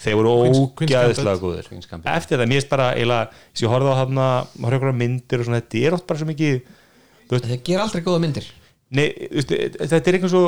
[0.00, 1.68] þeir voru ógæðislega góðir.
[2.14, 5.42] Eftir það, mér finnst bara þess að ég horfði á hann maður horfði okkur myndir
[5.42, 6.54] og svona, þetta er oft bara svo mikið
[7.34, 8.46] þeir gera aldrei góða myndir.
[8.94, 10.44] Nei, þú veist, þetta er eitthvað svo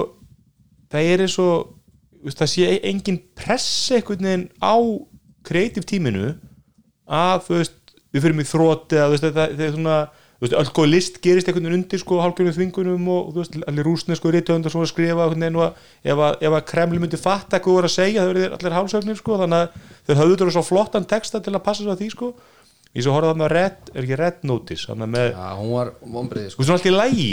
[0.92, 4.74] það er eins og það sé engin press veginn á
[5.46, 6.32] kreatív tíminu
[7.06, 7.76] að þú veist,
[8.14, 9.98] við fyrir mig þróti að þetta það er svona
[10.36, 13.54] þú veist, öll góð list gerist einhvern veginn undir sko hálfgjörnum þvingunum og þú veist,
[13.70, 17.00] allir rúsnesku rithöndar svona að skrifa einhvern veginn og að ef að, ef að Kremli
[17.02, 19.80] myndi fatta hvað þú voru að segja það verður allir hálsögnir sko þannig að
[20.10, 22.28] þeir höfðu þetta svo flottan texta til að passa svo að því sko.
[22.96, 25.90] Ég svo horfði þarna á Red, er ekki Red Notice þannig með, Já, hún var
[26.00, 26.64] vombriði sko.
[26.64, 27.32] Svona allt í lægi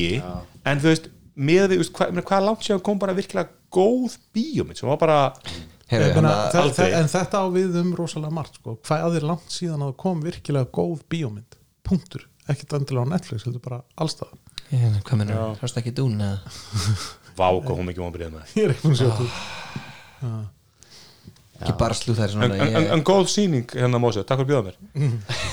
[0.68, 1.06] en þú veist,
[1.40, 5.00] með því, þú veist, hvað, hvað langt séðan kom bara virkilega góð bíómynd sem var
[5.00, 5.20] bara
[6.76, 8.76] þe- en þetta á við um rosalega margt sko.
[8.84, 13.46] hvað er langt síðan að það kom virkilega góð bíómynd, punktur ekkert endilega á Netflix,
[13.48, 14.34] heldur bara allstað
[14.74, 16.40] Ég- hvað minnur, hörst ekki dún eða?
[17.40, 18.52] Vák og hún ekki vonbrið með.
[18.60, 20.44] Ég er ekki búin að sjá þetta
[21.64, 24.52] ekki bara slú þær en, svona en, en, góð sýning hérna Mósi, takk fyrir að
[24.52, 24.78] bjóða mér.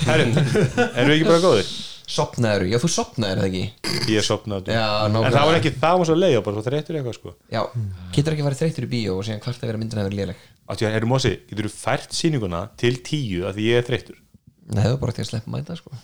[0.09, 1.72] Herrin, erum við ekki bara góðir?
[2.11, 3.91] sopnaður, já þú sopnaður eða ekki?
[4.11, 6.64] Ég er sopnað Já, en það var ekki, það var svo leið og bara svo
[6.66, 7.34] þreyttur eitthvað sko.
[7.53, 7.61] Já,
[8.16, 10.41] getur ekki farið þreytur í bíó og síðan hvart að vera myndin að vera léleg?
[10.70, 14.18] Áttu, erum Mósi, getur þú fært sýninguna til tíu að því ég er þreyttur?
[14.70, 15.95] Nei, það var bara til að sleppa mæta sko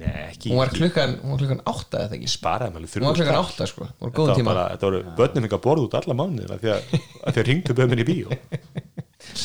[0.00, 2.32] nei, ekki Hún var klukkan, hún var klukkan átta eða ekki?
[2.34, 5.02] Sparaði með alveg Hún var klukkan átta sko, hún var var tíma bara, þetta voru
[5.20, 6.92] börnum ekki að borða út alla mánuðina því að,
[7.30, 8.38] að ringdu böðminni í bíó.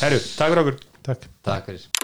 [0.00, 0.84] Herru, takk fyrir okkur.
[1.06, 1.32] Takk.
[1.46, 1.99] Takk fyrir